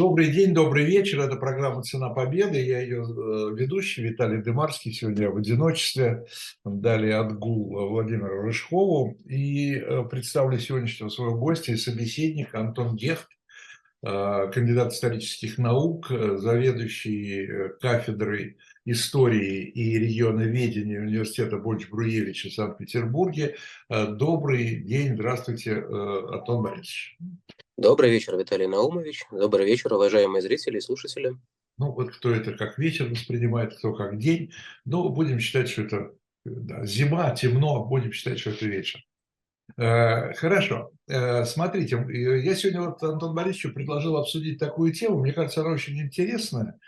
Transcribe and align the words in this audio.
Добрый 0.00 0.28
день, 0.30 0.54
добрый 0.54 0.86
вечер. 0.86 1.20
Это 1.20 1.36
программа 1.36 1.82
«Цена 1.82 2.08
победы». 2.08 2.58
Я 2.58 2.80
ее 2.80 3.02
э, 3.02 3.54
ведущий 3.54 4.00
Виталий 4.00 4.40
Дымарский. 4.40 4.92
Сегодня 4.92 5.28
в 5.28 5.36
одиночестве. 5.36 6.24
Далее 6.64 7.16
отгул 7.16 7.68
Владимиру 7.90 8.40
Рыжкову. 8.40 9.18
И 9.26 9.74
э, 9.74 10.04
представлю 10.04 10.58
сегодняшнего 10.58 11.10
своего 11.10 11.36
гостя 11.36 11.72
и 11.72 11.76
собеседника 11.76 12.60
Антон 12.60 12.96
Гехт, 12.96 13.28
э, 14.02 14.50
кандидат 14.54 14.94
исторических 14.94 15.58
наук, 15.58 16.06
заведующий 16.08 17.68
кафедрой 17.82 18.56
истории 18.84 19.64
и 19.64 19.98
регионоведения 19.98 21.00
университета 21.00 21.56
Больч-Бруевича 21.56 22.48
в 22.48 22.54
Санкт-Петербурге. 22.54 23.56
Добрый 23.88 24.76
день, 24.76 25.14
здравствуйте, 25.14 25.76
Антон 25.76 26.62
Борисович. 26.62 27.18
Добрый 27.76 28.10
вечер, 28.10 28.36
Виталий 28.36 28.66
Наумович. 28.66 29.24
Добрый 29.30 29.66
вечер, 29.66 29.94
уважаемые 29.94 30.42
зрители 30.42 30.78
и 30.78 30.80
слушатели. 30.80 31.36
Ну, 31.78 31.92
вот 31.92 32.10
кто 32.10 32.30
это 32.30 32.52
как 32.52 32.78
вечер 32.78 33.08
воспринимает, 33.08 33.74
кто 33.76 33.94
как 33.94 34.18
день. 34.18 34.52
Ну, 34.84 35.08
будем 35.08 35.40
считать, 35.40 35.68
что 35.68 35.82
это 35.82 36.12
да, 36.44 36.84
зима, 36.84 37.34
темно, 37.34 37.84
будем 37.84 38.12
считать, 38.12 38.38
что 38.38 38.50
это 38.50 38.66
вечер. 38.66 39.00
Э, 39.76 40.34
хорошо. 40.34 40.90
Э, 41.08 41.44
смотрите, 41.44 41.96
я 42.08 42.54
сегодня 42.54 42.82
вот 42.82 43.02
Антон 43.02 43.34
Борисовичу 43.34 43.72
предложил 43.72 44.16
обсудить 44.16 44.58
такую 44.58 44.92
тему. 44.92 45.20
Мне 45.20 45.32
кажется, 45.32 45.60
она 45.60 45.70
очень 45.70 46.00
интересная. 46.00 46.78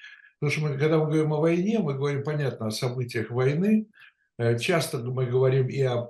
Потому 0.42 0.50
что 0.58 0.60
мы, 0.62 0.76
когда 0.76 0.98
мы 0.98 1.04
говорим 1.04 1.32
о 1.34 1.40
войне, 1.40 1.78
мы 1.78 1.94
говорим, 1.94 2.24
понятно, 2.24 2.66
о 2.66 2.70
событиях 2.72 3.30
войны. 3.30 3.86
Э, 4.38 4.58
часто 4.58 4.98
мы 4.98 5.24
говорим 5.26 5.68
и 5.68 5.80
о 5.82 6.08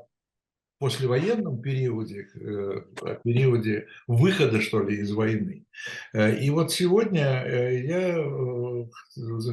послевоенном 0.83 1.63
периоде, 1.63 2.27
э, 2.35 2.83
периоде 3.23 3.87
выхода, 4.09 4.61
что 4.61 4.83
ли, 4.83 4.97
из 4.97 5.13
войны. 5.13 5.65
Э, 6.13 6.37
и 6.37 6.51
вот 6.51 6.73
сегодня 6.73 7.45
э, 7.45 7.85
я, 7.85 8.17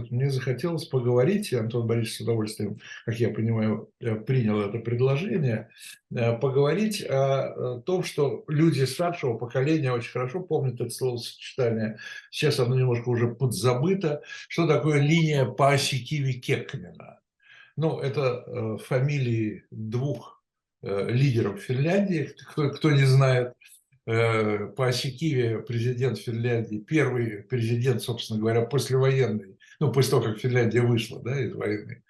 мне 0.10 0.32
захотелось 0.32 0.86
поговорить, 0.86 1.52
и 1.52 1.56
Антон 1.56 1.86
Борисович 1.86 2.18
с 2.18 2.22
удовольствием, 2.22 2.80
как 3.06 3.20
я 3.20 3.30
понимаю, 3.30 3.92
принял 4.26 4.60
это 4.60 4.80
предложение, 4.80 5.70
поговорить 6.10 7.06
о 7.08 7.80
том, 7.86 8.04
что 8.04 8.44
люди 8.48 8.84
старшего 8.86 9.38
поколения 9.38 9.92
очень 9.92 10.12
хорошо 10.12 10.40
помнят 10.40 10.82
это 10.82 10.90
словосочетание, 10.90 12.00
сейчас 12.32 12.60
оно 12.60 12.74
немножко 12.74 13.08
уже 13.10 13.28
подзабыто, 13.28 14.24
что 14.48 14.66
такое 14.66 15.00
линия 15.00 15.46
по 15.46 15.74
оси 15.74 16.04
Киви-Кекнина. 16.04 17.20
Ну, 17.76 18.00
это 18.00 18.80
фамилии 18.80 19.66
двух 19.70 20.39
лидером 20.82 21.58
Финляндии, 21.58 22.32
кто, 22.52 22.70
кто 22.70 22.92
не 22.92 23.06
знает, 23.06 23.54
э, 24.06 24.68
по 24.68 24.88
оси 24.88 25.12
Киви 25.12 25.62
президент 25.68 26.18
Финляндии, 26.18 26.78
первый 26.78 27.44
президент, 27.44 28.02
собственно 28.02 28.40
говоря, 28.40 28.62
послевоенный, 28.62 29.58
ну, 29.80 29.92
после 29.92 30.12
того, 30.12 30.24
как 30.24 30.40
Финляндия 30.40 30.82
вышла 30.82 31.22
да, 31.22 31.40
из 31.40 31.54
войны, 31.54 32.04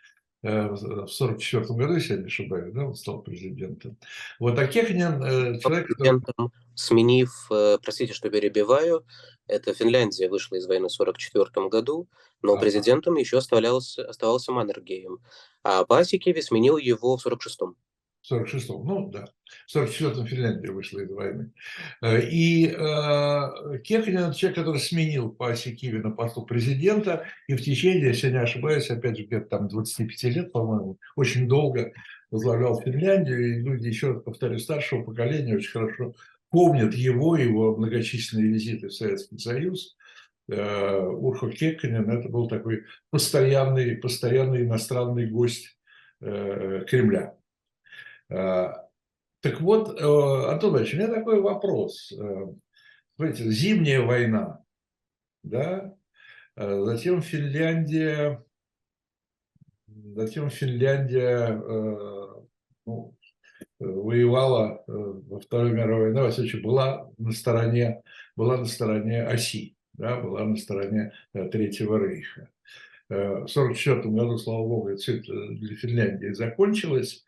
э, 0.44 0.68
в 0.68 0.76
1944 0.76 1.66
году, 1.78 1.94
если 1.96 2.14
я 2.14 2.20
не 2.20 2.26
ошибаюсь, 2.28 2.74
да, 2.74 2.86
он 2.86 2.96
стал 2.96 3.22
президентом. 3.22 3.98
Вот, 4.40 4.58
а 4.60 4.68
Кехнин 4.68 5.60
человек... 5.60 5.88
Президентом, 5.88 6.52
сменив, 6.76 7.32
простите, 7.50 8.14
что 8.14 8.30
перебиваю, 8.30 9.06
это 9.48 9.74
Финляндия 9.74 10.30
вышла 10.30 10.56
из 10.56 10.68
войны 10.68 10.90
в 10.90 11.02
1944 11.02 11.70
году, 11.70 12.08
но 12.42 12.54
ага. 12.54 12.62
президентом 12.62 13.16
еще 13.16 13.40
оставался, 13.40 14.08
оставался 14.08 14.52
Маннергейм, 14.52 15.18
а 15.64 15.84
Пасикеви 15.86 16.42
сменил 16.42 16.78
его 16.78 17.18
в 17.18 17.26
1946 17.26 17.60
в 17.62 17.74
46-м, 18.32 18.86
ну 18.86 19.10
да, 19.10 19.28
в 19.68 19.76
44-м 19.76 20.28
Финляндия 20.28 20.72
вышла 20.72 21.00
из 21.00 21.12
войны. 21.12 21.52
Э, 22.02 22.22
и 22.22 22.68
э, 22.68 23.80
Кеханин– 23.84 24.32
человек, 24.34 24.58
который 24.58 24.80
сменил 24.80 25.32
по 25.32 25.50
оси 25.50 25.76
Киви 25.76 26.00
на 26.00 26.12
посту 26.12 26.44
президента, 26.44 27.26
и 27.48 27.56
в 27.56 27.62
течение, 27.62 28.08
если 28.08 28.30
не 28.30 28.40
ошибаюсь, 28.40 28.90
опять 28.90 29.18
же, 29.18 29.24
где-то 29.24 29.48
там 29.48 29.68
25 29.68 30.24
лет, 30.36 30.52
по-моему, 30.52 30.98
очень 31.16 31.48
долго 31.48 31.94
возглавлял 32.32 32.80
Финляндию, 32.82 33.58
и 33.58 33.62
люди, 33.62 33.88
еще 33.88 34.12
раз 34.12 34.24
повторю, 34.24 34.60
старшего 34.60 35.04
поколения 35.04 35.56
очень 35.56 35.72
хорошо 35.72 36.14
помнят 36.50 36.94
его, 36.94 37.38
его 37.38 37.76
многочисленные 37.76 38.48
визиты 38.48 38.88
в 38.88 38.94
Советский 38.94 39.38
Союз. 39.38 39.96
Э, 40.48 41.00
Урхо 41.06 41.50
Кекканин– 41.50 42.10
это 42.12 42.30
был 42.30 42.48
такой 42.48 42.86
постоянный, 43.12 43.96
постоянный 43.98 44.64
иностранный 44.64 45.28
гость 45.28 45.78
э, 46.22 46.84
Кремля. 46.88 47.39
Э, 48.30 48.74
так 49.42 49.62
вот, 49.62 50.00
э, 50.00 50.52
Антон 50.52 50.78
Ильич, 50.78 50.94
у 50.94 50.98
меня 50.98 51.08
такой 51.08 51.42
вопрос. 51.42 52.12
Э, 52.12 52.48
смотрите, 53.16 53.50
зимняя 53.50 54.02
война, 54.02 54.64
да, 55.44 55.96
затем 56.56 57.22
Финляндия, 57.22 58.44
затем 59.88 60.50
Финляндия 60.50 61.48
ну, 62.86 63.16
воевала 63.80 64.84
во 64.88 65.40
Второй 65.40 65.72
мировой 65.72 66.12
войне, 66.12 66.22
во 66.22 66.32
всяком 66.32 66.62
была 66.62 67.10
на 67.18 67.32
стороне, 67.32 68.04
была 68.36 68.58
на 68.58 68.66
стороне 68.66 69.24
оси, 69.24 69.78
да, 69.94 70.20
была 70.20 70.44
на 70.44 70.58
стороне 70.58 71.14
Третьего 71.34 71.98
Рейха. 71.98 72.50
В 73.08 73.48
1944 73.48 74.14
году, 74.14 74.38
слава 74.38 74.68
богу, 74.68 74.96
все 74.98 75.18
это 75.18 75.34
для 75.34 75.76
Финляндии 75.78 76.34
закончилось. 76.34 77.26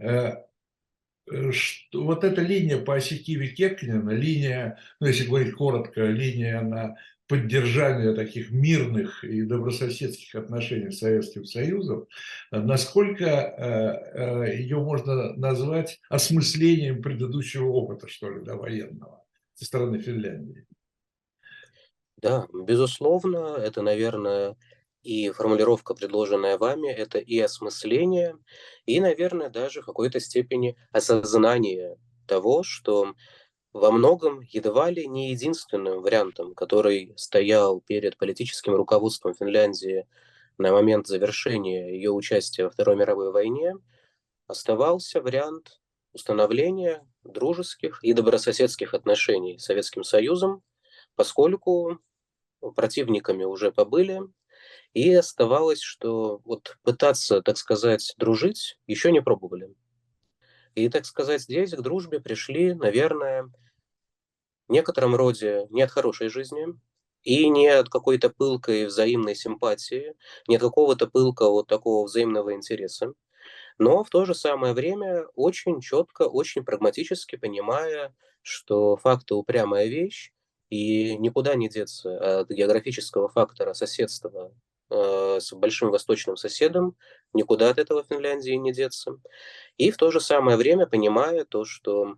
Э, 0.00 0.44
э, 1.30 1.52
что, 1.52 2.04
вот 2.04 2.24
эта 2.24 2.40
линия 2.40 2.78
по 2.78 2.96
оси 2.96 3.18
Киви-Кекнина, 3.18 4.10
линия, 4.10 4.78
ну 4.98 5.06
если 5.06 5.26
говорить 5.26 5.54
коротко, 5.54 6.04
линия 6.06 6.62
на 6.62 6.96
поддержание 7.28 8.12
таких 8.14 8.50
мирных 8.50 9.22
и 9.22 9.42
добрососедских 9.42 10.34
отношений 10.34 10.90
с 10.90 10.98
Советским 10.98 11.44
Союзом, 11.44 12.08
насколько 12.50 13.24
э, 13.24 14.56
ее 14.56 14.78
можно 14.78 15.34
назвать 15.34 16.00
осмыслением 16.08 17.02
предыдущего 17.02 17.68
опыта, 17.68 18.08
что 18.08 18.30
ли, 18.30 18.42
да, 18.42 18.56
военного 18.56 19.22
со 19.54 19.64
стороны 19.64 20.00
Финляндии? 20.00 20.66
Да, 22.16 22.46
безусловно, 22.52 23.56
это, 23.58 23.82
наверное, 23.82 24.56
и 25.02 25.30
формулировка, 25.30 25.94
предложенная 25.94 26.58
вами, 26.58 26.88
это 26.90 27.18
и 27.18 27.38
осмысление, 27.40 28.36
и, 28.86 29.00
наверное, 29.00 29.48
даже 29.48 29.82
в 29.82 29.86
какой-то 29.86 30.20
степени 30.20 30.76
осознание 30.92 31.96
того, 32.26 32.62
что 32.62 33.14
во 33.72 33.92
многом 33.92 34.40
едва 34.42 34.90
ли 34.90 35.06
не 35.06 35.30
единственным 35.30 36.02
вариантом, 36.02 36.54
который 36.54 37.14
стоял 37.16 37.80
перед 37.80 38.16
политическим 38.18 38.74
руководством 38.74 39.34
Финляндии 39.34 40.06
на 40.58 40.72
момент 40.72 41.06
завершения 41.06 41.94
ее 41.94 42.10
участия 42.10 42.64
во 42.64 42.70
Второй 42.70 42.96
мировой 42.96 43.32
войне, 43.32 43.74
оставался 44.46 45.20
вариант 45.22 45.80
установления 46.12 47.06
дружеских 47.24 48.02
и 48.02 48.12
добрососедских 48.12 48.94
отношений 48.94 49.58
с 49.58 49.64
Советским 49.64 50.02
Союзом, 50.04 50.62
поскольку 51.14 51.98
противниками 52.74 53.44
уже 53.44 53.72
побыли 53.72 54.20
и 54.94 55.14
оставалось, 55.14 55.80
что 55.80 56.40
вот 56.44 56.76
пытаться, 56.82 57.42
так 57.42 57.56
сказать, 57.56 58.14
дружить 58.18 58.78
еще 58.86 59.12
не 59.12 59.22
пробовали. 59.22 59.74
И, 60.74 60.88
так 60.88 61.04
сказать, 61.04 61.42
здесь 61.42 61.72
к 61.72 61.80
дружбе 61.80 62.20
пришли, 62.20 62.74
наверное, 62.74 63.50
в 64.68 64.72
некотором 64.72 65.14
роде 65.14 65.66
не 65.70 65.82
от 65.82 65.90
хорошей 65.90 66.28
жизни, 66.28 66.66
и 67.22 67.48
не 67.48 67.68
от 67.68 67.88
какой-то 67.88 68.30
пылкой 68.30 68.86
взаимной 68.86 69.34
симпатии, 69.34 70.14
не 70.48 70.56
от 70.56 70.62
какого-то 70.62 71.06
пылкого 71.06 71.50
вот 71.50 71.66
такого 71.66 72.06
взаимного 72.06 72.54
интереса, 72.54 73.12
но 73.78 74.04
в 74.04 74.10
то 74.10 74.24
же 74.24 74.34
самое 74.34 74.74
время 74.74 75.26
очень 75.34 75.80
четко, 75.80 76.22
очень 76.22 76.64
прагматически 76.64 77.36
понимая, 77.36 78.14
что 78.42 78.96
факты 78.96 79.34
упрямая 79.34 79.86
вещь, 79.86 80.32
и 80.70 81.16
никуда 81.18 81.54
не 81.56 81.68
деться 81.68 82.40
от 82.40 82.50
географического 82.50 83.28
фактора 83.28 83.74
соседства 83.74 84.52
с 84.90 85.52
большим 85.52 85.90
восточным 85.90 86.36
соседом, 86.36 86.96
никуда 87.32 87.70
от 87.70 87.78
этого 87.78 88.04
Финляндии 88.08 88.52
не 88.52 88.72
деться. 88.72 89.18
И 89.76 89.90
в 89.90 89.96
то 89.96 90.10
же 90.10 90.20
самое 90.20 90.56
время 90.56 90.86
понимая 90.86 91.44
то, 91.44 91.64
что 91.64 92.16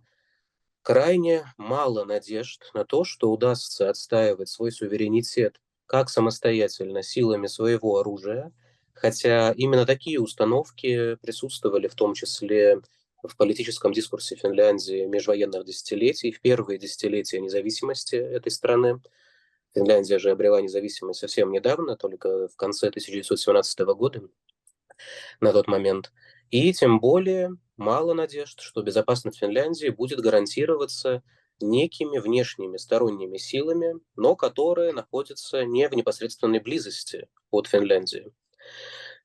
крайне 0.81 1.45
мало 1.57 2.03
надежд 2.03 2.69
на 2.73 2.85
то, 2.85 3.03
что 3.03 3.31
удастся 3.31 3.89
отстаивать 3.89 4.49
свой 4.49 4.71
суверенитет 4.71 5.59
как 5.85 6.09
самостоятельно 6.09 7.03
силами 7.03 7.47
своего 7.47 7.99
оружия, 7.99 8.51
хотя 8.93 9.51
именно 9.51 9.85
такие 9.85 10.19
установки 10.19 11.15
присутствовали 11.21 11.87
в 11.87 11.95
том 11.95 12.13
числе 12.13 12.81
в 13.21 13.37
политическом 13.37 13.93
дискурсе 13.93 14.35
Финляндии 14.35 15.05
межвоенных 15.05 15.65
десятилетий, 15.65 16.31
в 16.31 16.41
первые 16.41 16.77
десятилетия 16.77 17.39
независимости 17.39 18.15
этой 18.15 18.51
страны, 18.51 18.99
Финляндия 19.73 20.19
же 20.19 20.31
обрела 20.31 20.61
независимость 20.61 21.19
совсем 21.19 21.51
недавно, 21.51 21.95
только 21.95 22.47
в 22.47 22.55
конце 22.55 22.87
1917 22.87 23.79
года 23.79 24.21
на 25.39 25.51
тот 25.51 25.67
момент. 25.67 26.11
И 26.51 26.71
тем 26.73 26.99
более 26.99 27.57
мало 27.77 28.13
надежд, 28.13 28.59
что 28.61 28.83
безопасность 28.83 29.39
Финляндии 29.39 29.89
будет 29.89 30.19
гарантироваться 30.19 31.23
некими 31.59 32.19
внешними 32.19 32.77
сторонними 32.77 33.37
силами, 33.37 33.95
но 34.15 34.35
которые 34.35 34.93
находятся 34.93 35.63
не 35.63 35.87
в 35.87 35.93
непосредственной 35.93 36.59
близости 36.59 37.27
от 37.51 37.67
Финляндии. 37.67 38.31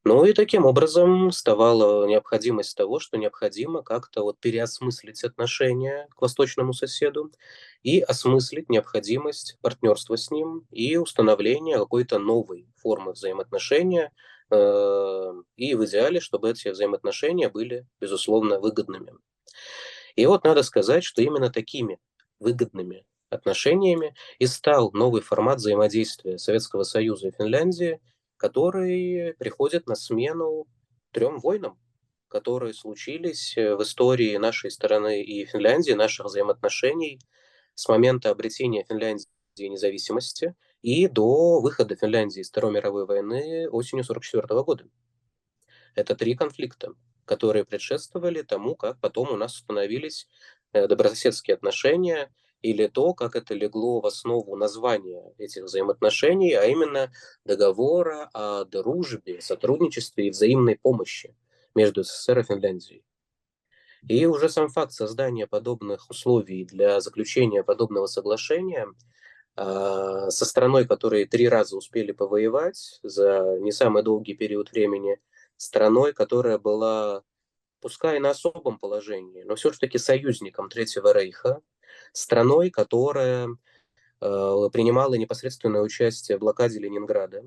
Ну 0.04 0.24
и 0.24 0.32
таким 0.32 0.64
образом 0.64 1.30
вставала 1.30 2.06
необходимость 2.06 2.76
того, 2.76 3.00
что 3.00 3.18
необходимо 3.18 3.82
как-то 3.82 4.22
вот 4.22 4.38
переосмыслить 4.38 5.24
отношения 5.24 6.08
к 6.16 6.22
восточному 6.22 6.72
соседу 6.72 7.32
и 7.82 8.00
осмыслить 8.00 8.68
необходимость 8.68 9.58
партнерства 9.60 10.16
с 10.16 10.30
ним 10.30 10.66
и 10.70 10.96
установления 10.96 11.78
какой-то 11.78 12.18
новой 12.18 12.68
формы 12.76 13.12
взаимоотношения, 13.12 14.12
э, 14.50 15.32
и 15.56 15.74
в 15.74 15.84
идеале, 15.84 16.20
чтобы 16.20 16.50
эти 16.50 16.68
взаимоотношения 16.68 17.48
были, 17.48 17.86
безусловно, 18.00 18.60
выгодными. 18.60 19.14
И 20.14 20.26
вот 20.26 20.44
надо 20.44 20.62
сказать, 20.62 21.02
что 21.04 21.22
именно 21.22 21.50
такими 21.50 21.98
выгодными 22.38 23.04
отношениями 23.30 24.14
и 24.38 24.46
стал 24.46 24.90
новый 24.92 25.22
формат 25.22 25.58
взаимодействия 25.58 26.38
Советского 26.38 26.84
Союза 26.84 27.28
и 27.28 27.32
Финляндии– 27.32 28.00
который 28.38 29.34
приходит 29.34 29.86
на 29.86 29.94
смену 29.94 30.66
трем 31.12 31.38
войнам, 31.38 31.78
которые 32.28 32.72
случились 32.72 33.56
э, 33.56 33.74
в 33.74 33.82
истории 33.82 34.36
нашей 34.36 34.70
страны 34.70 35.22
и 35.22 35.44
Финляндии, 35.44 35.92
наших 35.92 36.26
взаимоотношений 36.26 37.20
с 37.74 37.88
момента 37.88 38.30
обретения 38.30 38.84
Финляндии 38.88 39.26
независимости 39.58 40.54
и 40.82 41.08
до 41.08 41.60
выхода 41.60 41.96
Финляндии 41.96 42.40
из 42.40 42.48
Второй 42.48 42.72
мировой 42.72 43.06
войны 43.06 43.68
осенью 43.68 44.04
1944 44.04 44.62
года. 44.62 44.84
Это 45.96 46.14
три 46.14 46.36
конфликта, 46.36 46.94
которые 47.24 47.64
предшествовали 47.64 48.42
тому, 48.42 48.76
как 48.76 49.00
потом 49.00 49.32
у 49.32 49.36
нас 49.36 49.56
установились 49.56 50.28
э, 50.72 50.86
добрососедские 50.86 51.54
отношения– 51.54 52.32
или 52.62 52.86
то, 52.86 53.14
как 53.14 53.36
это 53.36 53.54
легло 53.54 54.00
в 54.00 54.06
основу 54.06 54.56
названия 54.56 55.32
этих 55.38 55.64
взаимоотношений, 55.64 56.54
а 56.54 56.64
именно 56.64 57.12
договора 57.44 58.28
о 58.32 58.64
дружбе, 58.64 59.40
сотрудничестве 59.40 60.26
и 60.26 60.30
взаимной 60.30 60.76
помощи 60.76 61.34
между 61.74 62.02
СССР 62.02 62.40
и 62.40 62.42
Финляндией. 62.42 63.04
И 64.08 64.26
уже 64.26 64.48
сам 64.48 64.68
факт 64.68 64.92
создания 64.92 65.46
подобных 65.46 66.10
условий 66.10 66.64
для 66.64 67.00
заключения 67.00 67.62
подобного 67.62 68.06
соглашения 68.06 68.86
э, 69.56 70.26
со 70.30 70.44
страной, 70.44 70.86
которые 70.86 71.26
три 71.26 71.48
раза 71.48 71.76
успели 71.76 72.12
повоевать 72.12 73.00
за 73.02 73.58
не 73.60 73.72
самый 73.72 74.02
долгий 74.02 74.34
период 74.34 74.70
времени, 74.70 75.18
страной, 75.56 76.12
которая 76.12 76.58
была, 76.58 77.22
пускай 77.80 78.20
на 78.20 78.30
особом 78.30 78.78
положении, 78.78 79.42
но 79.42 79.56
все-таки 79.56 79.98
союзником 79.98 80.68
Третьего 80.68 81.12
Рейха, 81.12 81.60
страной, 82.12 82.70
которая 82.70 83.48
э, 83.48 84.68
принимала 84.72 85.14
непосредственное 85.14 85.82
участие 85.82 86.36
в 86.36 86.40
блокаде 86.40 86.78
Ленинграда. 86.78 87.44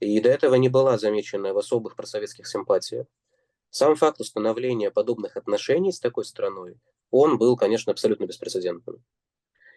И 0.00 0.20
до 0.20 0.30
этого 0.30 0.54
не 0.54 0.68
была 0.68 0.98
замечена 0.98 1.52
в 1.52 1.58
особых 1.58 1.96
просоветских 1.96 2.46
симпатиях. 2.46 3.06
Сам 3.70 3.94
факт 3.96 4.20
установления 4.20 4.90
подобных 4.90 5.36
отношений 5.36 5.92
с 5.92 6.00
такой 6.00 6.24
страной, 6.24 6.78
он 7.10 7.38
был, 7.38 7.56
конечно, 7.56 7.92
абсолютно 7.92 8.26
беспрецедентным. 8.26 9.02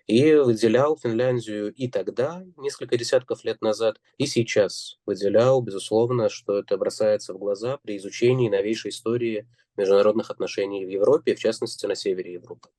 И 0.06 0.34
выделял 0.36 0.98
Финляндию 0.98 1.74
и 1.74 1.88
тогда, 1.88 2.44
несколько 2.58 2.98
десятков 2.98 3.44
лет 3.46 3.62
назад, 3.62 4.02
и 4.18 4.26
сейчас 4.26 5.00
выделял, 5.06 5.62
безусловно, 5.62 6.30
что 6.30 6.60
это 6.60 6.78
бросается 6.78 7.34
в 7.34 7.38
глаза 7.38 7.78
при 7.78 7.98
изучении 7.98 8.50
новейшей 8.50 8.90
истории 8.90 9.48
международных 9.78 10.30
отношений 10.30 10.86
в 10.86 10.90
Европе, 10.90 11.36
в 11.36 11.40
частности, 11.40 11.86
на 11.86 11.96
севере 11.96 12.34
Европы. 12.34 12.70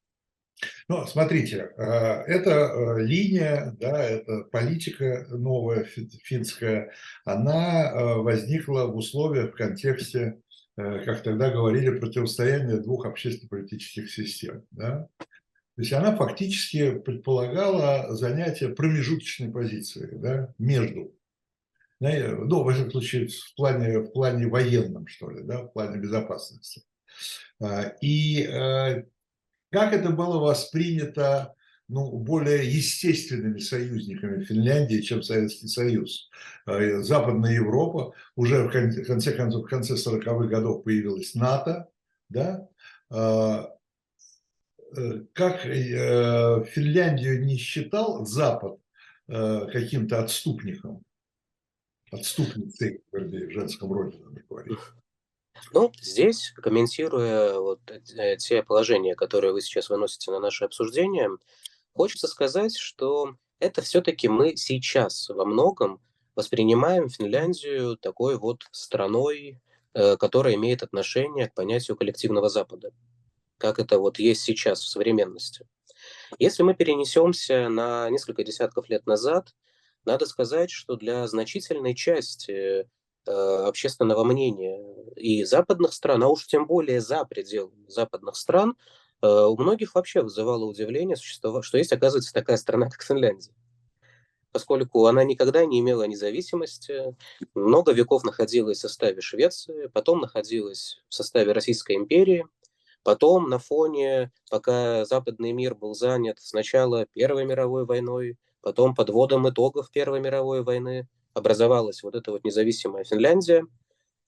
Ну, 0.89 1.07
смотрите, 1.07 1.73
э, 1.77 1.83
эта 1.83 2.51
э, 2.51 3.03
линия, 3.03 3.75
да, 3.79 4.03
эта 4.03 4.45
политика 4.45 5.27
новая 5.31 5.85
финская, 5.85 6.93
она 7.25 7.91
э, 7.91 8.15
возникла 8.17 8.87
в 8.87 8.97
условиях, 8.97 9.53
в 9.53 9.57
контексте, 9.57 10.41
как 10.77 11.23
тогда 11.23 11.51
говорили, 11.51 11.99
противостояния 12.01 12.79
двух 12.79 13.07
общественно-политических 13.07 14.11
систем. 14.11 14.65
Да? 14.73 15.07
То 15.19 15.83
есть 15.83 15.93
она 15.93 16.17
фактически 16.17 16.99
предполагала 16.99 18.13
занятие 18.13 18.71
промежуточной 18.71 19.53
позиции 19.53 20.09
да, 20.17 20.53
между 20.59 21.15
ну, 22.01 22.65
в 22.65 22.69
этом 22.69 22.91
случае, 22.91 23.29
в 23.29 23.55
плане, 23.57 24.01
в 24.01 24.11
плане 24.11 24.49
военном, 24.49 25.07
что 25.07 25.31
ли, 25.31 25.45
да, 25.45 25.63
в 25.63 25.69
плане 25.69 25.99
безопасности. 25.99 26.83
И 28.03 29.05
как 29.75 29.93
это 29.93 30.11
было 30.11 30.39
воспринято 30.39 31.53
ну, 31.89 32.17
более 32.17 32.65
естественными 32.65 33.59
союзниками 33.59 34.45
Финляндии, 34.45 35.01
чем 35.01 35.21
Советский 35.21 35.67
Союз. 35.67 36.31
Э, 36.67 37.03
Западная 37.03 37.55
Европа, 37.55 38.15
уже 38.37 38.69
в 38.69 38.71
конце 38.71 39.33
концов, 39.33 39.65
в 39.65 39.69
конце 39.69 39.95
40-х 39.95 40.47
годов 40.47 40.85
появилась 40.85 41.35
НАТО, 41.35 41.89
да, 42.29 42.69
э, 43.11 43.67
э, 44.97 45.25
как 45.33 45.63
Финляндию 45.63 47.45
не 47.45 47.57
считал 47.57 48.25
Запад 48.25 48.79
каким-то 49.27 50.23
отступником, 50.23 51.03
отступницей, 52.13 53.03
вернее, 53.11 53.49
в 53.49 53.51
женском 53.51 53.93
роде, 53.93 54.19
надо 54.19 54.41
говорить. 54.49 54.79
Ну, 55.73 55.93
здесь, 56.01 56.53
комментируя 56.57 57.59
вот 57.59 57.81
те 58.39 58.63
положения, 58.63 59.15
которые 59.15 59.53
вы 59.53 59.61
сейчас 59.61 59.89
выносите 59.89 60.31
на 60.31 60.41
наше 60.41 60.65
обсуждение, 60.65 61.31
хочется 61.93 62.29
сказать, 62.29 62.77
что 62.77 63.37
это 63.59 63.83
все-таки 63.83 64.29
мы 64.29 64.57
сейчас 64.57 65.29
во 65.29 65.45
многом 65.45 66.01
воспринимаем 66.35 67.09
Финляндию 67.09 67.97
такой 67.97 68.37
вот 68.37 68.65
страной, 68.73 69.61
э, 69.95 70.17
которая 70.17 70.55
имеет 70.55 70.83
отношение 70.83 71.49
к 71.49 71.55
понятию 71.55 71.97
коллективного 71.97 72.49
Запада, 72.49 72.93
как 73.59 73.79
это 73.79 73.99
вот 73.99 74.19
есть 74.19 74.43
сейчас 74.43 74.81
в 74.81 74.89
современности. 74.89 75.67
Если 76.39 76.63
мы 76.63 76.75
перенесемся 76.75 77.69
на 77.69 78.11
несколько 78.11 78.43
десятков 78.43 78.89
лет 78.89 79.07
назад, 79.07 79.55
надо 80.05 80.27
сказать, 80.27 80.71
что 80.71 80.97
для 80.97 81.27
значительной 81.27 81.95
части 81.95 82.89
общественного 83.33 84.25
мнения 84.25 84.83
и 85.17 85.45
западных 85.45 85.93
стран, 85.93 86.23
а 86.23 86.29
уж 86.29 86.47
тем 86.47 86.67
более 86.67 87.01
за 87.01 87.25
пределами 87.25 87.89
западных 87.89 88.37
стран, 88.37 88.77
э, 89.23 89.27
у 89.27 89.57
многих 89.57 89.95
вообще 89.95 90.23
вызывало 90.23 90.65
удивление, 90.65 91.17
что 91.17 91.79
есть, 91.79 91.93
оказывается, 91.93 92.33
такая 92.33 92.57
страна, 92.57 92.89
как 92.91 93.03
Финляндия. 93.03 93.53
Поскольку 94.53 95.07
она 95.07 95.25
никогда 95.25 95.65
не 95.65 95.81
имела 95.81 96.05
независимости, 96.05 97.17
много 97.55 97.93
веков 97.93 98.23
находилась 98.23 98.79
в 98.79 98.83
составе 98.83 99.21
Швеции, 99.21 99.89
потом 99.89 100.21
находилась 100.21 101.03
в 101.09 101.15
составе 101.15 101.53
Российской 101.53 101.97
империи, 101.97 102.47
потом 103.03 103.49
на 103.49 103.59
фоне, 103.59 104.31
пока 104.51 105.05
западный 105.07 105.53
мир 105.53 105.75
был 105.75 105.95
занят 105.95 106.39
сначала 106.41 107.07
Первой 107.07 107.45
мировой 107.45 107.85
войной, 107.85 108.39
потом 108.61 108.95
подводом 108.95 109.49
итогов 109.49 109.91
Первой 109.91 110.21
мировой 110.21 110.63
войны, 110.63 111.09
образовалась 111.35 112.03
вот 112.03 112.15
эта 112.15 112.31
вот 112.31 112.45
независимая 112.45 113.05
Финляндия, 113.05 113.67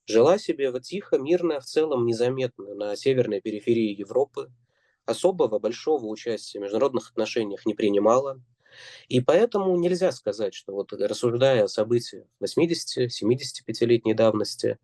жила 0.07 0.39
себе 0.39 0.71
вот 0.71 0.83
тихо, 0.83 1.19
мирно, 1.19 1.61
в 1.61 1.65
целом 1.65 2.07
незаметно 2.07 2.75
на 2.75 2.97
северной 2.97 3.41
периферии 3.41 3.95
Европы, 3.97 4.51
особого 5.05 5.59
большого 5.59 6.07
участия 6.07 6.59
в 6.59 6.63
международных 6.63 7.11
отношениях 7.11 7.65
не 7.65 7.75
принимала. 7.75 8.41
И 9.09 9.21
поэтому 9.21 9.75
нельзя 9.77 10.13
сказать, 10.13 10.53
что 10.53 10.73
вот 10.73 10.93
рассуждая 10.93 11.65
о 11.65 11.69
событиях 11.69 12.27
80-75-летней 12.43 14.13
давности, 14.15 14.79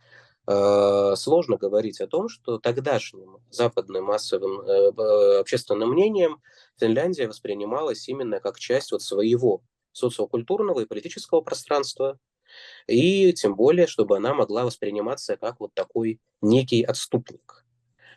э, 0.47 1.15
сложно 1.17 1.57
говорить 1.57 2.01
о 2.01 2.07
том, 2.07 2.29
что 2.29 2.59
тогдашним 2.59 3.39
западным 3.51 4.05
массовым 4.05 4.61
э, 4.61 5.41
общественным 5.41 5.91
мнением 5.91 6.41
Финляндия 6.79 7.29
воспринималась 7.29 8.09
именно 8.09 8.41
как 8.41 8.59
часть 8.59 8.93
вот 8.93 9.03
своего 9.03 9.63
социокультурного 9.93 10.81
и 10.81 10.87
политического 10.87 11.41
пространства, 11.41 12.19
и 12.87 13.33
тем 13.33 13.55
более, 13.55 13.87
чтобы 13.87 14.17
она 14.17 14.35
могла 14.35 14.65
восприниматься 14.65 15.37
как 15.37 15.61
вот 15.61 15.73
такой 15.75 16.21
некий 16.41 16.83
отступник. 16.83 17.65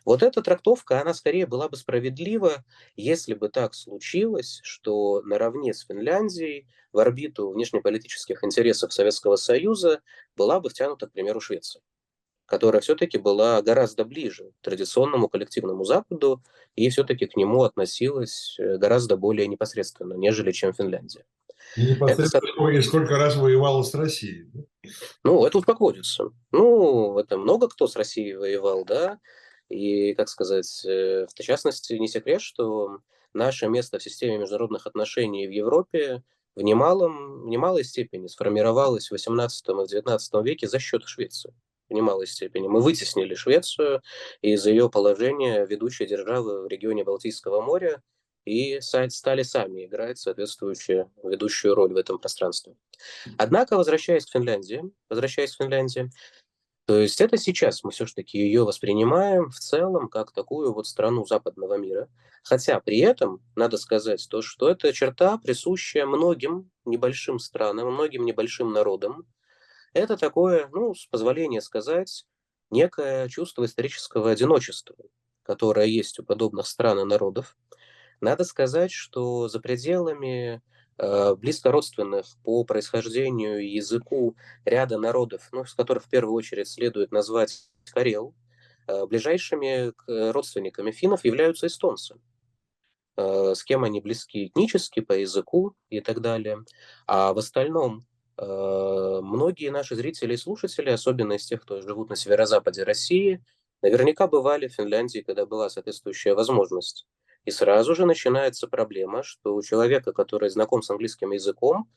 Вот 0.06 0.22
эта 0.22 0.40
трактовка, 0.40 1.00
она 1.00 1.14
скорее 1.14 1.46
была 1.46 1.68
бы 1.68 1.76
справедлива, 1.76 2.64
если 2.94 3.34
бы 3.34 3.48
так 3.48 3.74
случилось, 3.74 4.60
что 4.62 5.20
наравне 5.22 5.74
с 5.74 5.84
Финляндией 5.84 6.68
в 6.92 7.00
орбиту 7.00 7.50
внешнеполитических 7.50 8.44
интересов 8.44 8.92
Советского 8.92 9.34
Союза 9.34 10.00
была 10.36 10.60
бы 10.60 10.70
втянута, 10.70 11.08
к 11.08 11.12
примеру, 11.12 11.40
Швеция, 11.40 11.82
которая 12.46 12.80
все-таки 12.82 13.18
была 13.18 13.60
гораздо 13.62 14.04
ближе 14.04 14.52
к 14.60 14.64
традиционному 14.64 15.28
коллективному 15.28 15.82
Западу 15.82 16.40
и 16.76 16.88
все-таки 16.88 17.26
к 17.26 17.36
нему 17.36 17.64
относилась 17.64 18.56
э, 18.60 18.76
гораздо 18.78 19.16
более 19.16 19.48
непосредственно, 19.48 20.14
нежели 20.14 20.52
чем 20.52 20.72
Финляндия. 20.72 21.24
И 21.76 21.90
непосредственно 21.90 22.70
это... 22.70 22.82
сколько 22.82 23.16
раз 23.16 23.36
воевала 23.36 23.82
с 23.82 23.94
Россией. 23.94 24.50
Ну, 25.24 25.44
это 25.44 25.58
водится. 25.78 26.30
Ну, 26.52 27.18
это 27.18 27.38
много 27.38 27.68
кто 27.68 27.86
с 27.86 27.96
Россией 27.96 28.34
воевал, 28.34 28.84
да. 28.84 29.18
И, 29.68 30.14
как 30.14 30.28
сказать, 30.28 30.84
э, 30.84 31.26
в 31.26 31.42
частности, 31.42 31.94
не 31.94 32.08
секрет, 32.08 32.40
что 32.40 33.00
наше 33.34 33.68
место 33.68 33.98
в 33.98 34.02
системе 34.02 34.38
международных 34.38 34.86
отношений 34.86 35.46
в 35.46 35.50
Европе 35.50 36.22
в, 36.54 36.62
немалом, 36.62 37.42
в 37.42 37.48
немалой 37.48 37.84
степени 37.84 38.26
сформировалось 38.28 39.10
в 39.10 39.14
XVIII 39.14 39.48
и 39.84 40.00
XIX 40.00 40.42
веке 40.42 40.66
за 40.66 40.78
счет 40.78 41.04
Швеции. 41.04 41.54
В 41.88 41.92
немалой 41.92 42.26
степени. 42.26 42.66
Мы 42.66 42.80
вытеснили 42.80 43.34
Швецию 43.34 44.02
из 44.40 44.66
ее 44.66 44.90
положения 44.90 45.64
ведущей 45.66 46.06
державы 46.06 46.62
в 46.62 46.66
регионе 46.66 47.04
Балтийского 47.04 47.60
моря 47.60 48.02
и 48.46 48.80
стали 48.80 49.42
сами 49.42 49.84
играть 49.84 50.18
соответствующую 50.18 51.12
ведущую 51.22 51.74
роль 51.74 51.92
в 51.92 51.96
этом 51.96 52.18
пространстве. 52.18 52.76
Однако, 53.36 53.76
возвращаясь 53.76 54.24
к 54.24 54.30
Финляндии, 54.30 54.82
возвращаясь 55.10 55.54
к 55.54 55.62
Финляндии, 55.62 56.10
то 56.86 57.00
есть 57.00 57.20
это 57.20 57.36
сейчас 57.36 57.82
мы 57.82 57.90
все-таки 57.90 58.38
ее 58.38 58.64
воспринимаем 58.64 59.50
в 59.50 59.58
целом 59.58 60.08
как 60.08 60.30
такую 60.30 60.72
вот 60.72 60.86
страну 60.86 61.26
западного 61.26 61.76
мира. 61.76 62.08
Хотя 62.44 62.78
при 62.78 63.00
этом 63.00 63.42
надо 63.56 63.76
сказать 63.76 64.24
то, 64.30 64.40
что 64.40 64.70
это 64.70 64.92
черта, 64.92 65.36
присущая 65.36 66.06
многим 66.06 66.70
небольшим 66.84 67.40
странам, 67.40 67.92
многим 67.92 68.24
небольшим 68.24 68.72
народам. 68.72 69.26
Это 69.94 70.16
такое, 70.16 70.68
ну, 70.72 70.94
с 70.94 71.06
позволения 71.06 71.60
сказать, 71.60 72.24
некое 72.70 73.28
чувство 73.28 73.64
исторического 73.64 74.30
одиночества, 74.30 74.94
которое 75.42 75.86
есть 75.86 76.20
у 76.20 76.22
подобных 76.22 76.68
стран 76.68 77.00
и 77.00 77.04
народов. 77.04 77.56
Надо 78.20 78.44
сказать, 78.44 78.92
что 78.92 79.48
за 79.48 79.60
пределами 79.60 80.62
Э, 80.98 81.34
близко 81.34 81.70
родственных 81.70 82.26
по 82.42 82.64
происхождению 82.64 83.60
и 83.60 83.66
языку 83.68 84.34
ряда 84.64 84.98
народов, 84.98 85.48
ну, 85.52 85.64
с 85.64 85.74
которых 85.74 86.04
в 86.04 86.08
первую 86.08 86.34
очередь 86.34 86.68
следует 86.68 87.12
назвать 87.12 87.70
карел, 87.92 88.34
э, 88.88 89.04
ближайшими 89.04 89.92
родственниками 90.06 90.92
финнов 90.92 91.24
являются 91.24 91.66
эстонцы, 91.66 92.16
э, 93.18 93.54
с 93.54 93.62
кем 93.62 93.84
они 93.84 94.00
близки 94.00 94.46
этнически, 94.46 95.00
по 95.00 95.12
языку 95.12 95.74
и 95.90 96.00
так 96.00 96.20
далее. 96.20 96.64
А 97.06 97.32
в 97.32 97.38
остальном 97.38 98.06
многие 98.38 99.70
наши 99.70 99.96
зрители 99.96 100.34
и 100.34 100.36
слушатели, 100.36 100.90
особенно 100.90 101.32
из 101.32 101.46
тех, 101.46 101.62
кто 101.62 101.80
живут 101.80 102.10
на 102.10 102.16
северо-западе 102.16 102.82
России, 102.82 103.42
наверняка 103.80 104.26
бывали 104.26 104.68
в 104.68 104.74
Финляндии, 104.74 105.20
когда 105.20 105.46
была 105.46 105.70
соответствующая 105.70 106.34
возможность. 106.34 107.06
И 107.46 107.52
сразу 107.52 107.94
же 107.94 108.04
начинается 108.04 108.66
проблема, 108.66 109.22
что 109.22 109.54
у 109.54 109.62
человека, 109.62 110.12
который 110.12 110.50
знаком 110.50 110.82
с 110.82 110.90
английским 110.90 111.30
языком, 111.30 111.88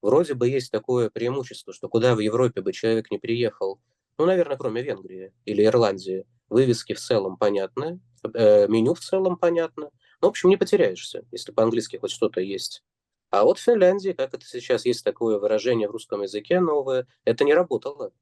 вроде 0.00 0.34
бы 0.34 0.48
есть 0.48 0.70
такое 0.70 1.10
преимущество, 1.10 1.72
что 1.74 1.88
куда 1.88 2.14
в 2.14 2.20
Европе 2.20 2.62
бы 2.62 2.72
человек 2.72 3.10
не 3.10 3.18
приехал, 3.18 3.80
ну, 4.16 4.26
наверное, 4.26 4.56
кроме 4.56 4.82
Венгрии 4.82 5.32
или 5.44 5.64
Ирландии, 5.64 6.24
вывески 6.48 6.92
в 6.94 7.00
целом 7.00 7.36
понятны, 7.36 8.00
э, 8.32 8.68
меню 8.68 8.94
в 8.94 9.00
целом 9.00 9.36
понятно. 9.36 9.90
Ну, 10.20 10.28
в 10.28 10.30
общем, 10.30 10.50
не 10.50 10.56
потеряешься, 10.56 11.24
если 11.32 11.50
по-английски 11.50 11.96
хоть 11.96 12.12
что-то 12.12 12.40
есть. 12.40 12.84
А 13.30 13.42
вот 13.42 13.58
в 13.58 13.62
Финляндии, 13.62 14.12
как 14.12 14.34
это 14.34 14.46
сейчас 14.46 14.84
есть 14.84 15.04
такое 15.04 15.38
выражение 15.38 15.88
в 15.88 15.92
русском 15.92 16.22
языке 16.22 16.60
новое, 16.60 17.08
это 17.24 17.42
не 17.42 17.54
работало. 17.54 18.12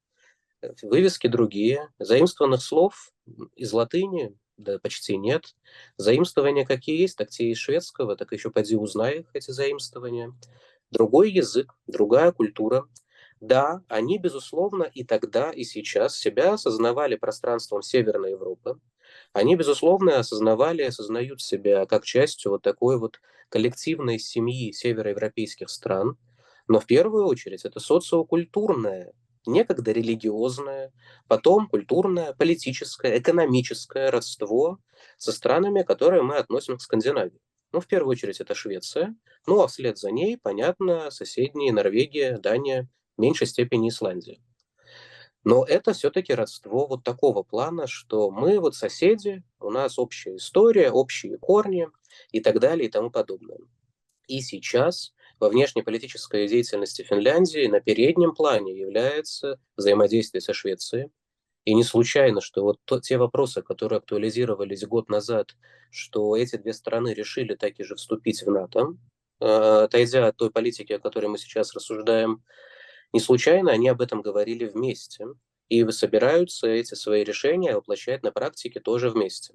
Вывески 0.83 1.27
другие, 1.27 1.89
заимствованных 1.99 2.63
слов 2.63 3.13
из 3.55 3.73
латыни 3.73 4.35
да 4.63 4.79
почти 4.79 5.17
нет. 5.17 5.55
Заимствования 5.97 6.65
какие 6.65 7.01
есть, 7.01 7.17
так 7.17 7.31
те 7.31 7.45
и 7.51 7.55
шведского, 7.55 8.17
так 8.17 8.33
еще 8.33 8.51
поди 8.51 8.77
узнай 8.77 9.21
их, 9.21 9.27
эти 9.33 9.51
заимствования. 9.51 10.33
Другой 10.91 11.31
язык, 11.31 11.75
другая 11.87 12.33
культура. 12.33 12.85
Да, 13.41 13.83
они, 13.89 14.19
безусловно, 14.19 14.83
и 14.83 15.03
тогда, 15.03 15.51
и 15.51 15.65
сейчас 15.65 16.19
себя 16.19 16.55
осознавали 16.55 17.17
пространством 17.17 17.83
Северной 17.83 18.33
Европы. 18.33 18.79
Они, 19.33 19.57
безусловно, 19.57 20.19
осознавали, 20.19 20.83
осознают 20.83 21.41
себя 21.41 21.87
как 21.87 22.05
частью 22.05 22.53
вот 22.53 22.63
такой 22.63 22.99
вот 22.99 23.21
коллективной 23.49 24.19
семьи 24.19 24.73
североевропейских 24.73 25.71
стран. 25.71 26.19
Но 26.69 26.81
в 26.81 26.87
первую 26.87 27.27
очередь 27.27 27.65
это 27.65 27.81
социокультурная 27.81 29.13
некогда 29.47 29.93
религиозное, 29.93 30.93
потом 31.29 31.69
культурное, 31.69 32.33
политическое, 32.35 33.19
экономическое 33.19 34.11
родство 34.11 34.79
со 35.17 35.33
странами, 35.33 35.83
которые 35.83 36.23
мы 36.23 36.37
относим 36.37 36.77
к 36.77 36.83
Скандинавии. 36.83 37.41
Ну, 37.73 37.81
в 37.81 37.87
первую 37.87 38.13
очередь, 38.13 38.41
это 38.41 38.55
Швеция. 38.55 39.15
Ну, 39.47 39.63
а 39.63 39.69
вслед 39.69 39.99
за 39.99 40.11
ней, 40.11 40.37
понятно, 40.37 41.11
соседние 41.11 41.73
Норвегия, 41.73 42.39
Дания, 42.39 42.89
в 43.17 43.21
меньшей 43.21 43.47
степени 43.47 43.89
Исландия. 43.89 44.41
Но 45.45 45.65
это 45.65 45.93
все-таки 45.95 46.35
родство 46.35 46.87
вот 46.87 47.03
такого 47.03 47.43
плана, 47.43 47.87
что 47.87 48.31
мы 48.31 48.61
вот 48.61 48.75
соседи, 48.75 49.43
у 49.59 49.71
нас 49.71 49.99
общая 49.99 50.37
история, 50.37 50.91
общие 50.91 51.39
корни 51.39 51.89
и 52.31 52.41
так 52.41 52.61
далее 52.61 52.89
и 52.89 52.91
тому 52.91 53.11
подобное. 53.11 53.59
И 54.27 54.43
сейчас 54.43 55.15
во 55.41 55.49
внешнеполитической 55.49 56.47
деятельности 56.47 57.03
Финляндии 57.03 57.67
на 57.67 57.81
переднем 57.81 58.35
плане 58.35 58.79
является 58.79 59.59
взаимодействие 59.77 60.43
со 60.43 60.53
Швецией. 60.53 61.11
И 61.65 61.75
не 61.75 61.83
случайно, 61.83 62.41
что 62.41 62.63
вот 62.63 62.79
то, 62.85 63.01
те 63.01 63.17
вопросы, 63.17 63.63
которые 63.63 63.99
актуализировались 63.99 64.85
год 64.85 65.09
назад, 65.09 65.57
что 65.91 66.37
эти 66.37 66.57
две 66.57 66.73
страны 66.73 67.15
решили 67.15 67.55
таки 67.55 67.83
же 67.85 67.97
вступить 67.97 68.43
в 68.43 68.51
НАТО, 68.51 68.95
э, 69.41 69.47
отойдя 69.85 70.29
от 70.29 70.37
той 70.37 70.51
политики, 70.51 70.93
о 70.93 70.99
которой 70.99 71.27
мы 71.27 71.39
сейчас 71.39 71.75
рассуждаем, 71.75 72.45
не 73.13 73.21
случайно 73.21 73.73
они 73.73 73.89
об 73.89 74.01
этом 74.01 74.23
говорили 74.23 74.67
вместе. 74.67 75.27
И 75.69 75.89
собираются 75.91 76.67
эти 76.67 76.95
свои 76.95 77.25
решения 77.25 77.75
воплощать 77.75 78.23
на 78.23 78.33
практике 78.33 78.81
тоже 78.81 79.09
вместе. 79.09 79.55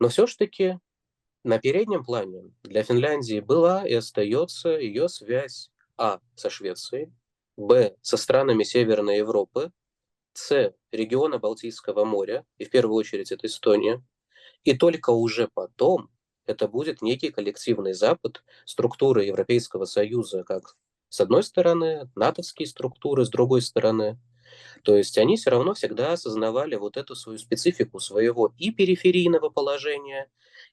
Но 0.00 0.08
все-таки 0.08 0.78
на 1.44 1.58
переднем 1.58 2.04
плане 2.04 2.52
для 2.62 2.82
Финляндии 2.82 3.40
была 3.40 3.86
и 3.86 3.94
остается 3.94 4.70
ее 4.70 5.08
связь 5.08 5.70
А 5.96 6.20
со 6.36 6.50
Швецией, 6.50 7.12
Б 7.56 7.96
со 8.00 8.16
странами 8.16 8.62
Северной 8.62 9.18
Европы, 9.18 9.72
С 10.34 10.74
региона 10.92 11.38
Балтийского 11.38 12.04
моря, 12.04 12.44
и 12.58 12.64
в 12.64 12.70
первую 12.70 12.96
очередь 12.96 13.32
это 13.32 13.46
Эстония, 13.46 14.02
и 14.64 14.76
только 14.76 15.10
уже 15.10 15.48
потом 15.52 16.10
это 16.46 16.68
будет 16.68 17.02
некий 17.02 17.30
коллективный 17.30 17.92
Запад, 17.92 18.42
структуры 18.64 19.24
Европейского 19.24 19.84
Союза, 19.84 20.44
как 20.44 20.76
с 21.08 21.20
одной 21.20 21.42
стороны, 21.42 22.08
натовские 22.16 22.66
структуры 22.66 23.26
с 23.26 23.28
другой 23.28 23.60
стороны. 23.60 24.18
То 24.82 24.96
есть 24.96 25.18
они 25.18 25.36
все 25.36 25.50
равно 25.50 25.74
всегда 25.74 26.12
осознавали 26.12 26.76
вот 26.76 26.96
эту 26.96 27.14
свою 27.14 27.38
специфику 27.38 28.00
своего 28.00 28.54
и 28.56 28.70
периферийного 28.70 29.50
положения, 29.50 30.30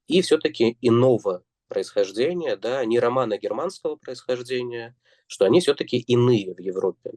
и 0.10 0.22
все-таки 0.22 0.78
иного 0.82 1.44
происхождения, 1.70 2.58
да, 2.58 2.84
не 2.84 3.00
романо-германского 3.00 3.96
происхождения, 3.96 4.96
что 5.28 5.46
они 5.46 5.62
все-таки 5.62 5.98
иные 5.98 6.54
в 6.54 6.60
Европе. 6.60 7.12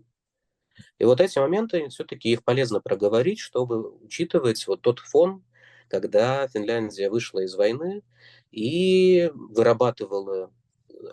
И 0.98 1.04
вот 1.04 1.20
эти 1.20 1.38
моменты, 1.38 1.88
все-таки 1.88 2.30
их 2.30 2.44
полезно 2.44 2.80
проговорить, 2.80 3.40
чтобы 3.40 3.90
учитывать 4.04 4.66
вот 4.66 4.82
тот 4.82 5.00
фон, 5.00 5.42
когда 5.88 6.46
Финляндия 6.48 7.08
вышла 7.08 7.40
из 7.40 7.54
войны 7.54 8.02
и 8.50 9.30
вырабатывала, 9.34 10.52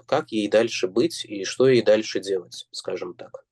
как 0.05 0.31
ей 0.31 0.50
дальше 0.50 0.88
быть 0.88 1.24
и 1.24 1.45
что 1.45 1.69
ей 1.69 1.81
дальше 1.81 2.19
делать, 2.19 2.67
скажем 2.71 3.13
так. 3.13 3.45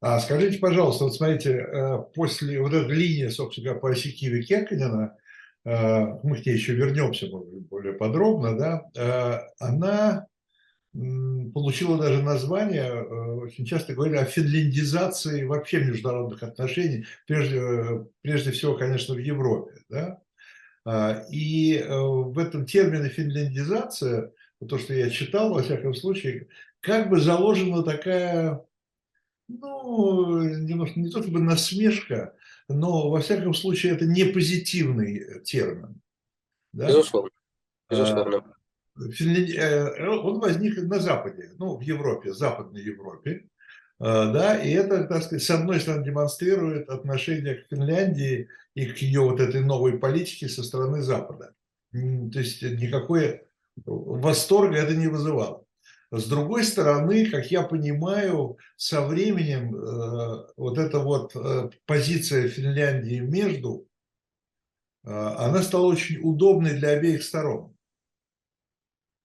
А 0.00 0.18
скажите, 0.18 0.58
пожалуйста, 0.58 1.04
вот 1.04 1.14
смотрите, 1.14 1.50
э, 1.52 1.98
после 2.12 2.60
вот 2.60 2.72
этой 2.72 2.94
линии, 2.94 3.28
собственно 3.28 3.66
говоря, 3.66 3.80
по 3.80 3.90
оси 3.90 4.10
Киева-Кеканина, 4.12 5.12
Э, 5.12 5.23
мы 5.64 6.36
к 6.36 6.46
ней 6.46 6.54
еще 6.54 6.74
вернемся 6.74 7.26
более 7.30 7.94
подробно, 7.94 8.56
да, 8.56 8.82
э, 8.94 9.40
она 9.58 10.26
получила 10.92 11.98
даже 11.98 12.22
название, 12.22 12.84
э, 12.84 13.04
очень 13.04 13.64
часто 13.64 13.94
говорили 13.94 14.18
о 14.18 14.24
финляндизации 14.24 15.44
вообще 15.44 15.80
международных 15.80 16.42
отношений, 16.42 17.06
прежде, 17.26 18.06
прежде 18.20 18.50
всего, 18.52 18.74
конечно, 18.74 19.14
в 19.14 19.18
Европе. 19.18 19.72
Да? 19.88 20.20
И 21.32 21.82
в 21.88 22.38
этом 22.38 22.66
термине 22.66 23.08
финляндизация, 23.08 24.32
то, 24.68 24.78
что 24.78 24.92
я 24.92 25.08
читал, 25.08 25.54
во 25.54 25.62
всяком 25.62 25.94
случае, 25.94 26.48
как 26.80 27.08
бы 27.08 27.18
заложена 27.18 27.82
такая, 27.82 28.62
ну, 29.48 30.42
немножко 30.42 31.00
не 31.00 31.08
то 31.08 31.22
чтобы 31.22 31.40
насмешка, 31.40 32.34
но 32.68 33.10
во 33.10 33.20
всяком 33.20 33.54
случае 33.54 33.92
это 33.92 34.06
не 34.06 34.24
позитивный 34.24 35.18
э, 35.18 35.40
термин. 35.40 36.00
Да? 36.72 36.88
Безусловно. 36.88 37.30
Безусловно. 37.90 38.54
Э, 38.96 40.08
он 40.08 40.40
возник 40.40 40.76
на 40.78 41.00
Западе, 41.00 41.50
ну, 41.58 41.76
в 41.76 41.80
Европе, 41.80 42.32
в 42.32 42.36
Западной 42.36 42.82
Европе. 42.82 43.48
А, 43.98 44.32
да, 44.32 44.58
и 44.58 44.70
это, 44.70 45.04
так 45.04 45.22
сказать, 45.22 45.42
с 45.42 45.50
одной 45.50 45.80
стороны 45.80 46.04
демонстрирует 46.04 46.88
отношение 46.88 47.56
к 47.56 47.68
Финляндии 47.68 48.48
и 48.74 48.86
к 48.86 48.98
ее 48.98 49.20
вот 49.20 49.40
этой 49.40 49.62
новой 49.62 49.98
политике 49.98 50.48
со 50.48 50.62
стороны 50.62 51.02
Запада. 51.02 51.54
То 51.92 52.38
есть 52.38 52.62
никакой 52.62 53.42
восторга 53.86 54.76
это 54.76 54.94
не 54.94 55.06
вызывало. 55.06 55.64
С 56.16 56.26
другой 56.28 56.62
стороны, 56.62 57.28
как 57.28 57.50
я 57.50 57.62
понимаю, 57.62 58.56
со 58.76 59.04
временем 59.04 59.74
э, 59.74 60.46
вот 60.56 60.78
эта 60.78 61.00
вот 61.00 61.34
э, 61.34 61.70
позиция 61.86 62.48
Финляндии 62.48 63.18
между, 63.18 63.88
э, 65.02 65.10
она 65.10 65.60
стала 65.62 65.86
очень 65.86 66.20
удобной 66.22 66.74
для 66.74 66.90
обеих 66.90 67.24
сторон. 67.24 67.76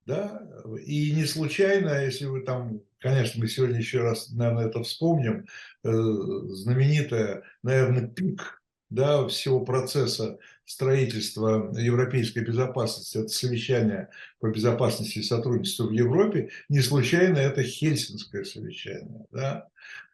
Да? 0.07 0.41
И 0.83 1.11
не 1.11 1.25
случайно, 1.25 2.03
если 2.03 2.25
вы 2.25 2.41
там, 2.41 2.81
конечно, 2.97 3.39
мы 3.39 3.47
сегодня 3.47 3.77
еще 3.77 4.01
раз, 4.01 4.31
наверное, 4.31 4.65
это 4.65 4.81
вспомним, 4.81 5.45
знаменитая, 5.83 7.43
наверное, 7.61 8.07
пик 8.07 8.63
да, 8.89 9.27
всего 9.27 9.59
процесса 9.63 10.39
строительства 10.69 11.73
европейской 11.75 12.41
безопасности, 12.41 13.17
это 13.17 13.29
совещание 13.29 14.09
по 14.39 14.51
безопасности 14.51 15.17
и 15.17 15.23
сотрудничеству 15.23 15.87
в 15.87 15.91
Европе, 15.91 16.51
не 16.69 16.81
случайно 16.81 17.39
это 17.39 17.63
Хельсинское 17.63 18.43
совещание, 18.43 19.25
да? 19.31 19.67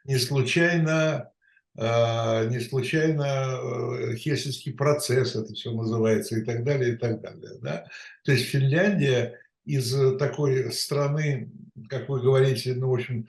не 0.05 0.17
случайно 0.17 1.29
а, 1.77 2.45
не 2.45 2.61
случайно 2.61 3.59
э, 3.59 4.15
Хельсинский 4.15 4.71
процесс 4.71 5.35
это 5.35 5.53
все 5.53 5.73
называется 5.73 6.37
и 6.37 6.45
так 6.45 6.63
далее, 6.63 6.93
и 6.93 6.95
так 6.95 7.19
далее. 7.19 7.59
Да? 7.61 7.85
То 8.23 8.31
есть 8.31 8.45
Финляндия 8.45 9.37
из 9.65 9.93
такой 10.17 10.71
страны, 10.71 11.51
как 11.89 12.07
вы 12.07 12.21
говорите, 12.21 12.75
ну, 12.75 12.91
в 12.91 12.93
общем, 12.93 13.27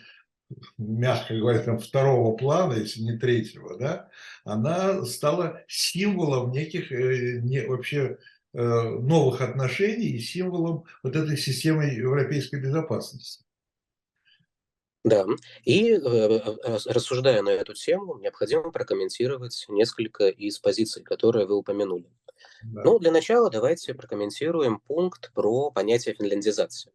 мягко 0.78 1.34
говоря, 1.34 1.60
там, 1.60 1.78
второго 1.78 2.36
плана, 2.36 2.74
если 2.74 3.00
не 3.00 3.18
третьего, 3.18 3.78
да, 3.78 4.10
она 4.44 5.04
стала 5.04 5.62
символом 5.68 6.52
неких 6.52 6.92
э, 6.92 7.40
не, 7.40 7.66
вообще 7.66 8.18
э, 8.52 8.58
новых 8.58 9.40
отношений 9.40 10.08
и 10.08 10.18
символом 10.18 10.84
вот 11.02 11.16
этой 11.16 11.36
системы 11.36 11.84
европейской 11.84 12.60
безопасности. 12.60 13.44
Да, 15.04 15.24
и 15.62 15.92
э, 15.92 16.40
рассуждая 16.64 17.40
на 17.42 17.50
эту 17.50 17.74
тему, 17.74 18.18
необходимо 18.18 18.72
прокомментировать 18.72 19.64
несколько 19.68 20.26
из 20.26 20.58
позиций, 20.58 21.04
которые 21.04 21.46
вы 21.46 21.54
упомянули. 21.56 22.10
Да. 22.64 22.82
Ну, 22.82 22.98
для 22.98 23.12
начала 23.12 23.48
давайте 23.48 23.94
прокомментируем 23.94 24.80
пункт 24.80 25.32
про 25.32 25.70
понятие 25.70 26.14
финляндизации. 26.16 26.92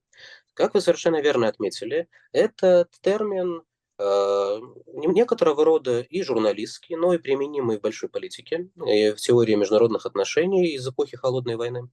Как 0.53 0.73
вы 0.73 0.81
совершенно 0.81 1.21
верно 1.21 1.47
отметили, 1.47 2.07
этот 2.33 2.91
термин 3.01 3.63
э, 3.97 4.59
некоторого 4.95 5.63
рода 5.63 6.01
и 6.01 6.21
журналистский, 6.23 6.95
но 6.95 7.13
и 7.13 7.17
применимый 7.17 7.77
в 7.77 7.81
большой 7.81 8.09
политике, 8.09 8.69
и 8.85 9.11
в 9.11 9.17
теории 9.17 9.55
международных 9.55 10.05
отношений 10.05 10.73
из 10.73 10.87
эпохи 10.87 11.15
Холодной 11.15 11.55
войны. 11.55 11.89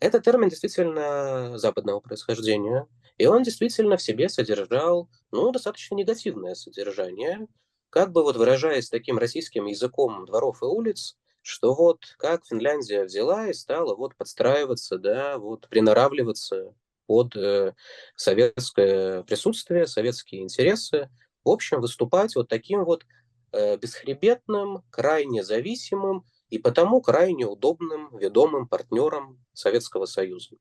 Этот 0.00 0.24
термин 0.24 0.48
действительно 0.48 1.58
западного 1.58 2.00
происхождения, 2.00 2.86
и 3.18 3.26
он 3.26 3.42
действительно 3.42 3.96
в 3.96 4.02
себе 4.02 4.28
содержал 4.28 5.08
ну, 5.30 5.52
достаточно 5.52 5.94
негативное 5.94 6.54
содержание, 6.54 7.46
как 7.90 8.10
бы 8.12 8.22
вот 8.22 8.36
выражаясь 8.36 8.88
таким 8.88 9.18
российским 9.18 9.66
языком 9.66 10.26
дворов 10.26 10.62
и 10.62 10.66
улиц, 10.66 11.16
что 11.42 11.74
вот 11.74 12.00
как 12.18 12.44
Финляндия 12.46 13.04
взяла 13.04 13.48
и 13.48 13.52
стала 13.52 13.94
вот 13.94 14.16
подстраиваться, 14.16 14.98
да, 14.98 15.38
вот 15.38 15.68
приноравливаться 15.68 16.74
под 17.06 17.36
э, 17.36 17.74
советское 18.16 19.22
присутствие, 19.24 19.86
советские 19.86 20.42
интересы, 20.42 21.10
в 21.44 21.50
общем, 21.50 21.80
выступать 21.80 22.34
вот 22.36 22.48
таким 22.48 22.84
вот 22.84 23.04
э, 23.52 23.76
бесхребетным, 23.76 24.82
крайне 24.90 25.44
зависимым 25.44 26.24
и 26.48 26.58
потому 26.58 27.00
крайне 27.00 27.46
удобным, 27.46 28.16
ведомым 28.16 28.68
партнером 28.68 29.44
Советского 29.52 30.06
Союза. 30.06 30.56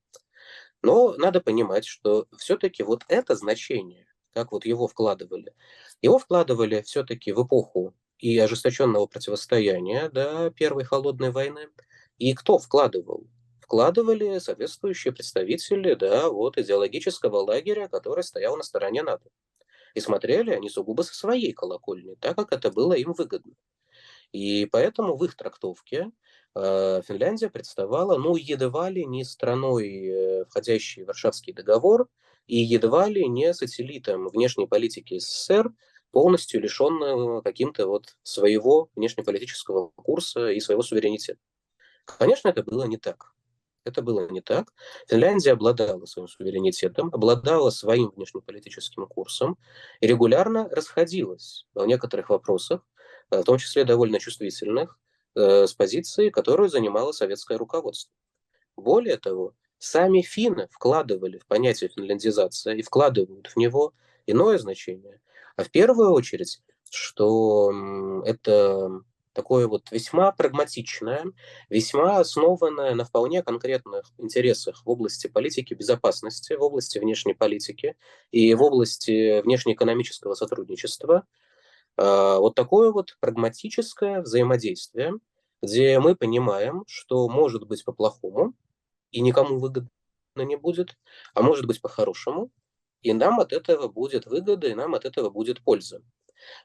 Но 0.82 1.14
надо 1.14 1.40
понимать, 1.40 1.86
что 1.86 2.28
все-таки 2.38 2.84
вот 2.84 3.04
это 3.08 3.36
значение, 3.36 4.06
как 4.34 4.52
вот 4.52 4.66
его 4.66 4.88
вкладывали, 4.88 5.54
его 6.02 6.20
вкладывали 6.20 6.82
все-таки 6.82 7.32
в 7.32 7.46
эпоху 7.46 7.96
и 8.20 8.38
ожесточенного 8.38 9.06
противостояния 9.06 10.10
да, 10.10 10.50
Первой 10.52 10.84
холодной 10.84 11.32
войны. 11.32 11.68
И 12.18 12.34
кто 12.34 12.58
вкладывал? 12.58 13.28
Вкладывали 13.64 14.40
соответствующие 14.40 15.14
представители 15.14 15.94
да, 15.94 16.30
вот, 16.30 16.58
идеологического 16.58 17.38
лагеря, 17.38 17.88
который 17.88 18.22
стоял 18.22 18.58
на 18.58 18.64
стороне 18.64 19.04
НАТО. 19.04 19.30
И 19.94 20.02
смотрели 20.02 20.52
они 20.52 20.70
сугубо 20.70 21.04
со 21.04 21.16
своей 21.16 21.54
колокольни, 21.54 22.16
так 22.20 22.36
как 22.36 22.52
это 22.52 22.72
было 22.72 22.92
им 22.92 23.14
выгодно. 23.14 23.54
И 24.34 24.66
поэтому 24.66 25.16
в 25.16 25.24
их 25.24 25.38
трактовке 25.38 26.12
э, 26.56 27.02
Финляндия 27.08 27.50
представала, 27.50 28.18
ну, 28.18 28.36
едва 28.36 28.90
ли 28.90 29.06
не 29.06 29.24
страной, 29.24 30.08
э, 30.08 30.46
входящей 30.46 31.04
в 31.04 31.08
Варшавский 31.08 31.54
договор, 31.54 32.10
и 32.48 32.58
едва 32.58 33.08
ли 33.08 33.26
не 33.30 33.54
сателлитом 33.54 34.28
внешней 34.28 34.68
политики 34.68 35.20
СССР, 35.20 35.72
полностью 36.12 36.60
лишенного 36.60 37.42
каким-то 37.42 37.88
вот 37.88 38.18
своего 38.24 38.90
внешнеполитического 38.96 39.90
курса 39.96 40.50
и 40.50 40.60
своего 40.60 40.82
суверенитета. 40.82 41.40
Конечно, 42.06 42.50
это 42.50 42.62
было 42.62 42.84
не 42.84 42.98
так. 42.98 43.34
Это 43.86 44.02
было 44.02 44.30
не 44.30 44.42
так. 44.42 44.74
Финляндия 45.08 45.52
обладала 45.52 46.06
своим 46.06 46.28
суверенитетом, 46.28 47.10
обладала 47.14 47.70
своим 47.70 48.12
внешнеполитическим 48.16 49.06
курсом 49.08 49.58
и 50.00 50.08
регулярно 50.08 50.70
расходилась 50.70 51.68
в 51.74 51.86
некоторых 51.86 52.30
вопросах, 52.30 52.82
э, 53.30 53.42
в 53.42 53.44
том 53.44 53.58
числе 53.58 53.84
довольно 53.84 54.20
чувствительных, 54.20 54.98
э, 55.36 55.68
с 55.68 55.74
позиции, 55.74 56.30
которую 56.30 56.70
занимало 56.70 57.12
советское 57.12 57.58
руководство. 57.58 58.14
Более 58.78 59.18
того, 59.18 59.54
сами 59.80 60.22
финны 60.22 60.68
вкладывали 60.72 61.38
в 61.38 61.46
понятие 61.46 61.90
финляндизация 61.90 62.76
и 62.76 62.82
вкладывают 62.82 63.48
в 63.48 63.58
него 63.58 63.94
иное 64.26 64.58
значение, 64.58 65.20
а 65.58 65.64
в 65.64 65.72
первую 65.72 66.12
очередь, 66.12 66.62
что 66.90 67.72
это 68.26 69.02
такое 69.34 69.68
вот 69.68 69.92
весьма 69.92 70.32
прагматичное, 70.32 71.26
весьма 71.70 72.20
основанное 72.20 72.96
на 72.96 73.04
вполне 73.04 73.44
конкретных 73.44 74.12
интересах 74.18 74.86
в 74.86 74.90
области 74.90 75.28
политики 75.28 75.74
безопасности, 75.74 76.54
в 76.54 76.62
области 76.62 77.00
внешней 77.00 77.34
политики 77.34 77.96
и 78.32 78.54
в 78.54 78.62
области 78.62 79.42
внешнеэкономического 79.42 80.36
сотрудничества. 80.36 81.26
А, 81.98 82.38
вот 82.40 82.56
такое 82.56 82.92
вот 82.92 83.18
прагматическое 83.20 84.22
взаимодействие, 84.22 85.14
где 85.62 86.00
мы 86.00 86.16
понимаем, 86.16 86.84
что 86.88 87.28
может 87.28 87.68
быть 87.68 87.84
по-плохому 87.84 88.54
и 89.12 89.22
никому 89.22 89.60
выгодно 89.60 89.90
не 90.36 90.56
будет, 90.56 90.98
а 91.34 91.42
может 91.42 91.66
быть 91.66 91.82
по-хорошему, 91.82 92.52
и 93.02 93.14
нам 93.14 93.40
от 93.40 93.54
этого 93.54 93.88
будет 93.88 94.26
выгода, 94.26 94.68
и 94.68 94.74
нам 94.74 94.96
от 94.96 95.06
этого 95.06 95.30
будет 95.30 95.62
польза. 95.64 96.02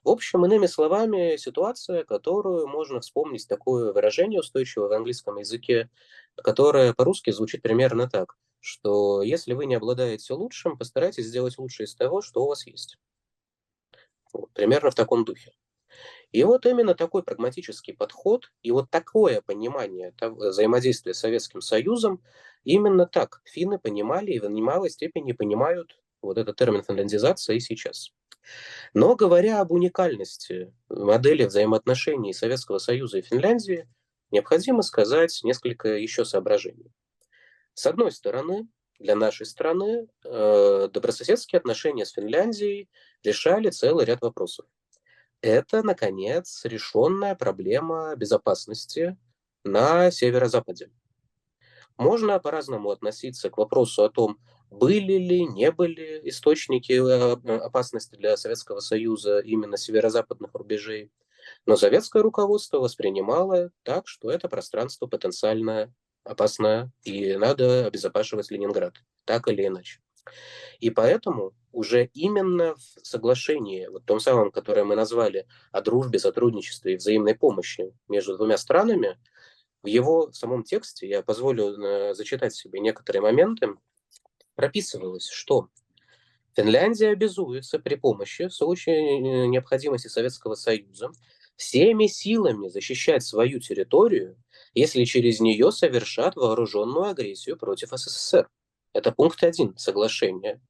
В 0.04 0.08
общем, 0.08 0.44
иными 0.44 0.66
словами, 0.66 1.36
ситуация, 1.36 2.04
которую 2.04 2.66
можно 2.66 3.00
вспомнить, 3.00 3.46
такое 3.48 3.92
выражение 3.92 4.40
устойчивое 4.40 4.88
в 4.88 4.92
английском 4.92 5.36
языке, 5.38 5.90
которое 6.36 6.94
по-русски 6.94 7.30
звучит 7.30 7.62
примерно 7.62 8.08
так, 8.08 8.36
что 8.60 9.22
если 9.22 9.54
вы 9.54 9.66
не 9.66 9.76
обладаете 9.76 10.34
лучшим, 10.34 10.76
постарайтесь 10.76 11.26
сделать 11.26 11.58
лучшее 11.58 11.86
из 11.86 11.94
того, 11.94 12.22
что 12.22 12.44
у 12.44 12.48
вас 12.48 12.66
есть. 12.66 12.98
Вот, 14.32 14.52
примерно 14.52 14.90
в 14.90 14.94
таком 14.94 15.24
духе. 15.24 15.52
И 16.32 16.44
вот 16.44 16.66
именно 16.66 16.94
такой 16.94 17.22
прагматический 17.22 17.94
подход 17.94 18.52
и 18.62 18.70
вот 18.70 18.90
такое 18.90 19.40
понимание 19.40 20.12
взаимодействия 20.20 21.14
с 21.14 21.20
Советским 21.20 21.60
Союзом, 21.62 22.22
именно 22.64 23.06
так 23.06 23.40
финны 23.44 23.78
понимали 23.78 24.32
и 24.32 24.38
в 24.38 24.50
немалой 24.50 24.90
степени 24.90 25.32
понимают 25.32 25.98
вот 26.20 26.36
этот 26.36 26.56
термин 26.56 26.82
финляндизация 26.82 27.56
и 27.56 27.60
сейчас. 27.60 28.12
Но 28.94 29.16
говоря 29.16 29.61
об 29.61 29.72
уникальности 29.72 30.72
модели 30.88 31.44
взаимоотношений 31.44 32.32
Советского 32.32 32.78
Союза 32.78 33.18
и 33.18 33.22
Финляндии, 33.22 33.88
необходимо 34.30 34.82
сказать 34.82 35.40
несколько 35.42 35.88
еще 35.88 36.24
соображений. 36.24 36.92
С 37.74 37.87
одной 37.87 38.12
стороны, 38.12 38.68
для 38.98 39.14
нашей 39.14 39.46
страны 39.46 40.08
э, 40.24 40.88
добрососедские 40.92 41.58
отношения 41.58 42.04
с 42.04 42.12
Финляндией 42.12 42.88
решали 43.22 43.70
целый 43.70 44.04
ряд 44.04 44.20
вопросов. 44.22 44.66
Это, 45.40 45.84
наконец, 45.84 46.64
решенная 46.64 47.37
проблема 47.37 48.16
безопасности 48.16 49.16
на 49.62 50.11
северо-западе. 50.11 50.90
Можно 51.96 52.40
по-разному 52.40 52.90
относиться 52.90 53.50
к 53.50 53.58
вопросу 53.58 54.04
о 54.04 54.11
том, 54.11 54.38
были 54.70 55.14
ли, 55.14 55.46
не 55.46 55.70
были 55.70 56.20
источники 56.28 56.92
э, 56.92 57.59
опасности 57.59 58.16
для 58.16 58.37
Советского 58.37 58.81
Союза 58.81 59.38
именно 59.40 59.76
северо-западных 59.76 60.54
рубежей. 60.54 61.11
Но 61.66 61.76
советское 61.76 62.22
руководство 62.22 62.78
воспринимало 62.78 63.70
так, 63.83 64.07
что 64.07 64.31
это 64.31 64.48
пространство 64.48 65.07
потенциально 65.07 65.92
опасное, 66.24 66.92
и 67.04 67.37
надо 67.37 67.87
обезопасивать 67.87 68.50
Ленинград, 68.50 68.94
так 69.24 69.48
или 69.48 69.66
иначе. 69.66 70.00
И 70.78 70.90
поэтому 70.90 71.54
уже 71.72 72.07
именно 72.12 72.74
в 72.74 73.07
соглашении, 73.07 73.87
вот 73.87 74.04
том 74.04 74.20
самом, 74.20 74.50
которое 74.50 74.85
мы 74.85 74.94
назвали 74.94 75.46
о 75.72 75.81
дружбе, 75.81 76.18
сотрудничестве 76.18 76.94
и 76.94 76.96
взаимной 76.96 77.35
помощи 77.35 77.92
между 78.09 78.37
двумя 78.37 78.59
странами, 78.59 79.18
в 79.83 79.87
его 79.87 80.33
самом 80.33 80.64
тексте, 80.64 81.09
я 81.09 81.22
позволю 81.22 81.78
э, 81.78 82.14
зачитать 82.14 82.54
себе 82.54 82.81
некоторые 82.81 83.22
моменты, 83.22 83.76
прописывалось, 84.58 85.28
что 85.28 85.68
Финляндия 86.56 87.10
обязуется 87.10 87.78
при 87.78 87.94
помощи, 87.94 88.48
в 88.48 88.52
случае 88.52 89.46
необходимости 89.46 90.08
Советского 90.08 90.56
Союза, 90.56 91.12
всеми 91.54 92.08
силами 92.08 92.66
защищать 92.66 93.22
свою 93.22 93.60
территорию, 93.60 94.36
если 94.74 95.04
через 95.04 95.38
нее 95.38 95.70
совершат 95.70 96.34
вооруженную 96.34 97.04
агрессию 97.04 97.56
против 97.56 97.90
СССР. 97.90 98.50
Это 98.92 99.12
пункт 99.12 99.44
один 99.44 99.78
соглашения. 99.78 100.60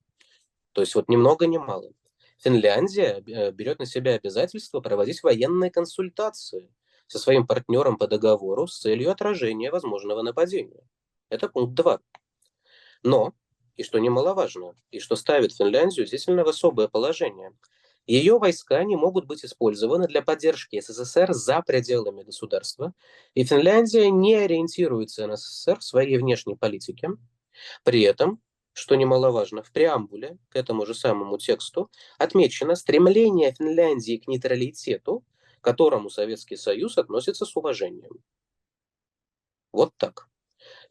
То 0.72 0.82
есть 0.82 0.94
вот 0.94 1.08
ни 1.08 1.16
много 1.16 1.46
ни 1.46 1.56
мало. 1.56 1.90
Финляндия 2.36 3.22
э, 3.26 3.52
берет 3.52 3.78
на 3.78 3.86
себя 3.86 4.16
обязательство 4.16 4.80
проводить 4.80 5.22
военные 5.22 5.70
консультации 5.70 6.70
со 7.06 7.18
своим 7.18 7.46
партнером 7.46 7.96
по 7.96 8.06
договору 8.06 8.66
с 8.66 8.80
целью 8.80 9.10
отражения 9.10 9.70
возможного 9.70 10.20
нападения. 10.20 10.86
Это 11.30 11.48
пункт 11.48 11.72
2. 11.72 12.00
Но, 13.02 13.32
и 13.78 13.82
что 13.82 13.98
немаловажно, 13.98 14.74
и 14.90 15.00
что 15.00 15.16
ставит 15.16 15.54
Финляндию 15.54 16.04
действительно 16.04 16.44
в 16.44 16.48
особое 16.48 16.88
положение, 16.88 17.52
ее 18.06 18.38
войска 18.38 18.84
не 18.84 18.96
могут 18.96 19.26
быть 19.26 19.44
использованы 19.44 20.06
для 20.06 20.20
поддержки 20.20 20.80
СССР 20.80 21.32
за 21.32 21.62
пределами 21.62 22.22
государства, 22.22 22.92
и 23.34 23.44
Финляндия 23.44 24.10
не 24.10 24.34
ориентируется 24.34 25.26
на 25.26 25.36
СССР 25.36 25.78
в 25.78 25.84
своей 25.84 26.18
внешней 26.18 26.56
политике. 26.56 27.08
При 27.84 28.02
этом 28.02 28.42
что 28.78 28.94
немаловажно, 28.94 29.64
в 29.64 29.72
преамбуле 29.72 30.38
к 30.50 30.56
этому 30.56 30.86
же 30.86 30.94
самому 30.94 31.36
тексту 31.36 31.90
отмечено 32.16 32.76
стремление 32.76 33.52
Финляндии 33.52 34.18
к 34.18 34.28
нейтралитету, 34.28 35.24
к 35.60 35.64
которому 35.64 36.10
Советский 36.10 36.54
Союз 36.56 36.96
относится 36.96 37.44
с 37.44 37.56
уважением. 37.56 38.22
Вот 39.72 39.92
так. 39.96 40.28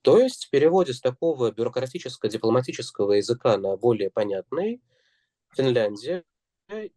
То 0.01 0.19
есть 0.19 0.45
в 0.45 0.49
переводе 0.49 0.93
с 0.93 1.01
такого 1.01 1.51
бюрократическо-дипломатического 1.51 3.13
языка 3.13 3.57
на 3.57 3.75
более 3.77 4.10
понятный, 4.10 4.81
Финляндия 5.55 6.23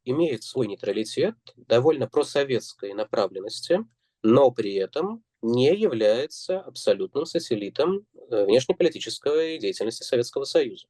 имеет 0.05 0.43
свой 0.43 0.67
нейтралитет 0.67 1.37
довольно 1.57 2.09
просоветской 2.09 2.93
направленности, 2.93 3.85
но 4.23 4.51
при 4.51 4.75
этом 4.75 5.25
не 5.43 5.75
является 5.75 6.61
абсолютным 6.61 7.25
сателлитом 7.25 8.07
э, 8.31 8.45
внешнеполитической 8.45 9.59
деятельности 9.59 10.03
Советского 10.03 10.45
Союза. 10.45 10.87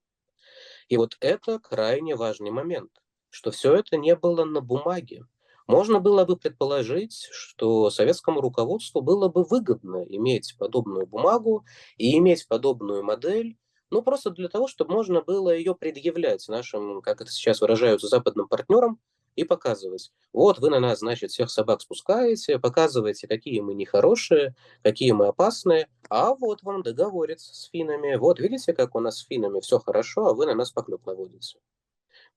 И 0.88 0.96
вот 0.96 1.16
это 1.20 1.60
крайне 1.60 2.16
важный 2.16 2.50
момент, 2.50 2.90
что 3.28 3.52
все 3.52 3.76
это 3.76 3.96
не 3.96 4.16
было 4.16 4.44
на 4.44 4.60
бумаге. 4.60 5.24
Можно 5.70 6.00
было 6.00 6.24
бы 6.24 6.36
предположить, 6.36 7.28
что 7.30 7.90
советскому 7.90 8.40
руководству 8.40 9.02
было 9.02 9.28
бы 9.28 9.44
выгодно 9.44 10.04
иметь 10.08 10.56
подобную 10.58 11.06
бумагу 11.06 11.64
и 11.96 12.18
иметь 12.18 12.48
подобную 12.48 13.04
модель, 13.04 13.56
ну 13.88 14.02
просто 14.02 14.30
для 14.30 14.48
того, 14.48 14.66
чтобы 14.66 14.92
можно 14.92 15.22
было 15.22 15.54
ее 15.54 15.76
предъявлять 15.76 16.48
нашим, 16.48 17.00
как 17.02 17.20
это 17.20 17.30
сейчас 17.30 17.60
выражаются, 17.60 18.08
западным 18.08 18.48
партнерам, 18.48 18.98
и 19.36 19.44
показывать. 19.44 20.10
Вот 20.32 20.58
вы 20.58 20.70
на 20.70 20.80
нас, 20.80 20.98
значит, 20.98 21.30
всех 21.30 21.50
собак 21.50 21.80
спускаете, 21.82 22.58
показываете, 22.58 23.28
какие 23.28 23.60
мы 23.60 23.74
нехорошие, 23.74 24.56
какие 24.82 25.12
мы 25.12 25.28
опасные, 25.28 25.88
а 26.08 26.34
вот 26.34 26.64
вам 26.64 26.82
договорец 26.82 27.42
с 27.42 27.70
финами. 27.70 28.16
Вот 28.16 28.40
видите, 28.40 28.72
как 28.72 28.96
у 28.96 29.00
нас 29.00 29.18
с 29.18 29.26
финами 29.26 29.60
все 29.60 29.78
хорошо, 29.78 30.26
а 30.26 30.34
вы 30.34 30.46
на 30.46 30.54
нас 30.54 30.72
поклеп 30.72 31.06
наводите. 31.06 31.58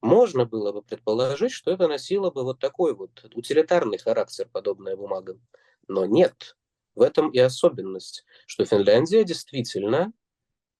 Можно 0.03 0.45
было 0.45 0.73
бы 0.73 0.81
предположить, 0.81 1.53
что 1.53 1.71
это 1.71 1.87
носило 1.87 2.29
бы 2.29 2.43
вот 2.43 2.59
такой 2.59 2.93
вот 2.93 3.25
утилитарный 3.33 3.97
характер, 3.97 4.49
подобная 4.51 4.97
бумага. 4.97 5.39
Но 5.87 6.05
нет. 6.05 6.57
В 6.93 7.01
этом 7.01 7.29
и 7.31 7.39
особенность, 7.39 8.25
что 8.45 8.65
Финляндия 8.65 9.23
действительно 9.23 10.11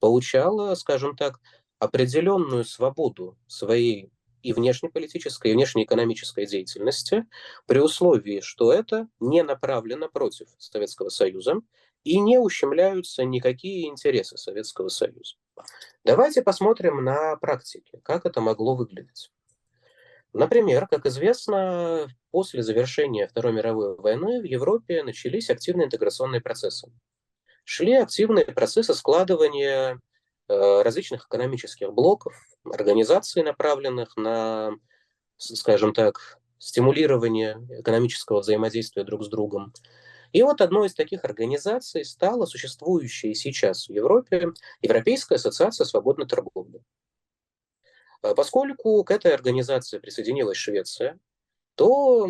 получала, 0.02 0.76
скажем 0.76 1.16
так, 1.16 1.40
определенную 1.80 2.66
свободу 2.66 3.38
своей 3.48 4.12
и 4.42 4.54
внешнеполитической, 4.54 5.52
и 5.52 5.54
внешнеэкономической 5.54 6.46
деятельности, 6.46 7.26
при 7.66 7.80
условии, 7.80 8.42
что 8.42 8.74
это 8.74 9.08
не 9.22 9.42
направлено 9.44 10.10
против 10.10 10.50
Советского 10.58 11.10
Союза 11.10 11.62
и 12.04 12.20
не 12.20 12.40
ущемляются 12.40 13.24
никакие 13.24 13.88
интересы 13.88 14.38
Советского 14.38 14.90
Союза. 14.90 15.36
Давайте 16.04 16.42
посмотрим 16.42 17.04
на 17.04 17.36
практике, 17.38 18.00
как 18.04 18.26
это 18.26 18.42
могло 18.42 18.76
выглядеть. 18.76 19.32
Например, 20.34 20.88
как 20.88 21.06
известно, 21.06 22.08
после 22.32 22.64
завершения 22.64 23.28
Второй 23.28 23.54
мировой 23.54 23.96
войны 23.96 24.42
в 24.42 24.46
Европе 24.46 25.04
начались 25.04 25.50
активные 25.50 25.86
интеграционные 25.86 26.42
процессы. 26.42 26.92
Шли 27.66 27.94
активные 27.94 28.46
процессы 28.46 28.94
складывания 28.94 30.00
Э, 30.50 30.82
различных 30.82 31.26
экономических 31.28 31.94
блоков, 31.94 32.36
организаций, 32.66 33.44
направленных 33.44 34.18
на, 34.18 34.72
скажем 35.38 35.94
так, 35.94 36.38
стимулирование 36.58 37.58
экономического 37.80 38.42
взаимодействия 38.42 39.06
друг 39.06 39.24
с 39.24 39.30
другом. 39.30 39.74
И 40.34 40.42
вот 40.42 40.62
одной 40.62 40.88
из 40.88 40.96
таких 40.96 41.24
организаций 41.24 42.04
стала 42.04 42.46
существующая 42.46 43.34
сейчас 43.36 43.88
в 43.88 43.94
Европе 43.94 44.50
Европейская 44.82 45.36
ассоциация 45.36 45.86
свободной 45.86 46.28
торговли. 46.28 46.82
Э, 48.24 48.34
поскольку 48.36 49.04
к 49.04 49.12
этой 49.12 49.34
организации 49.34 50.00
присоединилась 50.00 50.58
Швеция, 50.58 51.20
то, 51.76 52.28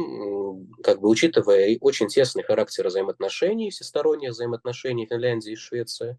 как 0.83 1.01
бы 1.01 1.09
учитывая 1.09 1.77
очень 1.81 2.07
тесный 2.07 2.43
характер 2.43 2.87
взаимоотношений, 2.87 3.71
всесторонних 3.71 4.31
взаимоотношений 4.31 5.05
Финляндии 5.05 5.53
и 5.53 5.57
Швеции, 5.57 6.17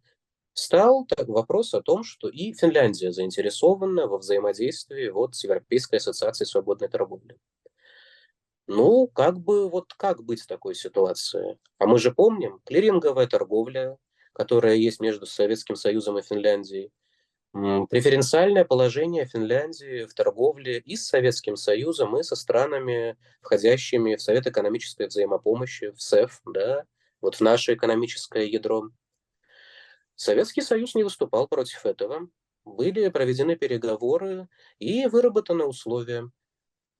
стал 0.54 1.06
так, 1.06 1.28
вопрос 1.28 1.74
о 1.74 1.82
том, 1.82 2.02
что 2.02 2.28
и 2.28 2.52
Финляндия 2.52 3.12
заинтересована 3.12 4.06
во 4.06 4.18
взаимодействии 4.18 5.08
вот 5.08 5.34
с 5.34 5.44
Европейской 5.44 5.96
ассоциацией 5.96 6.48
свободной 6.48 6.88
торговли. 6.88 7.38
Ну, 8.68 9.06
как 9.08 9.38
бы, 9.38 9.68
вот 9.68 9.92
как 9.94 10.22
быть 10.24 10.40
в 10.42 10.46
такой 10.46 10.74
ситуации? 10.74 11.58
А 11.78 11.86
мы 11.86 11.98
же 11.98 12.12
помним, 12.12 12.60
клиринговая 12.64 13.26
торговля, 13.26 13.98
которая 14.32 14.76
есть 14.76 15.00
между 15.00 15.26
Советским 15.26 15.76
Союзом 15.76 16.18
и 16.18 16.22
Финляндией, 16.22 16.90
преференциальное 17.52 18.64
положение 18.64 19.26
Финляндии 19.26 20.06
в 20.06 20.14
торговле 20.14 20.78
и 20.80 20.96
с 20.96 21.06
Советским 21.06 21.56
Союзом, 21.56 22.18
и 22.18 22.22
со 22.22 22.36
странами, 22.36 23.16
входящими 23.42 24.16
в 24.16 24.22
Совет 24.22 24.46
экономической 24.46 25.06
взаимопомощи, 25.08 25.90
в 25.92 26.00
СЭФ, 26.02 26.40
да, 26.46 26.84
вот 27.20 27.36
в 27.36 27.40
наше 27.42 27.74
экономическое 27.74 28.46
ядро. 28.46 28.90
Советский 30.16 30.62
Союз 30.62 30.94
не 30.94 31.04
выступал 31.04 31.48
против 31.48 31.86
этого. 31.86 32.28
Были 32.64 33.08
проведены 33.08 33.56
переговоры 33.56 34.48
и 34.78 35.06
выработаны 35.06 35.64
условия. 35.64 36.30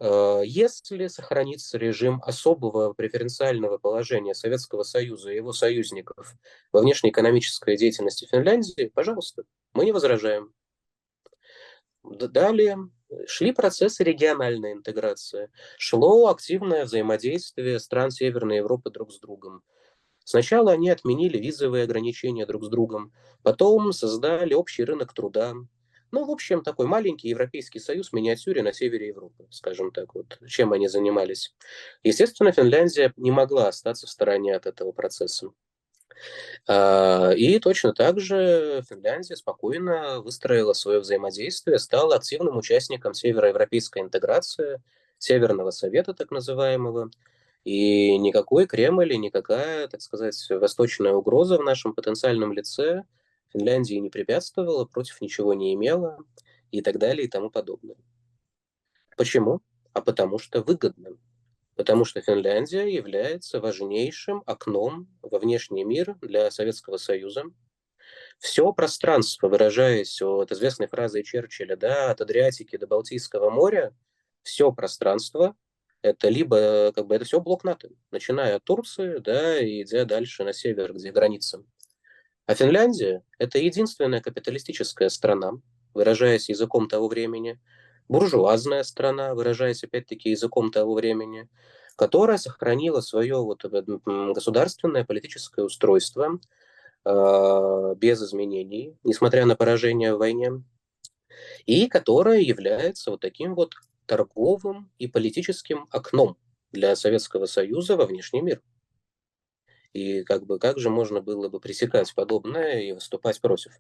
Э, 0.05 0.43
если 0.45 1.07
сохранится 1.07 1.79
режим 1.79 2.21
особого 2.23 2.93
преференциального 2.93 3.79
положения 3.79 4.35
Советского 4.35 4.83
Союза 4.83 5.31
и 5.33 5.37
его 5.37 5.55
союзников 5.55 6.35
во 6.73 6.83
внешнеэкономической 6.83 7.79
деятельности 7.79 8.29
Финляндии, 8.31 8.93
пожалуйста, 8.95 9.45
мы 9.73 9.87
не 9.87 9.93
возражаем. 9.93 10.53
Далее 12.03 12.77
шли 13.27 13.53
процессы 13.53 14.05
региональной 14.05 14.73
интеграции, 14.73 15.51
шло 15.79 16.29
активное 16.29 16.85
взаимодействие 16.85 17.79
стран 17.79 18.11
Северной 18.11 18.59
Европы 18.59 18.91
друг 18.91 19.11
с 19.11 19.19
другом. 19.19 19.63
Сначала 20.23 20.73
они 20.73 20.91
отменили 20.91 21.39
визовые 21.39 21.85
ограничения 21.85 22.45
друг 22.45 22.65
с 22.65 22.69
другом, 22.69 23.15
потом 23.43 23.91
создали 23.95 24.53
общий 24.53 24.85
рынок 24.85 25.15
труда. 25.15 25.55
Ну, 26.15 26.25
в 26.25 26.31
общем, 26.31 26.63
такой 26.63 26.87
маленький 26.87 27.29
Европейский 27.29 27.81
Союз 27.81 28.11
в 28.11 28.13
миниатюре 28.13 28.63
на 28.63 28.73
севере 28.73 29.09
Европы, 29.09 29.49
скажем 29.51 29.91
так, 29.91 30.15
вот, 30.15 30.39
чем 30.47 30.73
они 30.73 30.87
занимались. 30.87 31.53
Естественно, 32.05 32.53
Финляндия 32.53 33.13
не 33.17 33.33
могла 33.33 33.67
остаться 33.67 34.07
в 34.07 34.11
стороне 34.11 34.55
от 34.55 34.67
этого 34.67 34.93
процесса. 34.93 35.51
А, 36.69 37.33
и 37.33 37.59
точно 37.59 37.95
так 37.95 38.21
же 38.21 38.85
Финляндия 38.89 39.35
спокойно 39.35 40.21
выстроила 40.21 40.73
свое 40.73 41.01
взаимодействие, 41.01 41.81
стала 41.81 42.15
активным 42.15 42.59
участником 42.59 43.13
североевропейской 43.13 44.03
интеграции, 44.03 44.81
Северного 45.19 45.73
Совета 45.73 46.15
так 46.15 46.31
называемого, 46.31 47.11
и 47.65 48.17
никакой 48.19 48.69
Кремль 48.69 49.15
и 49.15 49.19
никакая, 49.19 49.89
так 49.89 50.01
сказать, 50.01 50.37
восточная 50.49 51.13
угроза 51.13 51.59
в 51.59 51.65
нашем 51.65 51.93
потенциальном 51.93 52.53
лице 52.53 53.03
Финляндии 53.55 53.95
не 53.95 54.11
препятствовала, 54.11 54.85
против 54.85 55.21
ничего 55.21 55.55
не 55.55 55.75
имела 55.75 56.19
и 56.71 56.83
так 56.83 56.99
далее 56.99 57.27
и 57.27 57.31
тому 57.31 57.51
подобное. 57.51 57.97
Почему? 59.17 59.61
А 59.93 60.03
потому 60.03 60.39
что 60.39 60.63
выгодно. 60.63 61.17
Потому 61.77 62.05
что 62.05 62.21
Финляндия 62.21 62.87
является 62.87 63.61
важнейшим 63.61 64.43
окном 64.47 65.09
во 65.23 65.39
внешний 65.39 65.85
мир 65.85 66.17
для 66.21 66.51
Советского 66.51 66.97
Союза. 66.97 67.45
Все 68.39 68.73
пространство, 68.73 69.49
выражаясь 69.49 70.21
от 70.21 70.53
известной 70.53 70.89
фразы 70.89 71.23
Черчилля, 71.23 71.77
да, 71.77 72.11
от 72.11 72.21
Адриатики 72.21 72.77
до 72.77 72.87
Балтийского 72.87 73.51
моря, 73.51 73.97
все 74.43 74.73
пространство 74.73 75.57
это 76.05 76.29
либо 76.29 76.93
как 76.93 77.07
бы 77.07 77.15
это 77.15 77.25
все 77.25 77.41
блок 77.41 77.65
НАТО, 77.65 77.89
начиная 78.11 78.57
от 78.57 78.65
Турции, 78.65 79.19
да, 79.19 79.59
и 79.59 79.83
идя 79.83 80.05
дальше 80.05 80.45
на 80.45 80.53
север, 80.53 80.93
где 80.93 81.11
граница. 81.11 81.65
А 82.47 82.55
Финляндия– 82.55 83.23
это 83.39 83.59
единственная 83.59 84.21
капиталистическая 84.21 85.09
страна, 85.09 85.53
выражаясь 85.95 86.51
языком 86.51 86.89
того 86.89 87.09
времени, 87.09 87.59
буржуазная 88.09 88.83
страна, 88.83 89.35
выражаясь 89.35 89.83
опять-таки 89.83 90.31
языком 90.31 90.71
того 90.71 90.95
времени, 90.95 91.49
которая 91.97 92.37
сохранила 92.37 93.01
свое 93.01 93.37
вот 93.37 93.65
государственное 93.65 95.05
политическое 95.05 95.65
устройство 95.65 96.39
э, 97.05 97.95
без 97.97 98.23
изменений, 98.23 98.95
несмотря 99.05 99.47
на 99.47 99.57
поражение 99.57 100.15
в 100.15 100.19
войне. 100.19 100.63
и 101.67 101.89
которая 101.89 102.41
является 102.41 103.11
вот 103.11 103.21
таким 103.21 103.55
вот 103.55 103.75
торговым 104.07 104.91
и 104.99 105.07
политическим 105.09 105.87
окном 105.91 106.37
для 106.73 106.95
Советского 106.95 107.47
Союза 107.47 107.97
во 107.97 108.07
внешний 108.07 108.43
мир. 108.43 108.61
И 109.95 110.25
как 110.25 110.47
бы 110.47 110.59
как 110.59 110.79
же 110.79 110.91
можно 110.91 111.23
было 111.23 111.49
бы 111.49 111.61
пресекать 111.61 112.15
подобное 112.15 112.81
и 112.83 112.93
выступать 112.93 113.41
против? 113.41 113.73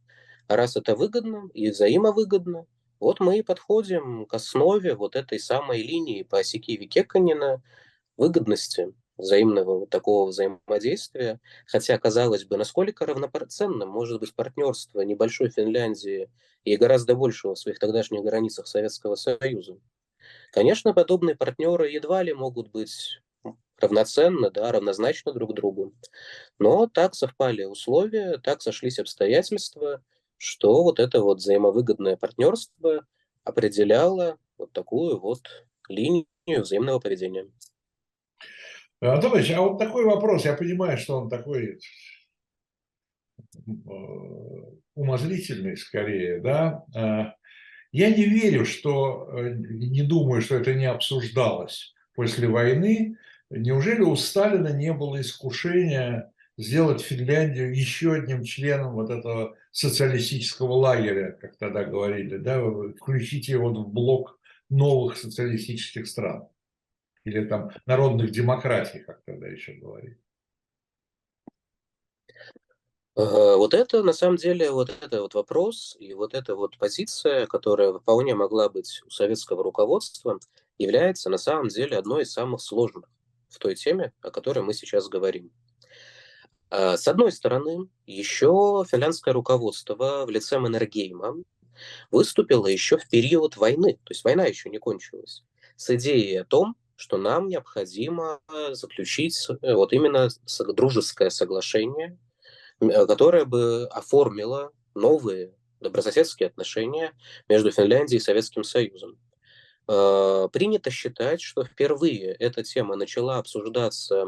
А 0.48 0.56
раз 0.56 0.76
это 0.76 0.96
выгодно 0.96 1.50
и 1.54 1.70
взаимовыгодно, 1.70 2.66
вот 3.00 3.20
мы 3.20 3.38
и 3.38 3.42
подходим 3.42 4.26
к 4.26 4.34
основе 4.34 4.94
вот 4.96 5.16
этой 5.16 5.38
самой 5.40 5.82
линии 5.82 6.22
по 6.22 6.38
оси 6.40 6.58
Киви-Кеканина 6.60 7.62
выгодности 8.16 8.94
взаимного 9.18 9.80
вот 9.80 9.90
такого 9.90 10.28
взаимодействия. 10.28 11.40
Хотя, 11.66 11.98
казалось 11.98 12.44
бы, 12.44 12.56
насколько 12.56 13.06
равноценным 13.06 13.88
может 13.90 14.20
быть 14.20 14.34
партнерство 14.34 15.02
небольшой 15.02 15.50
Финляндии 15.50 16.30
и 16.64 16.76
гораздо 16.76 17.14
большего 17.16 17.54
в 17.54 17.58
своих 17.58 17.78
тогдашних 17.78 18.22
границах 18.24 18.66
Советского 18.68 19.16
Союза. 19.16 19.78
Конечно, 20.52 20.94
подобные 20.94 21.36
партнеры 21.36 21.90
едва 21.90 22.22
ли 22.22 22.34
могут 22.34 22.70
быть 22.70 23.20
равноценно, 23.78 24.50
да, 24.50 24.72
равнозначно 24.72 25.32
друг 25.32 25.54
другу. 25.54 25.94
Но 26.58 26.86
так 26.86 27.14
совпали 27.14 27.64
условия, 27.64 28.38
так 28.38 28.62
сошлись 28.62 28.98
обстоятельства, 28.98 30.02
что 30.36 30.82
вот 30.82 31.00
это 31.00 31.20
вот 31.20 31.38
взаимовыгодное 31.38 32.16
партнерство 32.16 33.06
определяло 33.44 34.38
вот 34.58 34.72
такую 34.72 35.18
вот 35.20 35.66
линию 35.88 36.26
взаимного 36.46 36.98
поведения. 36.98 37.48
Антонович, 39.00 39.50
а 39.50 39.60
вот 39.60 39.78
такой 39.78 40.04
вопрос, 40.04 40.44
я 40.44 40.54
понимаю, 40.54 40.96
что 40.96 41.18
он 41.18 41.28
такой 41.28 41.78
э, 43.66 43.70
умозрительный 44.94 45.76
скорее, 45.76 46.40
да, 46.40 46.84
а, 46.94 47.34
я 47.92 48.10
не 48.10 48.24
верю, 48.24 48.64
что, 48.64 49.28
э, 49.32 49.54
не 49.54 50.02
думаю, 50.02 50.40
что 50.40 50.56
это 50.56 50.74
не 50.74 50.86
обсуждалось 50.86 51.94
после 52.14 52.48
войны, 52.48 53.18
Неужели 53.56 54.00
у 54.00 54.16
Сталина 54.16 54.68
не 54.68 54.92
было 54.92 55.20
искушения 55.20 56.32
сделать 56.56 57.00
Финляндию 57.00 57.72
еще 57.74 58.14
одним 58.14 58.42
членом 58.42 58.94
вот 58.94 59.10
этого 59.10 59.56
социалистического 59.70 60.72
лагеря, 60.72 61.32
как 61.40 61.56
тогда 61.56 61.84
говорили, 61.84 62.36
да, 62.36 62.60
включить 63.00 63.48
его 63.48 63.70
в 63.70 63.88
блок 63.88 64.40
новых 64.70 65.16
социалистических 65.16 66.08
стран 66.08 66.48
или 67.24 67.44
там 67.44 67.70
народных 67.86 68.32
демократий, 68.32 68.98
как 69.00 69.22
тогда 69.24 69.46
еще 69.46 69.74
говорили. 69.74 70.18
Вот 73.14 73.72
это, 73.72 74.02
на 74.02 74.12
самом 74.12 74.36
деле, 74.36 74.72
вот 74.72 74.90
это 75.00 75.22
вот 75.22 75.34
вопрос 75.34 75.96
и 76.00 76.12
вот 76.14 76.34
эта 76.34 76.56
вот 76.56 76.76
позиция, 76.76 77.46
которая 77.46 77.92
вполне 77.92 78.34
могла 78.34 78.68
быть 78.68 79.00
у 79.06 79.10
советского 79.10 79.62
руководства, 79.62 80.40
является 80.78 81.30
на 81.30 81.38
самом 81.38 81.68
деле 81.68 81.96
одной 81.96 82.24
из 82.24 82.32
самых 82.32 82.60
сложных 82.60 83.08
в 83.54 83.58
той 83.58 83.74
теме, 83.74 84.12
о 84.20 84.30
которой 84.30 84.60
мы 84.60 84.74
сейчас 84.74 85.08
говорим. 85.08 85.50
А, 86.70 86.96
с 86.96 87.06
одной 87.06 87.32
стороны, 87.32 87.88
еще 88.06 88.84
финляндское 88.90 89.32
руководство 89.32 90.24
в 90.26 90.30
лице 90.30 90.58
Маннергейма 90.58 91.36
выступило 92.10 92.66
еще 92.66 92.98
в 92.98 93.08
период 93.08 93.56
войны, 93.56 93.94
то 94.04 94.10
есть 94.10 94.24
война 94.24 94.44
еще 94.44 94.70
не 94.70 94.78
кончилась, 94.78 95.44
с 95.76 95.94
идеей 95.94 96.36
о 96.36 96.44
том, 96.44 96.76
что 96.96 97.16
нам 97.16 97.48
необходимо 97.48 98.40
заключить 98.70 99.36
э, 99.62 99.74
вот 99.74 99.92
именно 99.92 100.28
дружеское 100.74 101.30
соглашение, 101.30 102.18
э, 102.80 103.06
которое 103.06 103.44
бы 103.44 103.86
оформило 103.90 104.70
новые 104.94 105.54
добрососедские 105.80 106.48
отношения 106.48 107.12
между 107.48 107.70
Финляндией 107.70 108.18
и 108.18 108.22
Советским 108.22 108.64
Союзом. 108.64 109.18
Э, 109.86 110.48
принято 110.52 110.90
считать, 110.90 111.42
что 111.42 111.64
впервые 111.64 112.32
эта 112.32 112.62
тема 112.62 112.96
начала 112.96 113.38
обсуждаться 113.38 114.24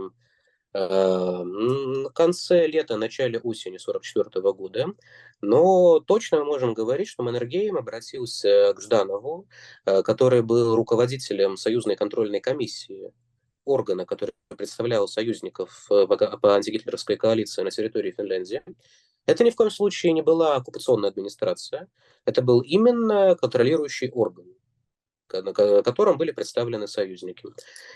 э, 0.75 0.79
в 0.79 2.11
конце 2.11 2.67
лета, 2.67 2.97
начале 2.99 3.39
осени 3.39 3.79
1944 3.79 4.53
года, 4.53 4.87
но 5.41 6.01
точно 6.01 6.41
мы 6.41 6.45
можем 6.45 6.75
говорить, 6.75 7.09
что 7.09 7.23
Маннергейм 7.23 7.77
обратился 7.77 8.75
к 8.75 8.83
Жданову, 8.83 9.49
э, 9.87 10.03
который 10.03 10.43
был 10.43 10.77
руководителем 10.77 11.57
Союзной 11.57 11.97
контрольной 11.97 12.41
комиссии, 12.41 13.13
органа, 13.65 14.05
который 14.05 14.35
представлял 14.57 15.09
союзников 15.09 15.87
по 15.89 16.55
антигитлеровской 16.55 17.17
коалиции 17.17 17.63
на 17.63 17.71
территории 17.71 18.13
Финляндии. 18.13 18.63
Это 19.25 19.43
ни 19.43 19.51
в 19.51 19.57
коем 19.57 19.71
случае 19.71 20.13
не 20.13 20.23
была 20.23 20.57
оккупационная 20.57 21.11
администрация, 21.11 21.89
это 22.27 22.43
был 22.43 22.61
именно 22.61 23.35
контролирующий 23.35 24.11
орган 24.11 24.47
на 25.33 25.53
котором 25.53 26.19
были 26.19 26.31
представлены 26.31 26.87
союзники. 26.87 27.49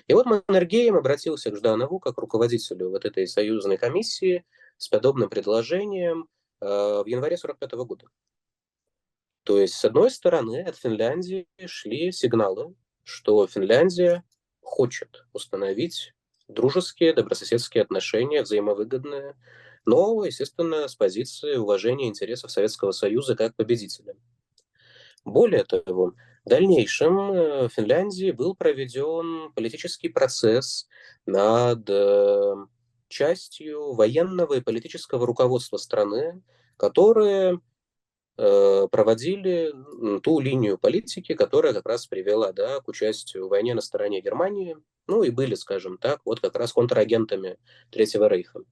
И 0.07 0.15
вот 0.15 0.27
Маннергейм 0.27 0.97
обратился 0.97 1.51
к 1.51 1.57
Жданову 1.57 1.99
как 1.99 2.19
руководителю 2.19 2.91
вот 2.91 3.05
этой 3.05 3.27
союзной 3.27 3.77
комиссии 3.77 4.45
с 4.77 4.89
подобным 4.89 5.29
предложением 5.29 6.29
э, 6.61 6.67
в 6.67 7.07
январе 7.07 7.37
1945 7.37 7.73
года. 7.87 8.07
То 9.45 9.61
есть, 9.61 9.75
с 9.75 9.85
одной 9.85 10.11
стороны, 10.11 10.63
от 10.63 10.77
Финляндии 10.77 11.47
шли 11.67 12.13
сигналы, 12.13 12.75
что 13.05 13.47
Финляндия 13.47 14.25
хочет 14.61 15.25
установить 15.33 16.15
дружеские, 16.49 17.15
добрососедские 17.15 17.83
отношения, 17.83 18.43
взаимовыгодные, 18.43 19.37
но, 19.87 20.25
естественно, 20.25 20.89
с 20.89 20.95
позиции 20.95 21.57
уважения 21.57 22.09
интересов 22.09 22.51
Советского 22.51 22.93
Союза 22.93 23.35
как 23.35 23.57
победителя. 23.57 24.15
Более 25.25 25.65
того, 25.65 26.15
в 26.51 26.53
дальнейшем 26.53 27.21
э, 27.21 27.69
в 27.69 27.73
Финляндии 27.73 28.33
был 28.33 28.57
проведен 28.57 29.53
политический 29.53 30.09
процесс 30.09 30.89
над 31.25 31.89
э, 31.89 32.55
частью 33.07 33.93
военного 33.93 34.55
и 34.55 34.61
политического 34.61 35.29
руководства 35.29 35.77
страны, 35.77 36.43
которые 36.77 37.61
э, 38.37 38.89
проводили 38.91 39.73
ту 40.25 40.41
линию 40.41 40.77
политики, 40.77 41.35
которая 41.35 41.73
как 41.73 41.87
раз 41.87 42.09
привела 42.09 42.51
да, 42.51 42.81
к 42.81 42.89
участию 42.89 43.47
в 43.47 43.51
войне 43.51 43.75
на 43.75 43.81
стороне 43.81 44.21
Германии, 44.21 44.77
ну 45.07 45.23
и 45.23 45.31
были, 45.31 45.55
скажем 45.55 45.99
так, 45.99 46.21
вот 46.25 46.41
как 46.41 46.57
раз 46.57 46.73
контрагентами 46.73 47.59
Третьего 47.93 48.29
Рейха. 48.29 48.63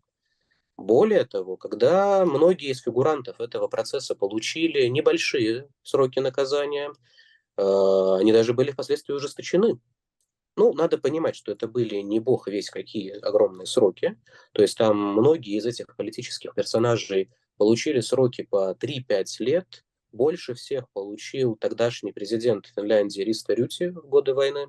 Более 0.77 1.25
того, 1.25 1.57
когда 1.57 2.25
многие 2.25 2.71
из 2.71 2.81
фигурантов 2.81 3.41
этого 3.41 3.69
процесса 3.69 4.17
получили 4.17 4.89
небольшие 4.89 5.69
сроки 5.85 6.19
наказания, 6.19 6.93
они 7.59 8.33
даже 8.33 8.55
были 8.55 8.71
впоследствии 8.71 9.13
ужесточены. 9.13 9.79
Ну, 10.57 10.73
надо 10.73 10.99
понимать, 10.99 11.37
что 11.37 11.53
это 11.53 11.69
были 11.69 11.97
не 11.97 12.21
бог 12.21 12.49
весь 12.49 12.71
какие 12.71 13.13
огромные 13.19 13.67
сроки. 13.67 14.19
То 14.53 14.63
есть 14.63 14.79
там 14.79 14.97
многие 14.97 15.57
из 15.57 15.67
этих 15.67 15.95
политических 15.97 16.55
персонажей 16.55 17.31
получили 17.57 18.01
сроки 18.01 18.43
по 18.43 18.73
3-5 18.73 19.25
лет. 19.41 19.85
Больше 20.11 20.55
всех 20.55 20.89
получил 20.93 21.55
тогдашний 21.55 22.13
президент 22.13 22.67
Финляндии 22.75 23.21
Риста 23.23 23.55
Рюти 23.55 23.89
в 23.89 24.09
годы 24.09 24.35
войны. 24.35 24.69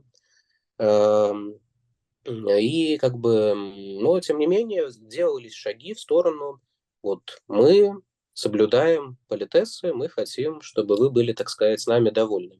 И 2.25 2.97
как 2.97 3.17
бы, 3.17 3.55
но 3.55 4.19
тем 4.19 4.37
не 4.37 4.47
менее, 4.47 4.89
делались 4.91 5.53
шаги 5.53 5.93
в 5.93 5.99
сторону, 5.99 6.59
вот 7.01 7.41
мы 7.47 8.01
соблюдаем 8.33 9.17
политесы, 9.27 9.93
мы 9.93 10.09
хотим, 10.09 10.61
чтобы 10.61 10.97
вы 10.97 11.09
были, 11.09 11.33
так 11.33 11.49
сказать, 11.49 11.79
с 11.79 11.87
нами 11.87 12.09
довольны. 12.09 12.59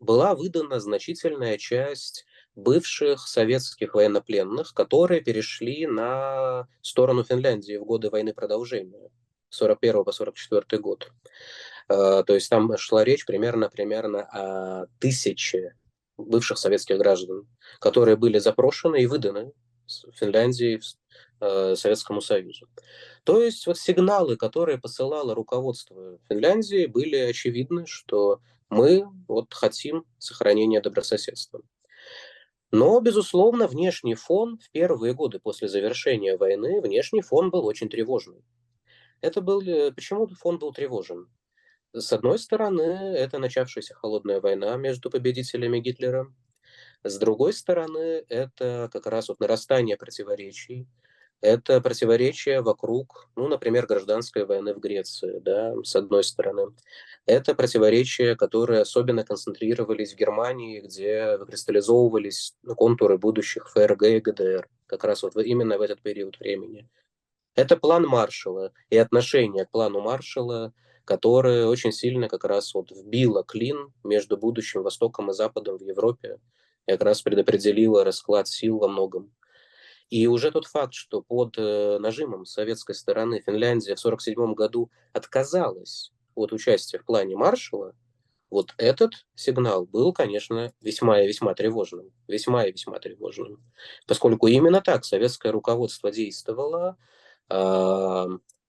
Была 0.00 0.34
выдана 0.34 0.80
значительная 0.80 1.56
часть 1.56 2.26
бывших 2.56 3.26
советских 3.26 3.94
военнопленных, 3.94 4.74
которые 4.74 5.20
перешли 5.20 5.86
на 5.86 6.66
сторону 6.82 7.24
Финляндии 7.24 7.76
в 7.76 7.84
годы 7.84 8.10
войны 8.10 8.34
продолжения, 8.34 9.10
с 9.50 9.56
41 9.56 10.04
по 10.04 10.12
44 10.12 10.80
год. 10.80 11.10
А, 11.88 12.22
то 12.22 12.34
есть 12.34 12.48
там 12.50 12.76
шла 12.76 13.04
речь 13.04 13.24
примерно, 13.24 13.68
примерно 13.68 14.22
о 14.22 14.86
тысяче 14.98 15.74
бывших 16.16 16.58
советских 16.58 16.98
граждан, 16.98 17.48
которые 17.80 18.16
были 18.16 18.38
запрошены 18.38 19.02
и 19.02 19.06
выданы 19.06 19.52
Финляндии, 20.14 20.80
э, 21.40 21.74
Советскому 21.76 22.20
Союзу. 22.20 22.68
То 23.24 23.42
есть 23.42 23.66
вот 23.66 23.78
сигналы, 23.78 24.36
которые 24.36 24.78
посылало 24.78 25.34
руководство 25.34 26.18
Финляндии, 26.28 26.86
были 26.86 27.16
очевидны, 27.16 27.84
что 27.86 28.40
мы 28.74 29.04
вот 29.28 29.52
хотим 29.52 30.04
сохранения 30.18 30.80
добрососедства. 30.80 31.62
Но, 32.70 33.00
безусловно, 33.00 33.68
внешний 33.68 34.14
фон 34.14 34.58
в 34.58 34.70
первые 34.70 35.14
годы 35.14 35.38
после 35.38 35.68
завершения 35.68 36.36
войны, 36.36 36.80
внешний 36.80 37.22
фон 37.22 37.50
был 37.50 37.66
очень 37.66 37.88
тревожный. 37.88 38.44
Это 39.20 39.40
был, 39.40 39.60
э, 39.62 39.92
почему 39.92 40.26
фон 40.26 40.58
был 40.58 40.72
тревожен? 40.72 41.28
С 41.92 42.12
одной 42.12 42.38
стороны, 42.38 42.82
это 42.82 43.38
начавшаяся 43.38 43.94
холодная 43.94 44.40
война 44.40 44.76
между 44.76 45.08
победителями 45.08 45.78
Гитлера. 45.78 46.26
С 47.04 47.16
другой 47.18 47.52
стороны, 47.52 48.24
это 48.28 48.90
как 48.92 49.06
раз 49.06 49.28
вот 49.28 49.38
нарастание 49.38 49.96
противоречий 49.96 50.88
Это 51.44 51.82
противоречие 51.82 52.62
вокруг, 52.62 53.28
ну, 53.36 53.48
например, 53.48 53.86
гражданской 53.86 54.46
войны 54.46 54.72
в 54.72 54.78
Греции, 54.78 55.40
да, 55.40 55.74
с 55.84 55.94
одной 55.94 56.24
стороны. 56.24 56.68
Это 57.26 57.54
противоречия, 57.54 58.34
которые 58.34 58.80
особенно 58.80 59.24
концентрировались 59.24 60.14
в 60.14 60.16
Германии, 60.16 60.80
где 60.80 61.36
выкристаллизовывались 61.36 62.54
контуры 62.78 63.18
будущих 63.18 63.68
ФРГ 63.68 64.02
и 64.04 64.20
ГДР, 64.20 64.70
как 64.86 65.04
раз 65.04 65.22
вот 65.22 65.36
именно 65.36 65.76
в 65.76 65.82
этот 65.82 66.00
период 66.00 66.40
времени. 66.40 66.88
Это 67.54 67.76
план 67.76 68.04
Маршала 68.04 68.72
и 68.88 68.96
отношение 68.96 69.66
к 69.66 69.70
плану 69.70 70.00
Маршала, 70.00 70.72
которое 71.04 71.66
очень 71.66 71.92
сильно 71.92 72.30
как 72.30 72.44
раз 72.44 72.72
вот 72.72 72.90
вбило 72.90 73.44
клин 73.44 73.92
между 74.02 74.38
будущим 74.38 74.82
Востоком 74.82 75.30
и 75.30 75.34
Западом 75.34 75.76
в 75.76 75.82
Европе, 75.82 76.38
и 76.86 76.92
как 76.92 77.02
раз 77.02 77.20
предопределило 77.20 78.02
расклад 78.02 78.48
сил 78.48 78.78
во 78.78 78.88
многом. 78.88 79.30
И 80.10 80.26
уже 80.26 80.50
тот 80.50 80.66
факт, 80.66 80.94
что 80.94 81.22
под 81.22 81.54
э, 81.58 81.98
нажимом 81.98 82.44
советской 82.44 82.94
стороны 82.94 83.42
Финляндия 83.44 83.96
в 83.96 84.04
1947 84.04 84.54
году 84.54 84.90
отказалась 85.12 86.12
от 86.34 86.52
участия 86.52 86.98
в 86.98 87.04
плане 87.04 87.36
Маршала, 87.36 87.94
вот 88.50 88.72
этот 88.76 89.26
сигнал 89.34 89.86
был, 89.86 90.12
конечно, 90.12 90.72
весьма 90.80 91.22
и 91.22 91.26
весьма 91.26 91.54
тревожным. 91.54 92.12
Весьма 92.28 92.66
и 92.66 92.72
весьма 92.72 93.00
тревожным. 93.00 93.60
Поскольку 94.06 94.46
именно 94.46 94.80
так 94.80 95.04
советское 95.04 95.50
руководство 95.50 96.12
действовало, 96.12 96.96
э, 97.50 98.26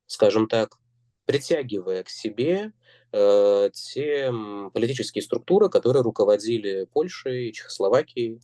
скажем 0.07 0.47
так, 0.47 0.77
притягивая 1.25 2.03
к 2.03 2.09
себе 2.09 2.71
э, 3.11 3.69
те 3.73 4.33
политические 4.73 5.21
структуры, 5.21 5.69
которые 5.69 6.01
руководили 6.01 6.87
Польшей, 6.91 7.51
Чехословакией, 7.51 8.41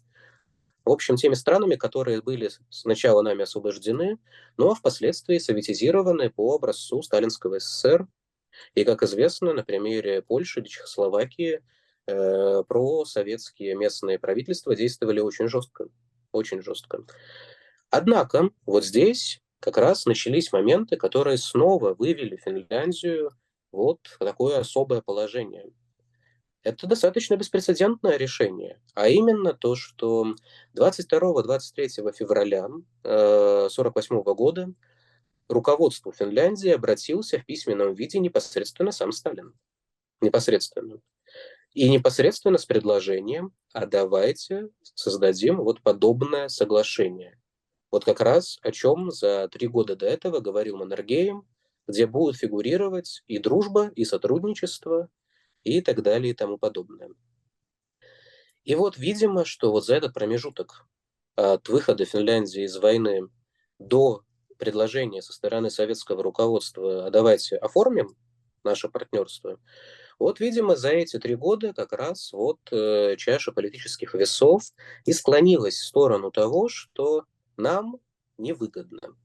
в 0.83 0.91
общем, 0.91 1.15
теми 1.15 1.35
странами, 1.35 1.75
которые 1.75 2.21
были 2.21 2.49
сначала 2.69 3.21
нами 3.21 3.43
освобождены, 3.43 4.17
но 4.57 4.73
впоследствии 4.73 5.37
советизированы 5.37 6.29
по 6.29 6.55
образцу 6.55 7.01
Сталинского 7.03 7.59
СССР. 7.59 8.07
И, 8.73 8.83
как 8.83 9.03
известно, 9.03 9.53
на 9.53 9.63
примере 9.63 10.21
Польши 10.21 10.63
Чехословакии 10.63 11.61
э, 12.07 12.63
советские 13.05 13.75
местные 13.75 14.19
правительства 14.19 14.75
действовали 14.75 15.19
очень 15.19 15.47
жестко. 15.47 15.87
Очень 16.31 16.61
жестко. 16.61 17.05
Однако, 17.89 18.49
вот 18.65 18.83
здесь 18.83 19.39
как 19.59 19.77
раз 19.77 20.05
начались 20.05 20.51
моменты, 20.51 20.97
которые 20.97 21.37
снова 21.37 21.93
вывели 21.93 22.35
Финляндию 22.37 23.31
вот 23.71 23.99
в 24.07 24.17
такое 24.17 24.59
особое 24.59 25.01
положение– 25.01 25.71
это 26.63 26.87
достаточно 26.87 27.35
беспрецедентное 27.35 28.17
решение, 28.17 28.79
а 28.93 29.09
именно 29.09 29.53
то, 29.53 29.75
что 29.75 30.35
22-23 30.75 32.13
февраля 32.13 32.65
1948 33.03 34.15
э, 34.15 34.33
года 34.33 34.73
руководству 35.47 36.11
Финляндии 36.11 36.69
обратился 36.69 37.39
в 37.39 37.45
письменном 37.45 37.93
виде 37.93 38.19
непосредственно 38.19 38.91
сам 38.91 39.11
Сталин. 39.11 39.53
Непосредственно. 40.21 41.01
И 41.73 41.89
непосредственно 41.89 42.57
с 42.57 42.65
предложением, 42.65 43.53
а 43.73 43.85
давайте 43.85 44.69
создадим 44.81 45.57
вот 45.57 45.81
подобное 45.81 46.47
соглашение. 46.49 47.39
Вот 47.91 48.05
как 48.05 48.21
раз 48.21 48.59
о 48.61 48.71
чем 48.71 49.11
за 49.11 49.47
три 49.49 49.67
года 49.67 49.95
до 49.95 50.05
этого 50.05 50.39
говорил 50.39 50.77
Маннергейм, 50.77 51.47
где 51.87 52.05
будут 52.05 52.37
фигурировать 52.37 53.23
и 53.27 53.37
дружба, 53.37 53.87
и 53.95 54.05
сотрудничество, 54.05 55.09
и 55.63 55.81
так 55.81 56.01
далее 56.01 56.31
и 56.31 56.35
тому 56.35 56.57
подобное. 56.57 57.09
И 58.63 58.75
вот, 58.75 58.97
видимо, 58.97 59.45
что 59.45 59.71
вот 59.71 59.85
за 59.85 59.95
этот 59.95 60.13
промежуток 60.13 60.85
от 61.35 61.67
выхода 61.69 62.05
Финляндии 62.05 62.63
из 62.63 62.77
войны 62.77 63.29
до 63.79 64.23
предложения 64.57 65.21
со 65.21 65.33
стороны 65.33 65.71
советского 65.71 66.21
руководства, 66.21 67.07
а 67.07 67.09
давайте 67.09 67.57
оформим 67.57 68.15
наше 68.63 68.89
партнерство, 68.89 69.59
вот, 70.19 70.39
видимо, 70.39 70.75
за 70.75 70.89
эти 70.89 71.17
три 71.17 71.35
года 71.35 71.73
как 71.73 71.93
раз 71.93 72.31
вот 72.31 72.59
э, 72.71 73.15
чаша 73.17 73.51
политических 73.51 74.13
весов 74.13 74.61
и 75.03 75.13
склонилась 75.13 75.77
в 75.77 75.85
сторону 75.85 76.29
того, 76.29 76.69
что 76.69 77.25
нам 77.57 77.97
невыгодно. 78.37 79.17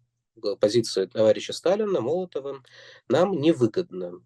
Позиция 0.59 1.07
товарища 1.07 1.53
Сталина, 1.53 2.01
Молотова, 2.01 2.63
нам 3.09 3.33
невыгодно 3.33 4.23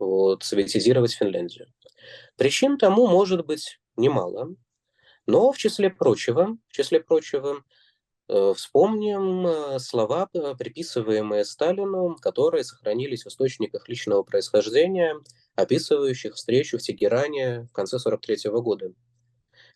вот, 0.00 0.42
советизировать 0.42 1.12
Финляндию. 1.12 1.68
Причин 2.36 2.78
тому 2.78 3.06
может 3.06 3.46
быть 3.46 3.78
немало, 3.96 4.48
но 5.26 5.52
в 5.52 5.58
числе 5.58 5.90
прочего, 5.90 6.56
в 6.68 6.72
числе 6.72 7.00
прочего 7.00 7.62
э, 8.28 8.52
вспомним 8.56 9.46
э, 9.46 9.78
слова, 9.78 10.28
э, 10.32 10.54
приписываемые 10.58 11.44
Сталину, 11.44 12.16
которые 12.16 12.64
сохранились 12.64 13.24
в 13.24 13.28
источниках 13.28 13.88
личного 13.88 14.22
происхождения, 14.22 15.14
описывающих 15.54 16.34
встречу 16.34 16.78
в 16.78 16.82
Тегеране 16.82 17.68
в 17.70 17.72
конце 17.72 17.96
1943 17.96 18.50
года. 18.62 18.92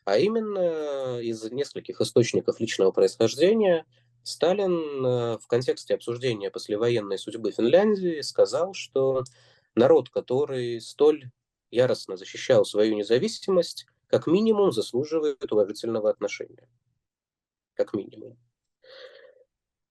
А 0.07 0.19
именно 0.19 1.19
из 1.21 1.45
нескольких 1.51 2.01
источников 2.01 2.61
личного 2.61 2.91
происхождения 2.91 3.87
Сталин 4.23 5.39
в 5.39 5.47
контексте 5.49 5.95
обсуждения 5.95 6.51
послевоенной 6.51 7.19
судьбы 7.19 7.53
Финляндии 7.53 8.21
сказал, 8.21 8.75
что 8.75 9.25
народ, 9.75 10.11
который 10.11 10.81
столь 10.81 11.31
яростно 11.71 12.17
защищал 12.17 12.65
свою 12.65 12.95
независимость, 12.95 13.87
как 14.07 14.27
минимум 14.27 14.73
заслуживает 14.73 15.51
уважительного 15.53 16.11
отношения. 16.11 16.69
Как 17.75 17.95
минимум. 17.95 18.39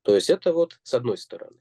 То 0.03 0.15
есть 0.15 0.29
это 0.29 0.53
вот 0.53 0.79
с 0.83 0.93
одной 0.93 1.17
стороны. 1.17 1.57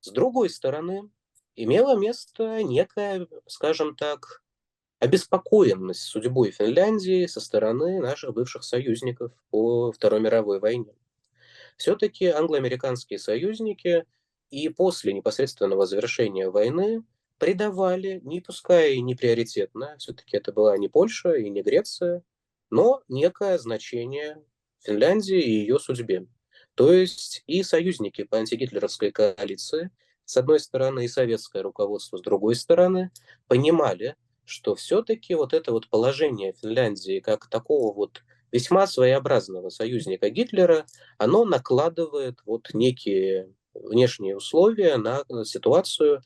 С 0.00 0.10
другой 0.10 0.50
стороны, 0.50 1.10
имело 1.54 1.96
место 1.96 2.62
некая, 2.62 3.28
скажем 3.46 3.94
так, 3.94 4.42
обеспокоенность 4.98 6.02
судьбой 6.02 6.52
Финляндии 6.52 7.26
со 7.26 7.40
стороны 7.40 8.00
наших 8.00 8.34
бывших 8.34 8.62
союзников 8.64 9.32
по 9.50 9.90
Второй 9.92 10.20
мировой 10.20 10.60
войне. 10.60 10.94
Все-таки 11.76 12.26
англо-американские 12.26 13.18
союзники 13.18 14.06
и 14.52 14.68
после 14.68 15.14
непосредственного 15.14 15.86
завершения 15.86 16.50
войны 16.50 17.02
предавали, 17.38 18.20
не 18.22 18.42
пускай 18.42 18.94
и 18.94 19.00
не 19.00 19.14
приоритетно, 19.14 19.96
все-таки 19.98 20.36
это 20.36 20.52
была 20.52 20.76
не 20.76 20.88
Польша 20.88 21.32
и 21.32 21.48
не 21.48 21.62
Греция, 21.62 22.22
но 22.68 23.02
некое 23.08 23.56
значение 23.58 24.44
Финляндии 24.80 25.40
и 25.40 25.60
ее 25.60 25.78
судьбе. 25.78 26.26
То 26.74 26.92
есть 26.92 27.42
и 27.46 27.62
союзники 27.62 28.24
по 28.24 28.36
антигитлеровской 28.36 29.10
коалиции, 29.10 29.90
с 30.26 30.36
одной 30.36 30.60
стороны, 30.60 31.06
и 31.06 31.08
советское 31.08 31.62
руководство, 31.62 32.18
с 32.18 32.22
другой 32.22 32.54
стороны, 32.54 33.10
понимали, 33.48 34.16
что 34.44 34.74
все-таки 34.74 35.34
вот 35.34 35.54
это 35.54 35.72
вот 35.72 35.88
положение 35.88 36.52
Финляндии 36.52 37.20
как 37.20 37.48
такого 37.48 37.94
вот 37.94 38.22
весьма 38.50 38.86
своеобразного 38.86 39.70
союзника 39.70 40.28
Гитлера, 40.28 40.84
оно 41.16 41.46
накладывает 41.46 42.40
вот 42.44 42.68
некие 42.74 43.48
внешние 43.74 44.36
условия 44.36 44.96
на 44.96 45.24
ситуацию, 45.44 46.22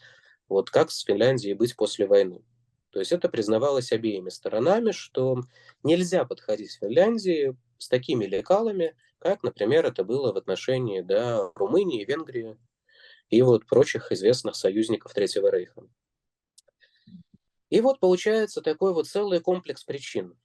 вот 0.48 0.70
как 0.70 0.90
с 0.90 1.02
Финляндией 1.04 1.54
быть 1.54 1.76
после 1.76 2.06
войны. 2.06 2.42
То 2.90 3.00
есть 3.00 3.12
это 3.12 3.28
признавалось 3.28 3.92
обеими 3.92 4.30
сторонами, 4.30 4.90
что 4.90 5.42
нельзя 5.82 6.24
подходить 6.24 6.74
к 6.76 6.80
Финляндии 6.80 7.56
с 7.78 7.88
такими 7.88 8.24
лекалами, 8.24 8.96
как, 9.18 9.42
например, 9.42 9.84
это 9.84 10.04
было 10.04 10.32
в 10.32 10.36
отношении 10.36 11.00
да, 11.00 11.50
Румынии, 11.54 12.04
Венгрии 12.04 12.56
и 13.28 13.42
вот 13.42 13.66
прочих 13.66 14.12
известных 14.12 14.56
союзников 14.56 15.12
Третьего 15.14 15.50
Рейха. 15.50 15.82
И 17.68 17.80
вот 17.80 17.98
получается 17.98 18.62
такой 18.62 18.94
вот 18.94 19.08
целый 19.08 19.40
комплекс 19.40 19.84
причин. 19.84 20.38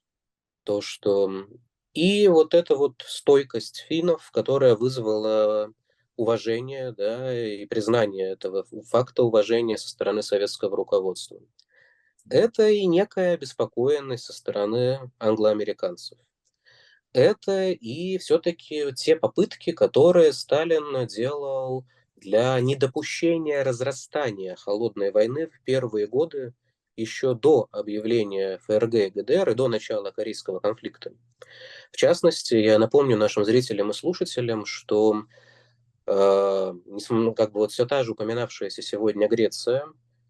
То, 0.64 0.80
что 0.80 1.46
и 1.94 2.26
вот 2.28 2.54
эта 2.54 2.74
вот 2.74 3.02
стойкость 3.06 3.84
финнов, 3.88 4.30
которая 4.32 4.74
вызвала 4.74 5.72
уважение 6.16 6.92
да, 6.92 7.32
и 7.36 7.66
признание 7.66 8.32
этого 8.32 8.64
факта 8.88 9.22
уважения 9.22 9.76
со 9.78 9.88
стороны 9.88 10.22
советского 10.22 10.76
руководства. 10.76 11.40
Это 12.30 12.68
и 12.68 12.86
некая 12.86 13.34
обеспокоенность 13.34 14.24
со 14.24 14.32
стороны 14.32 15.10
англоамериканцев. 15.18 16.18
Это 17.12 17.70
и 17.70 18.16
все-таки 18.18 18.92
те 18.94 19.16
попытки, 19.16 19.72
которые 19.72 20.32
Сталин 20.32 21.06
делал 21.06 21.84
для 22.16 22.58
недопущения 22.60 23.64
разрастания 23.64 24.56
холодной 24.56 25.10
войны 25.10 25.48
в 25.48 25.60
первые 25.64 26.06
годы, 26.06 26.54
еще 26.96 27.34
до 27.34 27.68
объявления 27.72 28.58
ФРГ 28.58 28.94
и 28.94 29.10
ГДР 29.10 29.50
и 29.50 29.54
до 29.54 29.68
начала 29.68 30.10
Корейского 30.10 30.60
конфликта. 30.60 31.12
В 31.90 31.96
частности, 31.96 32.54
я 32.54 32.78
напомню 32.78 33.16
нашим 33.16 33.44
зрителям 33.44 33.90
и 33.90 33.94
слушателям, 33.94 34.64
что 34.66 35.24
как 36.04 37.52
бы 37.52 37.60
вот 37.60 37.72
все 37.72 37.86
та 37.86 38.02
же 38.02 38.12
упоминавшаяся 38.12 38.82
сегодня 38.82 39.28
Греция, 39.28 39.86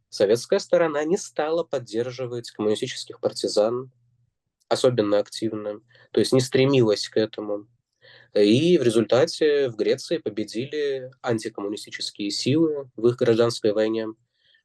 советская 0.08 0.58
сторона 0.58 1.04
не 1.04 1.16
стала 1.16 1.64
поддерживать 1.64 2.50
коммунистических 2.50 3.20
партизан 3.20 3.90
особенно 4.72 5.18
активно, 5.18 5.80
то 6.12 6.20
есть 6.20 6.32
не 6.32 6.40
стремилась 6.40 7.08
к 7.08 7.16
этому. 7.16 7.68
И 8.34 8.78
в 8.78 8.82
результате 8.82 9.68
в 9.68 9.76
Греции 9.76 10.16
победили 10.16 11.10
антикоммунистические 11.20 12.30
силы 12.30 12.90
в 12.96 13.06
их 13.08 13.16
гражданской 13.16 13.72
войне. 13.72 14.08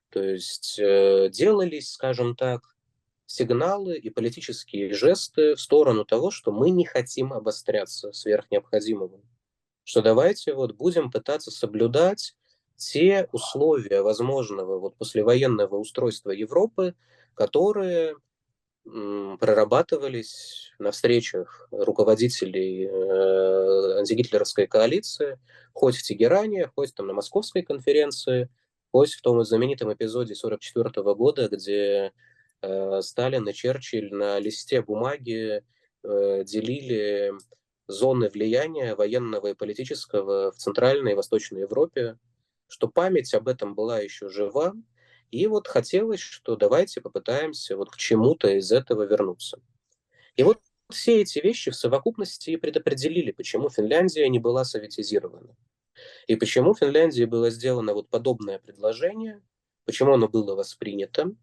То 0.09 0.23
есть 0.23 0.79
э, 0.79 1.29
делались, 1.29 1.91
скажем 1.91 2.35
так, 2.35 2.61
сигналы 3.25 3.97
и 3.97 4.09
политические 4.09 4.93
жесты 4.93 5.55
в 5.55 5.61
сторону 5.61 6.05
того, 6.05 6.31
что 6.31 6.53
мы 6.53 6.69
не 6.69 6.85
хотим 6.85 7.33
обостряться 7.33 8.13
сверх 8.13 8.49
необходимого. 8.49 9.19
Что 9.87 10.01
давайте 10.01 10.53
вот 10.53 10.73
будем 10.73 11.09
пытаться 11.09 11.49
соблюдать 11.49 12.35
те 12.75 13.29
условия 13.31 14.01
возможного 14.01 14.79
вот 14.79 14.97
послевоенного 14.97 15.77
устройства 15.77 16.31
Европы, 16.31 16.93
которые 17.33 18.17
прорабатывались 18.83 20.73
на 20.77 20.91
встречах 20.91 21.69
руководителей 21.71 22.85
э, 22.85 23.99
антигитлеровской 23.99 24.67
коалиции, 24.67 25.39
хоть 25.71 25.95
в 25.95 26.03
Тегеране, 26.03 26.69
хоть 26.75 26.93
там 26.93 27.07
на 27.07 27.13
Московской 27.13 27.61
конференции, 27.61 28.49
хоть 28.91 29.13
в 29.13 29.21
том 29.21 29.41
знаменитом 29.45 29.93
эпизоде 29.93 30.33
1944 30.33 31.15
года, 31.15 31.47
где 31.47 32.11
э, 32.61 33.01
Сталин 33.01 33.47
и 33.47 33.53
Черчилль 33.53 34.13
на 34.13 34.37
листе 34.39 34.81
бумаги 34.81 35.63
э, 36.03 36.43
делили 36.43 37.31
зоны 37.87 38.29
влияния 38.29 38.95
военного 38.95 39.47
и 39.47 39.53
политического 39.53 40.51
в 40.51 40.55
Центральной 40.55 41.13
и 41.13 41.15
Восточной 41.15 41.61
Европе, 41.61 42.17
что 42.67 42.87
память 42.87 43.33
об 43.33 43.47
этом 43.47 43.75
была 43.75 43.99
еще 43.99 44.29
жива, 44.29 44.73
и 45.31 45.47
вот 45.47 45.67
хотелось, 45.67 46.19
что 46.19 46.55
давайте 46.55 47.01
попытаемся 47.01 47.75
вот 47.75 47.91
к 47.91 47.97
чему-то 47.97 48.49
из 48.49 48.71
этого 48.71 49.03
вернуться. 49.03 49.61
И 50.35 50.43
вот 50.43 50.59
все 50.89 51.21
эти 51.21 51.39
вещи 51.39 51.71
в 51.71 51.75
совокупности 51.75 52.55
предопределили, 52.55 53.31
почему 53.31 53.69
Финляндия 53.69 54.29
не 54.29 54.39
была 54.39 54.63
советизирована. 54.63 55.55
И 56.27 56.35
почему 56.35 56.73
Финляндии 56.73 57.25
было 57.25 57.49
сделано 57.49 57.93
вот 57.93 58.09
подобное 58.09 58.59
предложение, 58.59 59.41
почему 59.85 60.13
оно 60.13 60.29
было 60.29 60.55
воспринято. 60.55 61.35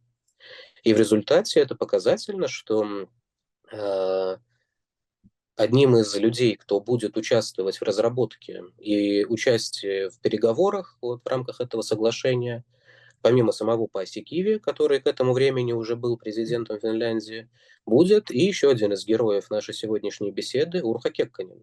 И 0.82 0.94
в 0.94 0.98
результате 0.98 1.60
это 1.60 1.74
показательно, 1.74 2.48
что 2.48 3.08
э, 3.72 4.36
одним 5.56 5.96
из 5.96 6.14
людей, 6.16 6.56
кто 6.56 6.80
будет 6.80 7.16
участвовать 7.16 7.78
в 7.78 7.82
разработке 7.82 8.64
и 8.78 9.24
участии 9.24 10.08
в 10.08 10.20
переговорах 10.20 10.98
вот, 11.00 11.22
в 11.24 11.28
рамках 11.28 11.60
этого 11.60 11.82
соглашения, 11.82 12.64
помимо 13.22 13.52
самого 13.52 13.86
Паси 13.86 14.22
Киви, 14.22 14.58
который 14.58 15.00
к 15.00 15.06
этому 15.06 15.32
времени 15.32 15.72
уже 15.72 15.96
был 15.96 16.16
президентом 16.16 16.80
Финляндии, 16.80 17.48
будет 17.86 18.30
и 18.30 18.38
еще 18.38 18.70
один 18.70 18.92
из 18.92 19.06
героев 19.06 19.50
нашей 19.50 19.74
сегодняшней 19.74 20.32
беседы 20.32 20.82
Урха 20.82 21.10
Кекканин, 21.10 21.62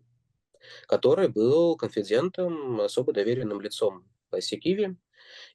который 0.87 1.27
был 1.27 1.75
конфидентом, 1.75 2.81
особо 2.81 3.13
доверенным 3.13 3.61
лицом 3.61 4.05
Паси 4.29 4.57
Киви, 4.57 4.95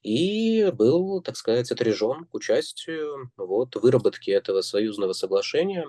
и 0.01 0.71
был, 0.73 1.21
так 1.21 1.35
сказать, 1.35 1.71
отрежен 1.71 2.25
к 2.25 2.33
участию 2.35 3.31
вот, 3.35 3.75
в 3.75 3.81
выработке 3.81 4.31
этого 4.31 4.61
союзного 4.61 5.13
соглашения 5.13 5.87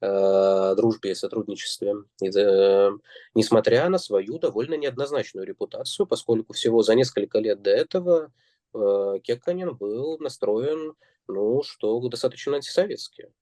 дружбе 0.00 1.12
и 1.12 1.14
сотрудничестве, 1.14 1.94
и, 2.20 2.28
э, 2.28 2.90
несмотря 3.34 3.88
на 3.88 3.98
свою 3.98 4.38
довольно 4.38 4.74
неоднозначную 4.74 5.46
репутацию, 5.46 6.06
поскольку 6.06 6.52
всего 6.52 6.82
за 6.82 6.94
несколько 6.94 7.38
лет 7.38 7.62
до 7.62 7.70
этого 7.70 8.30
Э, 8.76 9.18
Кеканин 9.22 9.74
был 9.74 10.18
настроен, 10.18 10.94
ну, 11.28 11.62
что 11.62 12.00
достаточно 12.08 12.56
антисоветски, 12.56 13.32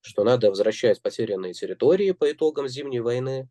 что 0.00 0.24
надо 0.24 0.50
возвращать 0.50 1.00
потерянные 1.00 1.54
территории 1.54 2.12
по 2.12 2.30
итогам 2.30 2.68
Зимней 2.68 3.00
войны, 3.00 3.48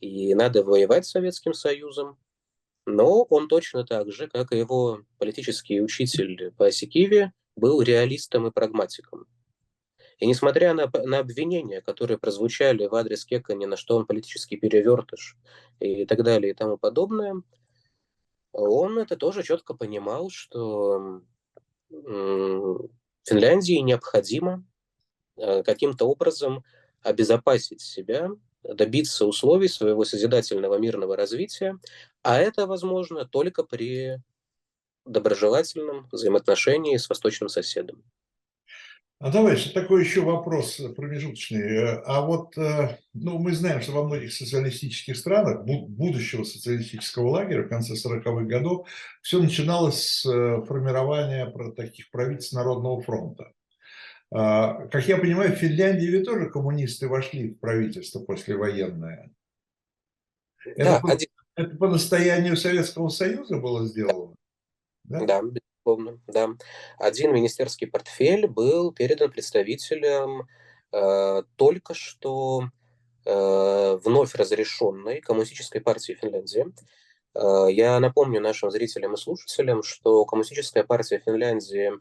и 0.00 0.34
надо 0.34 0.62
воевать 0.62 1.06
с 1.06 1.10
Советским 1.10 1.52
Союзом. 1.52 2.18
Но 2.86 3.22
он 3.24 3.48
точно 3.48 3.84
так 3.84 4.12
же, 4.12 4.28
как 4.28 4.52
и 4.52 4.58
его 4.58 5.00
политический 5.18 5.80
учитель 5.80 6.52
по 6.52 6.66
Осикиве, 6.66 7.32
был 7.56 7.80
реалистом 7.80 8.46
и 8.46 8.50
прагматиком. 8.50 9.26
И 10.24 10.26
несмотря 10.26 10.72
на, 10.72 10.90
на 11.04 11.18
обвинения, 11.18 11.82
которые 11.82 12.16
прозвучали 12.16 12.86
в 12.86 12.94
адрес 12.94 13.26
Кеканина, 13.26 13.76
что 13.76 13.94
он 13.94 14.06
политический 14.06 14.56
перевертыш 14.56 15.36
и 15.80 16.06
так 16.06 16.22
далее 16.22 16.52
и 16.52 16.54
тому 16.54 16.78
подобное, 16.78 17.42
он 18.52 18.98
это 18.98 19.18
тоже 19.18 19.42
четко 19.42 19.74
понимал, 19.74 20.30
что 20.30 21.20
Финляндии 21.90 23.80
необходимо 23.80 24.64
э, 25.36 25.62
каким-то 25.62 26.06
образом 26.06 26.64
обезопасить 27.02 27.82
себя, 27.82 28.30
добиться 28.62 29.26
условий 29.26 29.68
своего 29.68 30.06
созидательного 30.06 30.78
мирного 30.78 31.16
развития, 31.16 31.78
а 32.22 32.40
это 32.40 32.66
возможно 32.66 33.26
только 33.26 33.62
при 33.62 34.22
доброжелательном 35.04 36.08
взаимоотношении 36.10 36.96
с 36.96 37.10
восточным 37.10 37.50
соседом. 37.50 38.02
А 39.20 39.30
давайте 39.30 39.70
такой 39.70 40.02
еще 40.04 40.22
вопрос 40.22 40.80
промежуточный. 40.96 41.98
А 42.04 42.20
вот, 42.20 42.58
э, 42.58 42.98
ну, 43.14 43.38
мы 43.38 43.52
знаем, 43.52 43.80
что 43.80 43.92
во 43.92 44.04
многих 44.04 44.32
социалистических 44.32 45.16
странах 45.16 45.64
будущего 45.64 46.44
социалистического 46.44 47.28
лагеря 47.28 47.62
в 47.62 47.68
конце 47.68 47.94
40-х 47.94 48.44
годов 48.44 48.88
все 49.22 49.40
начиналось 49.40 50.02
с 50.02 50.26
э, 50.26 50.62
формирования 50.66 51.50
таких 51.76 52.10
правительств 52.10 52.54
Народного 52.54 53.00
фронта. 53.02 53.52
А, 54.32 54.88
как 54.88 55.06
я 55.06 55.16
понимаю, 55.16 55.52
в 55.52 55.58
Финляндии 55.58 56.06
ведь 56.06 56.24
тоже 56.24 56.50
коммунисты 56.50 57.08
вошли 57.08 57.50
в 57.50 57.60
правительство 57.60 58.18
послевоенное. 58.18 59.30
Это, 60.64 60.84
да, 60.84 61.00
по, 61.00 61.12
один... 61.12 61.28
это 61.54 61.76
по 61.76 61.88
настоянию 61.88 62.56
Советского 62.56 63.10
Союза 63.10 63.58
было 63.58 63.86
сделано? 63.86 64.34
Да, 65.04 65.24
да 65.24 65.60
безусловно, 65.84 66.20
да. 66.26 66.50
Один 66.98 67.34
министерский 67.34 67.86
портфель 67.86 68.46
был 68.46 68.92
передан 68.92 69.30
представителям 69.30 70.48
э, 70.92 71.42
только 71.56 71.94
что 71.94 72.68
э, 73.24 73.98
вновь 74.02 74.34
разрешенной 74.34 75.20
Коммунистической 75.20 75.80
партии 75.80 76.14
Финляндии. 76.20 76.66
Э, 77.34 77.70
я 77.70 78.00
напомню 78.00 78.40
нашим 78.40 78.70
зрителям 78.70 79.14
и 79.14 79.16
слушателям, 79.16 79.82
что 79.82 80.24
Коммунистическая 80.24 80.84
партия 80.84 81.22
Финляндии 81.24 81.92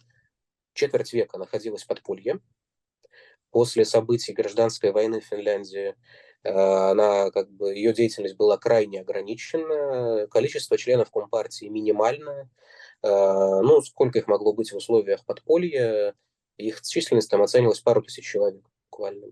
четверть 0.74 1.14
века 1.14 1.38
находилась 1.38 1.84
под 1.84 2.02
пулье. 2.02 2.40
После 3.52 3.86
событий 3.86 4.34
гражданской 4.34 4.92
войны 4.92 5.22
в 5.22 5.26
Финляндии 5.26 5.96
э, 6.44 6.50
она, 6.50 7.30
как 7.32 7.52
бы, 7.52 7.74
ее 7.74 7.94
деятельность 7.94 8.36
была 8.36 8.58
крайне 8.58 9.02
ограничена, 9.02 10.28
количество 10.28 10.78
членов 10.78 11.12
Компартии 11.12 11.66
минимальное, 11.66 12.50
ну, 13.04 13.82
сколько 13.82 14.20
их 14.20 14.28
могло 14.28 14.54
быть 14.54 14.72
в 14.72 14.78
условиях 14.78 15.26
подполья, 15.26 16.16
их 16.58 16.82
численность 16.82 17.30
там 17.30 17.42
оценивалась 17.42 17.82
пару 17.82 18.02
тысяч 18.02 18.26
человек 18.26 18.62
буквально. 18.90 19.28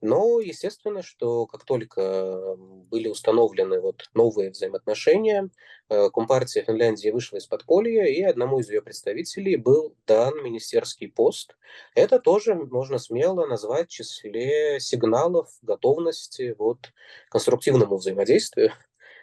Но, 0.00 0.38
естественно, 0.40 1.02
что 1.02 1.46
как 1.46 1.64
только 1.64 2.54
были 2.56 3.08
установлены 3.08 3.80
вот 3.80 4.08
новые 4.14 4.50
взаимоотношения, 4.50 5.50
э, 5.88 6.08
Компартия 6.10 6.62
Финляндии 6.62 7.08
вышла 7.08 7.38
из 7.38 7.46
подполья, 7.46 8.04
и 8.04 8.22
одному 8.22 8.60
из 8.60 8.70
ее 8.70 8.80
представителей 8.80 9.56
был 9.56 9.96
дан 10.06 10.40
министерский 10.44 11.08
пост. 11.08 11.56
Это 11.96 12.20
тоже 12.20 12.54
можно 12.54 12.98
смело 12.98 13.46
назвать 13.46 13.88
в 13.88 13.92
числе 13.92 14.78
сигналов 14.78 15.50
готовности 15.62 16.54
вот, 16.56 16.92
к 17.28 17.32
конструктивному 17.32 17.96
взаимодействию 17.96 18.72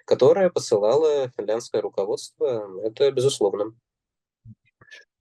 которое 0.06 0.50
посылало 0.50 1.30
финляндское 1.38 1.82
руководство, 1.82 2.70
это 2.84 3.12
безусловно. 3.12 3.74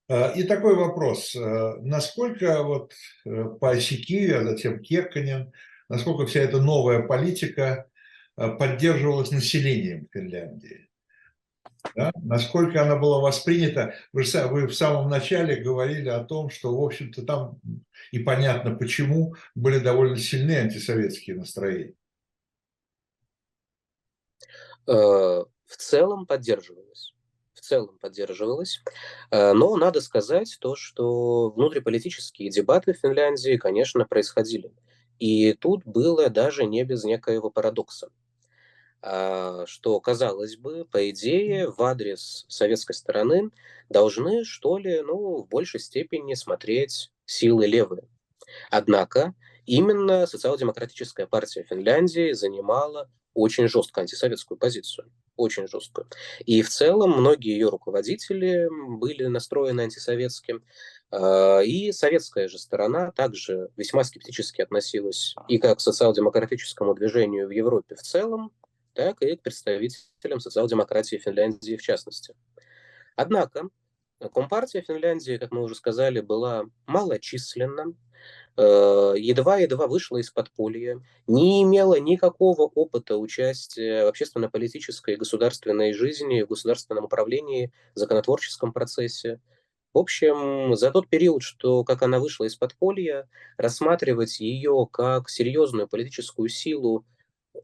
А, 0.08 0.30
и 0.30 0.42
такой 0.44 0.76
вопрос. 0.76 1.34
А, 1.34 1.76
насколько 1.80 2.62
вот 2.62 2.92
э, 3.24 3.44
по 3.60 3.70
оси 3.70 4.30
а 4.30 4.44
затем 4.44 4.80
Кекканин, 4.80 5.52
насколько 5.88 6.26
вся 6.26 6.40
эта 6.40 6.60
новая 6.60 7.02
политика 7.02 7.86
поддерживалась 8.36 9.30
населением 9.30 10.08
Финляндии? 10.12 10.90
Да? 11.94 12.10
Насколько 12.22 12.82
она 12.82 12.96
была 12.96 13.20
воспринята? 13.20 13.94
Вы, 14.12 14.24
вы 14.48 14.66
в 14.66 14.74
самом 14.74 15.08
начале 15.08 15.62
говорили 15.62 16.08
о 16.08 16.24
том, 16.24 16.50
что, 16.50 16.76
в 16.76 16.82
общем-то, 16.82 17.22
там 17.22 17.60
и 18.10 18.18
понятно 18.18 18.74
почему 18.74 19.34
были 19.54 19.78
довольно 19.78 20.16
сильные 20.16 20.60
антисоветские 20.60 21.36
настроения. 21.36 21.94
Э, 24.86 25.44
в 25.66 25.76
целом 25.76 26.26
поддерживалось. 26.26 27.14
В 27.54 27.60
целом 27.60 27.98
поддерживалось. 27.98 28.82
Э, 29.30 29.52
но 29.52 29.76
надо 29.76 30.00
сказать 30.00 30.56
то, 30.60 30.74
что 30.76 31.50
внутриполитические 31.50 32.50
дебаты 32.50 32.92
в 32.94 32.98
Финляндии, 32.98 33.56
конечно, 33.56 34.04
происходили. 34.06 34.72
И 35.18 35.54
тут 35.54 35.84
было 35.84 36.28
даже 36.28 36.64
не 36.66 36.84
без 36.84 37.04
некоего 37.04 37.50
парадокса 37.50 38.10
а, 39.06 39.66
что, 39.66 40.00
казалось 40.00 40.56
бы, 40.56 40.86
по 40.86 41.10
идее, 41.10 41.70
в 41.70 41.82
адрес 41.82 42.46
советской 42.48 42.94
стороны 42.94 43.50
должны, 43.90 44.44
что 44.44 44.78
ли, 44.78 45.02
ну, 45.02 45.42
в 45.42 45.48
большей 45.48 45.78
степени 45.78 46.32
смотреть 46.32 47.10
силы 47.26 47.66
левые. 47.66 48.08
Однако 48.70 49.34
именно 49.66 50.26
социал-демократическая 50.26 51.26
партия 51.26 51.64
Финляндии 51.64 52.32
занимала 52.32 53.10
очень 53.34 53.68
жестко 53.68 54.00
антисоветскую 54.00 54.58
позицию. 54.58 55.10
Очень 55.36 55.66
жесткую. 55.66 56.06
И 56.46 56.62
в 56.62 56.68
целом 56.68 57.10
многие 57.10 57.52
ее 57.52 57.68
руководители 57.68 58.68
были 58.98 59.26
настроены 59.26 59.82
антисоветским. 59.82 60.64
А, 61.10 61.60
и 61.60 61.92
советская 61.92 62.48
же 62.48 62.58
сторона 62.58 63.10
также 63.10 63.68
весьма 63.76 64.04
скептически 64.04 64.62
относилась 64.62 65.34
и 65.48 65.58
как 65.58 65.78
к 65.78 65.80
социал-демократическому 65.80 66.94
движению 66.94 67.48
в 67.48 67.50
Европе 67.50 67.96
в 67.96 68.02
целом, 68.02 68.52
так 68.94 69.20
и 69.22 69.36
к 69.36 69.42
представителям 69.42 70.40
социал-демократии 70.40 71.16
Финляндии 71.16 71.76
в 71.76 71.82
частности. 71.82 72.34
Однако 73.16 73.68
Компартия 74.32 74.82
Финляндии, 74.82 75.36
как 75.36 75.50
мы 75.50 75.62
уже 75.62 75.74
сказали, 75.74 76.20
была 76.20 76.64
малочисленна, 76.86 77.94
едва-едва 78.56 79.86
вышла 79.86 80.18
из 80.18 80.30
подполья, 80.30 81.00
не 81.26 81.62
имела 81.62 81.98
никакого 81.98 82.62
опыта 82.62 83.16
участия 83.16 84.04
в 84.04 84.08
общественно-политической 84.08 85.14
и 85.14 85.16
государственной 85.16 85.92
жизни, 85.92 86.42
в 86.42 86.48
государственном 86.48 87.04
управлении, 87.04 87.72
в 87.94 87.98
законотворческом 87.98 88.72
процессе. 88.72 89.40
В 89.92 89.98
общем, 89.98 90.74
за 90.76 90.90
тот 90.90 91.08
период, 91.08 91.42
что 91.42 91.84
как 91.84 92.02
она 92.02 92.18
вышла 92.18 92.44
из 92.44 92.56
подполья, 92.56 93.28
рассматривать 93.56 94.40
ее 94.40 94.88
как 94.92 95.30
серьезную 95.30 95.88
политическую 95.88 96.48
силу 96.48 97.04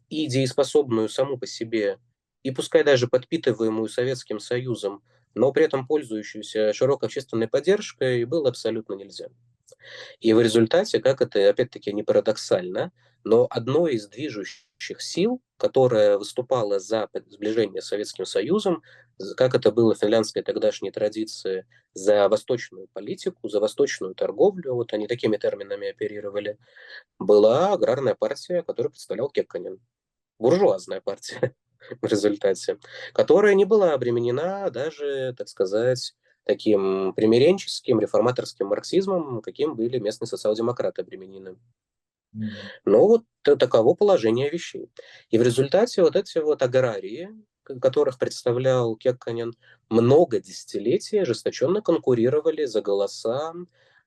и 0.08 0.26
дееспособную 0.26 1.08
саму 1.08 1.38
по 1.38 1.46
себе, 1.46 1.98
и 2.42 2.50
пускай 2.52 2.84
даже 2.84 3.08
подпитываемую 3.08 3.88
Советским 3.88 4.40
Союзом, 4.40 5.02
но 5.34 5.52
при 5.52 5.64
этом 5.64 5.86
пользующуюся 5.86 6.72
широкой 6.72 7.06
общественной 7.06 7.48
поддержкой, 7.48 8.24
было 8.24 8.48
абсолютно 8.48 8.94
нельзя. 8.94 9.28
И 10.20 10.32
в 10.32 10.40
результате, 10.40 11.00
как 11.00 11.20
это, 11.20 11.48
опять-таки, 11.48 11.92
не 11.92 12.02
парадоксально, 12.02 12.92
но 13.24 13.46
одной 13.50 13.94
из 13.94 14.08
движущих 14.08 15.02
сил, 15.02 15.42
которая 15.56 16.16
выступала 16.18 16.78
за 16.78 17.08
сближение 17.26 17.82
с 17.82 17.88
Советским 17.88 18.24
Союзом, 18.24 18.82
как 19.36 19.54
это 19.54 19.70
было 19.70 19.94
в 19.94 19.98
финляндской 19.98 20.42
тогдашней 20.42 20.90
традиции, 20.90 21.66
за 21.92 22.28
восточную 22.28 22.88
политику, 22.92 23.48
за 23.48 23.60
восточную 23.60 24.14
торговлю, 24.14 24.74
вот 24.74 24.92
они 24.92 25.06
такими 25.06 25.36
терминами 25.36 25.90
оперировали, 25.90 26.58
была 27.18 27.72
аграрная 27.72 28.14
партия, 28.14 28.62
которую 28.62 28.92
представлял 28.92 29.28
Кекканин. 29.28 29.80
Буржуазная 30.38 31.00
партия 31.00 31.54
в 32.00 32.06
результате, 32.06 32.78
которая 33.12 33.54
не 33.54 33.64
была 33.64 33.92
обременена 33.92 34.70
даже, 34.70 35.34
так 35.36 35.48
сказать, 35.48 36.14
таким 36.50 37.12
примиренческим, 37.12 38.00
реформаторским 38.00 38.66
марксизмом, 38.66 39.40
каким 39.40 39.76
были 39.76 40.00
местные 40.00 40.26
социал-демократы 40.26 41.02
обременены. 41.02 41.50
Mm-hmm. 42.34 42.48
Но 42.86 43.06
вот 43.06 43.24
таково 43.42 43.94
положение 43.94 44.50
вещей. 44.50 44.90
И 45.28 45.38
в 45.38 45.42
результате 45.42 46.02
вот 46.02 46.16
эти 46.16 46.38
вот 46.38 46.62
аграрии, 46.62 47.28
которых 47.62 48.18
представлял 48.18 48.96
Кекканин, 48.96 49.54
много 49.90 50.40
десятилетий 50.40 51.18
ожесточенно 51.18 51.82
конкурировали 51.82 52.64
за 52.64 52.82
голоса 52.82 53.52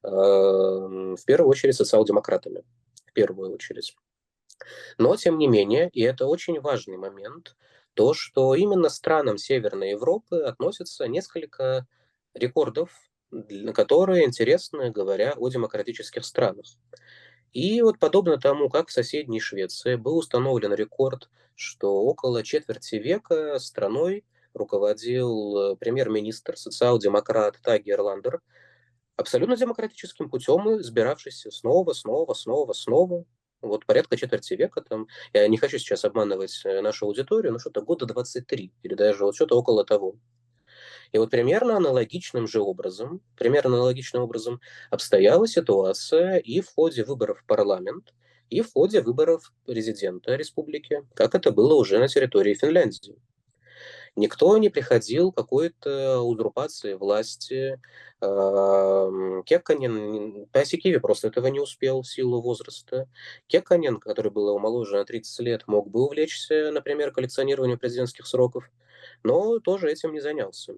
э, 0.04 0.08
в 0.10 1.26
первую 1.26 1.50
очередь 1.50 1.76
социал-демократами. 1.76 2.66
В 3.06 3.14
первую 3.14 3.54
очередь. 3.54 3.96
Но, 4.98 5.16
тем 5.16 5.38
не 5.38 5.48
менее, 5.48 5.90
и 5.94 6.02
это 6.02 6.26
очень 6.26 6.60
важный 6.60 6.98
момент, 6.98 7.56
то, 7.94 8.14
что 8.14 8.54
именно 8.54 8.90
странам 8.90 9.38
Северной 9.38 9.92
Европы 9.92 10.42
относятся 10.42 11.08
несколько 11.08 11.88
рекордов, 12.34 12.92
которые 13.74 14.26
интересны, 14.26 14.92
говоря 14.92 15.34
о 15.38 15.50
демократических 15.50 16.26
странах. 16.26 16.66
И 17.52 17.82
вот 17.82 18.00
подобно 18.00 18.38
тому, 18.38 18.70
как 18.70 18.88
в 18.88 18.92
соседней 18.92 19.40
Швеции 19.40 19.96
был 19.96 20.18
установлен 20.18 20.74
рекорд, 20.74 21.30
что 21.56 22.02
около 22.02 22.44
четверти 22.44 22.96
века 22.96 23.60
страной 23.60 24.26
руководил 24.54 25.58
э, 25.58 25.76
премьер-министр, 25.76 26.58
социал-демократ 26.58 27.60
Таги 27.62 27.92
Эрландер, 27.92 28.42
абсолютно 29.16 29.56
демократическим 29.56 30.30
путем, 30.30 30.80
избиравшийся 30.80 31.52
снова, 31.52 31.94
снова, 31.94 32.34
снова, 32.34 32.74
снова. 32.74 33.26
Вот 33.62 33.86
порядка 33.86 34.18
четверти 34.18 34.56
века 34.56 34.82
там. 34.82 35.08
Я 35.32 35.48
не 35.48 35.58
хочу 35.58 35.78
сейчас 35.78 36.06
обманывать 36.06 36.62
э, 36.66 36.82
нашу 36.82 37.06
аудиторию, 37.06 37.54
но 37.54 37.60
что-то 37.60 37.82
года 37.82 38.06
23 38.06 38.74
или 38.82 38.96
даже 38.96 39.24
вот 39.26 39.36
что-то 39.36 39.58
около 39.58 39.86
того. 39.86 40.16
И 41.14 41.18
вот 41.20 41.30
примерно 41.30 41.78
аналогичным 41.78 42.48
же 42.48 42.60
образом, 42.60 43.22
примерно 43.38 43.78
аналогичным 43.78 44.24
образом 44.24 44.60
обстояла 44.90 45.48
ситуация 45.48 46.38
и 46.38 46.60
в 46.60 46.74
ходе 46.74 47.06
выборов 47.06 47.40
в 47.40 47.46
парламент, 47.46 48.14
и 48.50 48.62
в 48.62 48.74
ходе 48.74 49.02
выборов 49.02 49.54
президента 49.66 50.36
республики, 50.36 51.08
как 51.14 51.36
это 51.36 51.52
было 51.52 51.76
уже 51.76 52.00
на 52.00 52.08
территории 52.08 52.56
Финляндии. 52.56 53.16
Никто 54.16 54.56
не 54.60 54.70
приходил 54.70 55.32
к 55.32 55.38
какой-то 55.38 56.22
узурпации 56.22 56.94
власти. 56.94 57.82
Кекканин, 58.20 60.46
Пасикиви 60.52 60.98
просто 60.98 61.30
этого 61.30 61.48
не 61.48 61.60
успел 61.60 62.04
в 62.04 62.08
силу 62.08 62.40
возраста. 62.42 63.08
Кекканин, 63.48 64.00
который 64.00 64.32
был 64.32 64.60
моложе 64.60 64.98
на 64.98 65.06
30 65.06 65.40
лет, 65.40 65.64
мог 65.68 65.90
бы 65.90 66.04
увлечься, 66.04 66.70
например, 66.72 67.12
коллекционированием 67.12 67.80
президентских 67.80 68.28
сроков, 68.28 68.70
но 69.24 69.58
тоже 69.60 69.92
этим 69.92 70.14
не 70.14 70.20
занялся. 70.20 70.76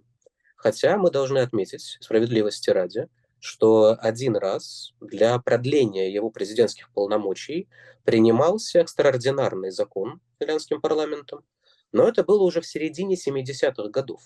Хотя 0.56 0.98
мы 0.98 1.12
должны 1.12 1.40
отметить, 1.40 1.98
справедливости 2.00 2.70
ради, 2.70 3.08
что 3.40 3.98
один 4.00 4.36
раз 4.36 4.94
для 5.00 5.38
продления 5.40 6.12
его 6.12 6.32
президентских 6.32 6.90
полномочий 6.92 7.70
принимался 8.04 8.80
экстраординарный 8.80 9.72
закон 9.72 10.20
финляндским 10.40 10.82
парламентом, 10.82 11.46
но 11.92 12.08
это 12.08 12.24
было 12.24 12.44
уже 12.44 12.62
в 12.62 12.66
середине 12.66 13.16
70-х 13.16 13.90
годов. 13.90 14.24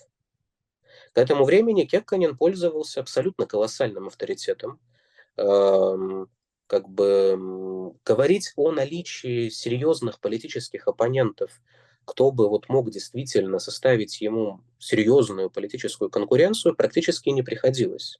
К 1.12 1.18
этому 1.18 1.44
времени 1.44 1.84
Кекканин 1.84 2.36
пользовался 2.36 3.00
абсолютно 3.00 3.46
колоссальным 3.46 4.06
авторитетом. 4.06 4.80
Эм, 5.36 6.28
как 6.66 6.88
бы 6.88 7.94
говорить 8.04 8.52
о 8.56 8.70
наличии 8.70 9.48
серьезных 9.48 10.20
политических 10.20 10.86
оппонентов 10.86 11.60
кто 12.04 12.30
бы 12.30 12.48
вот 12.48 12.68
мог 12.68 12.90
действительно 12.90 13.58
составить 13.58 14.20
ему 14.20 14.60
серьезную 14.78 15.50
политическую 15.50 16.10
конкуренцию, 16.10 16.74
практически 16.74 17.28
не 17.30 17.42
приходилось. 17.42 18.18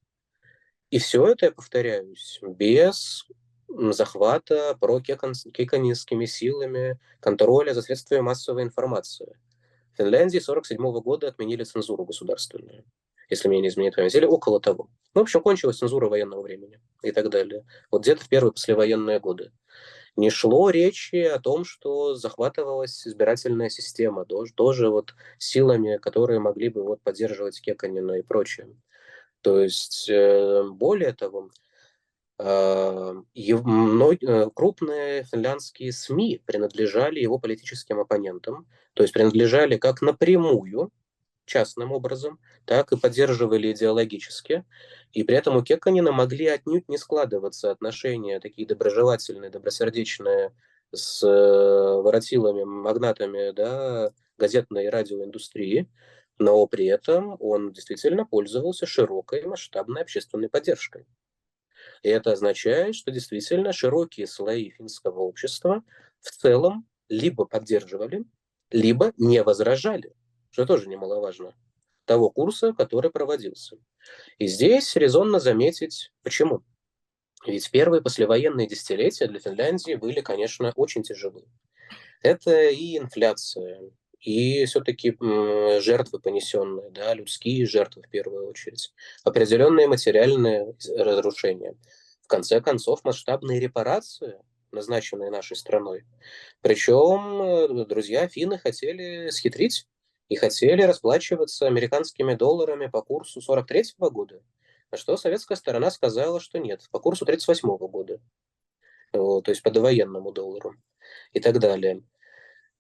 И 0.90 0.98
все 0.98 1.26
это, 1.26 1.46
я 1.46 1.52
повторяюсь, 1.52 2.40
без 2.42 3.26
захвата 3.68 4.76
прокеканинскими 4.80 6.24
силами 6.24 6.98
контроля 7.20 7.72
за 7.72 7.82
средствами 7.82 8.20
массовой 8.20 8.62
информации. 8.62 9.36
В 9.92 9.98
Финляндии 9.98 10.38
1947 10.38 11.00
года 11.02 11.28
отменили 11.28 11.62
цензуру 11.64 12.04
государственную, 12.04 12.84
если 13.28 13.48
меня 13.48 13.62
не 13.62 13.68
изменяет 13.68 13.96
память, 13.96 14.14
или 14.14 14.24
около 14.24 14.60
того. 14.60 14.88
Ну, 15.14 15.20
в 15.20 15.22
общем, 15.22 15.40
кончилась 15.40 15.78
цензура 15.78 16.08
военного 16.08 16.42
времени 16.42 16.80
и 17.02 17.12
так 17.12 17.28
далее. 17.30 17.64
Вот 17.90 18.02
где-то 18.02 18.24
в 18.24 18.28
первые 18.28 18.52
послевоенные 18.52 19.20
годы 19.20 19.52
не 20.16 20.30
шло 20.30 20.70
речи 20.70 21.16
о 21.16 21.38
том, 21.38 21.64
что 21.64 22.14
захватывалась 22.14 23.06
избирательная 23.06 23.68
система, 23.68 24.24
тоже, 24.24 24.52
тоже 24.54 24.90
вот 24.90 25.14
силами, 25.38 25.96
которые 25.96 26.40
могли 26.40 26.68
бы 26.68 26.82
вот 26.82 27.00
поддерживать 27.02 27.61
Кеканина 27.61 28.12
и 28.18 28.22
прочее. 28.22 28.68
То 29.42 29.61
есть, 29.61 30.08
э, 30.11 30.64
более 30.70 31.12
того, 31.12 31.50
э, 32.38 33.14
э, 33.34 34.50
крупные 34.54 35.24
финляндские 35.24 35.92
СМИ 35.92 36.42
принадлежали 36.44 37.20
его 37.20 37.38
политическим 37.38 38.00
оппонентам, 38.00 38.66
то 38.94 39.02
есть 39.02 39.14
принадлежали 39.14 39.76
как 39.76 40.02
напрямую 40.02 40.90
частным 41.51 41.92
образом, 41.92 42.38
так 42.64 42.92
и 42.92 42.96
поддерживали 42.96 43.72
идеологически. 43.72 44.64
И 45.12 45.24
при 45.24 45.36
этом 45.36 45.57
у 45.57 45.62
Кеканина 45.62 46.12
могли 46.12 46.46
отнюдь 46.46 46.88
не 46.88 46.96
складываться 46.96 47.70
отношения 47.70 48.40
такие 48.40 48.66
доброжелательные, 48.66 49.51
добросердечные 49.51 50.53
с 50.92 51.22
э, 51.26 52.03
воротилами, 52.03 52.62
магнатами 52.62 53.51
да, 53.51 54.12
газетной 54.38 54.84
и 54.86 54.88
радиоиндустрии, 54.88 55.88
но 56.38 56.64
при 56.66 56.86
этом 56.86 57.36
он 57.40 57.72
действительно 57.72 58.24
пользовался 58.24 58.86
широкой 58.86 59.44
масштабной 59.44 60.03
общественной 60.03 60.48
поддержкой. 60.48 61.07
И 62.03 62.09
это 62.09 62.32
означает, 62.32 62.94
что 62.94 63.11
действительно 63.11 63.72
широкие 63.72 64.26
слои 64.26 64.70
финского 64.70 65.20
общества 65.20 65.82
в 66.20 66.30
целом 66.30 66.86
либо 67.09 67.44
поддерживали, 67.44 68.24
либо 68.70 69.12
не 69.16 69.42
возражали 69.42 70.14
что 70.51 70.66
тоже 70.66 70.88
немаловажно, 70.88 71.55
того 72.05 72.30
курса, 72.30 72.72
который 72.72 73.11
проводился. 73.11 73.76
И 74.38 74.46
здесь 74.46 74.96
резонно 74.96 75.38
заметить, 75.38 76.12
почему. 76.22 76.64
Ведь 77.46 77.70
первые 77.70 78.03
послевоенные 78.03 78.66
десятилетия 78.66 79.26
для 79.26 79.40
Финляндии 79.40 79.94
были, 79.94 80.20
конечно, 80.20 80.72
очень 80.76 81.03
тяжелы. 81.03 81.44
Это 82.22 82.68
и 82.68 82.98
инфляция, 82.98 83.90
и 84.20 84.64
все-таки 84.66 85.16
жертвы 85.80 86.20
понесенные, 86.20 86.90
да, 86.90 87.14
людские 87.14 87.66
жертвы 87.66 88.03
в 88.03 88.11
первую 88.11 88.48
очередь, 88.48 88.92
определенные 89.24 89.88
материальные 89.88 90.74
разрушения. 90.98 91.74
В 92.20 92.26
конце 92.26 92.61
концов, 92.61 93.03
масштабные 93.05 93.59
репарации 93.59 94.38
назначенные 94.72 95.30
нашей 95.30 95.57
страной. 95.57 96.05
Причем 96.61 97.42
э, 97.42 97.84
друзья 97.86 98.28
финны 98.28 98.59
хотели 98.59 99.30
схитрить 99.30 99.86
и 100.30 100.36
хотели 100.36 100.82
расплачиваться 100.82 101.66
американскими 101.66 102.34
долларами 102.34 102.86
по 102.86 103.02
курсу 103.02 103.42
43 103.42 103.96
-го 103.98 104.10
года, 104.10 104.40
на 104.92 104.96
что 104.96 105.16
советская 105.16 105.56
сторона 105.56 105.90
сказала, 105.90 106.40
что 106.40 106.58
нет, 106.58 106.88
по 106.92 107.00
курсу 107.00 107.26
38 107.26 107.68
-го 107.68 107.88
года, 107.88 108.20
то 109.10 109.42
есть 109.48 109.62
по 109.62 109.70
довоенному 109.70 110.30
доллару 110.30 110.76
и 111.32 111.40
так 111.40 111.58
далее. 111.58 112.02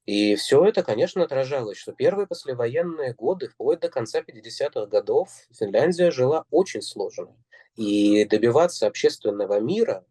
И 0.06 0.36
все 0.36 0.64
это, 0.64 0.84
конечно, 0.84 1.24
отражалось, 1.24 1.76
что 1.76 1.92
первые 1.92 2.28
послевоенные 2.28 3.14
годы, 3.14 3.48
вплоть 3.48 3.80
до 3.80 3.88
конца 3.88 4.22
50-х 4.22 4.86
годов, 4.86 5.28
Финляндия 5.52 6.10
жила 6.12 6.44
очень 6.50 6.82
сложно. 6.82 7.36
И 7.74 8.24
добиваться 8.24 8.86
общественного 8.86 9.60
мира 9.60 10.04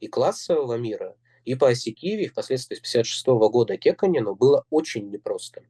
и 0.00 0.06
классового 0.06 0.74
мира 0.74 1.16
и 1.44 1.56
по 1.56 1.68
оси 1.68 1.92
Киви, 1.92 2.28
впоследствии 2.28 2.76
с 2.76 2.80
56 2.80 3.26
-го 3.26 3.50
года 3.50 3.76
Кеканину 3.76 4.34
было 4.36 4.64
очень 4.70 5.10
непросто. 5.10 5.62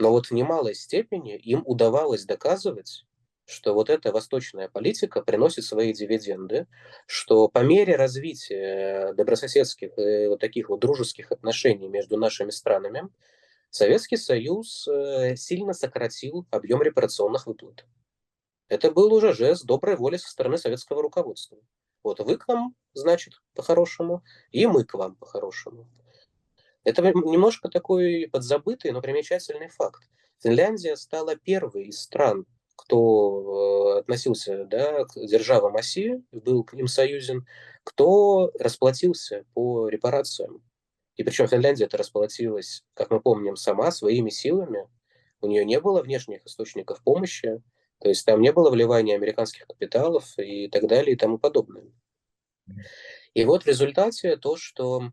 Но 0.00 0.10
вот 0.10 0.28
в 0.28 0.30
немалой 0.30 0.74
степени 0.74 1.36
им 1.36 1.62
удавалось 1.66 2.24
доказывать, 2.24 3.04
что 3.44 3.74
вот 3.74 3.90
эта 3.90 4.12
восточная 4.12 4.70
политика 4.70 5.20
приносит 5.20 5.64
свои 5.64 5.92
дивиденды, 5.92 6.66
что 7.06 7.48
по 7.48 7.58
мере 7.58 7.96
развития 7.96 9.12
добрососедских 9.12 9.98
и 9.98 10.26
вот 10.28 10.40
таких 10.40 10.70
вот 10.70 10.80
дружеских 10.80 11.30
отношений 11.32 11.88
между 11.88 12.16
нашими 12.16 12.48
странами 12.48 13.10
Советский 13.68 14.16
Союз 14.16 14.88
э, 14.88 15.36
сильно 15.36 15.74
сократил 15.74 16.46
объем 16.50 16.80
репарационных 16.80 17.46
выплат. 17.46 17.84
Это 18.68 18.90
был 18.90 19.12
уже 19.12 19.34
жест 19.34 19.66
доброй 19.66 19.96
воли 19.96 20.16
со 20.16 20.30
стороны 20.30 20.56
советского 20.56 21.02
руководства. 21.02 21.58
Вот 22.02 22.20
вы 22.20 22.38
к 22.38 22.48
нам, 22.48 22.74
значит, 22.94 23.34
по-хорошему, 23.54 24.24
и 24.50 24.66
мы 24.66 24.86
к 24.86 24.94
вам 24.94 25.14
по-хорошему. 25.16 25.90
Это 26.84 27.02
немножко 27.02 27.68
такой 27.68 28.28
подзабытый, 28.30 28.92
но 28.92 29.00
примечательный 29.00 29.68
факт. 29.68 30.02
Финляндия 30.42 30.96
стала 30.96 31.36
первой 31.36 31.86
из 31.86 32.00
стран, 32.00 32.46
кто 32.76 33.96
э, 33.96 34.00
относился 34.00 34.64
да, 34.64 35.04
к 35.04 35.14
державам 35.14 35.76
оси, 35.76 36.22
был 36.32 36.64
к 36.64 36.72
ним 36.72 36.86
союзен, 36.86 37.46
кто 37.84 38.50
расплатился 38.58 39.44
по 39.52 39.88
репарациям. 39.88 40.62
И 41.16 41.22
причем 41.22 41.46
Финляндия 41.48 41.84
это 41.84 41.98
расплатилась, 41.98 42.82
как 42.94 43.10
мы 43.10 43.20
помним, 43.20 43.56
сама, 43.56 43.90
своими 43.90 44.30
силами. 44.30 44.88
У 45.42 45.46
нее 45.46 45.66
не 45.66 45.78
было 45.78 46.02
внешних 46.02 46.46
источников 46.46 47.02
помощи, 47.02 47.62
то 48.00 48.08
есть 48.08 48.24
там 48.24 48.40
не 48.40 48.52
было 48.52 48.70
вливания 48.70 49.14
американских 49.16 49.66
капиталов 49.66 50.38
и 50.38 50.68
так 50.68 50.86
далее 50.86 51.12
и 51.12 51.18
тому 51.18 51.38
подобное. 51.38 51.92
И 53.34 53.44
вот 53.44 53.64
в 53.64 53.66
результате 53.66 54.36
то, 54.36 54.56
что 54.56 55.10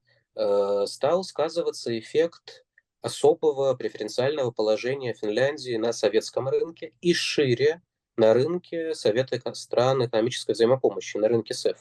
стал 0.86 1.24
сказываться 1.24 1.98
эффект 1.98 2.66
особого 3.02 3.74
преференциального 3.76 4.52
положения 4.52 5.14
Финляндии 5.14 5.78
на 5.78 5.94
советском 5.94 6.48
рынке 6.50 6.94
и 7.02 7.14
шире 7.14 7.82
на 8.18 8.34
рынке 8.34 8.94
Совета 8.96 9.40
стран 9.54 10.06
экономической 10.06 10.54
взаимопомощи, 10.54 11.18
на 11.18 11.28
рынке 11.28 11.54
СЭФ. 11.54 11.78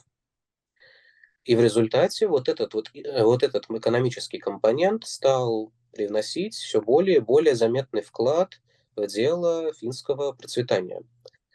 И 1.44 1.54
в 1.54 1.60
результате 1.60 2.26
вот 2.26 2.48
этот, 2.48 2.74
вот, 2.74 2.90
э, 2.94 3.22
вот 3.22 3.42
этот 3.42 3.70
экономический 3.70 4.38
компонент 4.38 5.06
стал 5.06 5.72
привносить 5.92 6.54
все 6.54 6.80
более 6.82 7.16
и 7.16 7.20
более 7.20 7.54
заметный 7.54 8.02
вклад 8.02 8.60
в 8.96 9.06
дело 9.06 9.72
финского 9.72 10.32
процветания. 10.32 11.02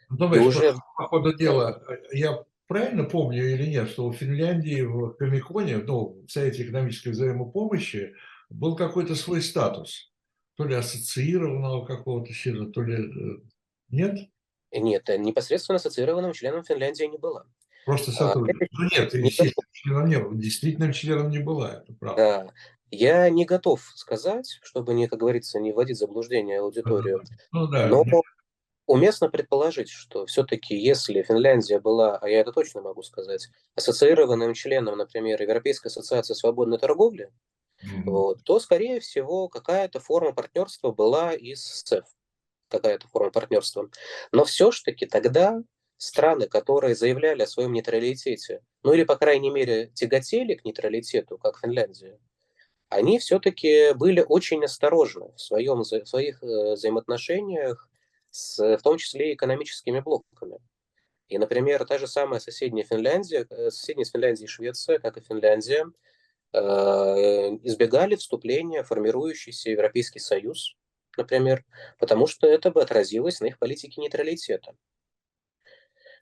Ну, 0.08 0.16
Думаешь, 0.16 0.46
уже... 0.46 0.74
по 0.96 1.06
ходу 1.06 1.32
дела, 1.34 1.82
я 2.12 2.44
правильно 2.72 3.04
помню 3.04 3.52
или 3.52 3.66
нет, 3.66 3.90
что 3.90 4.06
у 4.06 4.12
Финляндии 4.12 4.80
в 4.80 5.10
Комиконе, 5.18 5.76
ну, 5.78 6.24
в 6.26 6.30
Совете 6.30 6.62
экономической 6.62 7.10
взаимопомощи, 7.10 8.14
был 8.48 8.76
какой-то 8.76 9.14
свой 9.14 9.42
статус, 9.42 10.10
то 10.56 10.64
ли 10.64 10.74
ассоциированного 10.74 11.84
какого-то 11.84 12.32
чего 12.32 12.64
то 12.64 12.82
ли 12.82 12.94
э, 12.94 13.38
нет? 13.90 14.20
Нет, 14.72 15.06
э, 15.10 15.18
непосредственно 15.18 15.76
ассоциированным 15.76 16.32
членом 16.32 16.64
Финляндии 16.64 17.04
не 17.04 17.18
была. 17.18 17.44
Просто 17.84 18.10
а, 18.12 18.14
сотрудник. 18.14 18.62
А, 18.62 18.66
ну 18.70 18.84
нет, 18.84 19.12
естественно, 19.12 19.66
членом 19.72 20.08
не 20.08 20.18
было. 20.18 20.34
Действительным 20.34 20.92
членом 20.92 21.28
не 21.28 21.40
была, 21.40 21.82
это 21.82 21.94
правда. 22.00 22.16
Да. 22.16 22.52
Я 22.90 23.28
не 23.28 23.44
готов 23.44 23.82
сказать, 23.94 24.58
чтобы, 24.62 24.94
не, 24.94 25.08
как 25.08 25.18
говорится, 25.18 25.60
не 25.60 25.72
вводить 25.72 25.96
в 25.96 26.00
заблуждение 26.00 26.60
аудиторию. 26.60 27.22
Ну, 27.52 27.66
да, 27.66 27.86
но 27.88 28.04
уместно 28.86 29.28
предположить, 29.28 29.88
что 29.88 30.26
все-таки 30.26 30.76
если 30.76 31.22
Финляндия 31.22 31.78
была, 31.78 32.18
а 32.18 32.28
я 32.28 32.40
это 32.40 32.52
точно 32.52 32.82
могу 32.82 33.02
сказать, 33.02 33.48
ассоциированным 33.74 34.54
членом, 34.54 34.98
например, 34.98 35.40
Европейской 35.40 35.88
ассоциации 35.88 36.34
свободной 36.34 36.78
торговли, 36.78 37.30
mm-hmm. 37.82 38.02
вот, 38.06 38.42
то, 38.44 38.58
скорее 38.60 39.00
всего, 39.00 39.48
какая-то 39.48 40.00
форма 40.00 40.32
партнерства 40.32 40.90
была 40.90 41.32
и 41.32 41.54
с 41.54 41.82
ЦЕФ, 41.82 42.04
какая-то 42.68 43.08
форма 43.08 43.30
партнерства. 43.30 43.88
Но 44.32 44.44
все-таки 44.44 45.06
тогда 45.06 45.62
страны, 45.96 46.48
которые 46.48 46.96
заявляли 46.96 47.42
о 47.42 47.46
своем 47.46 47.72
нейтралитете, 47.72 48.62
ну 48.82 48.92
или, 48.92 49.04
по 49.04 49.16
крайней 49.16 49.50
мере, 49.50 49.92
тяготели 49.94 50.54
к 50.54 50.64
нейтралитету, 50.64 51.38
как 51.38 51.60
Финляндия, 51.60 52.18
они 52.88 53.18
все-таки 53.18 53.94
были 53.94 54.24
очень 54.26 54.64
осторожны 54.64 55.32
в, 55.34 55.40
своем, 55.40 55.80
в 55.80 55.84
своих 55.84 56.42
э, 56.42 56.72
взаимоотношениях 56.74 57.88
с, 58.32 58.58
в 58.58 58.82
том 58.82 58.98
числе 58.98 59.30
и 59.30 59.34
экономическими 59.34 60.00
блоками. 60.00 60.58
И, 61.28 61.38
например, 61.38 61.84
та 61.86 61.98
же 61.98 62.06
самая 62.06 62.40
соседняя 62.40 62.84
Финляндия, 62.84 63.46
э, 63.48 63.70
соседняя 63.70 64.04
с 64.04 64.10
Финляндией 64.10 64.48
Швеция, 64.48 64.98
как 64.98 65.16
и 65.16 65.20
Финляндия, 65.20 65.86
э, 66.52 66.58
избегали 67.62 68.16
вступления 68.16 68.82
в 68.82 68.88
формирующийся 68.88 69.70
Европейский 69.70 70.18
Союз, 70.18 70.76
например, 71.16 71.64
потому 71.98 72.26
что 72.26 72.46
это 72.46 72.70
бы 72.70 72.82
отразилось 72.82 73.40
на 73.40 73.46
их 73.46 73.58
политике 73.58 74.00
нейтралитета. 74.00 74.74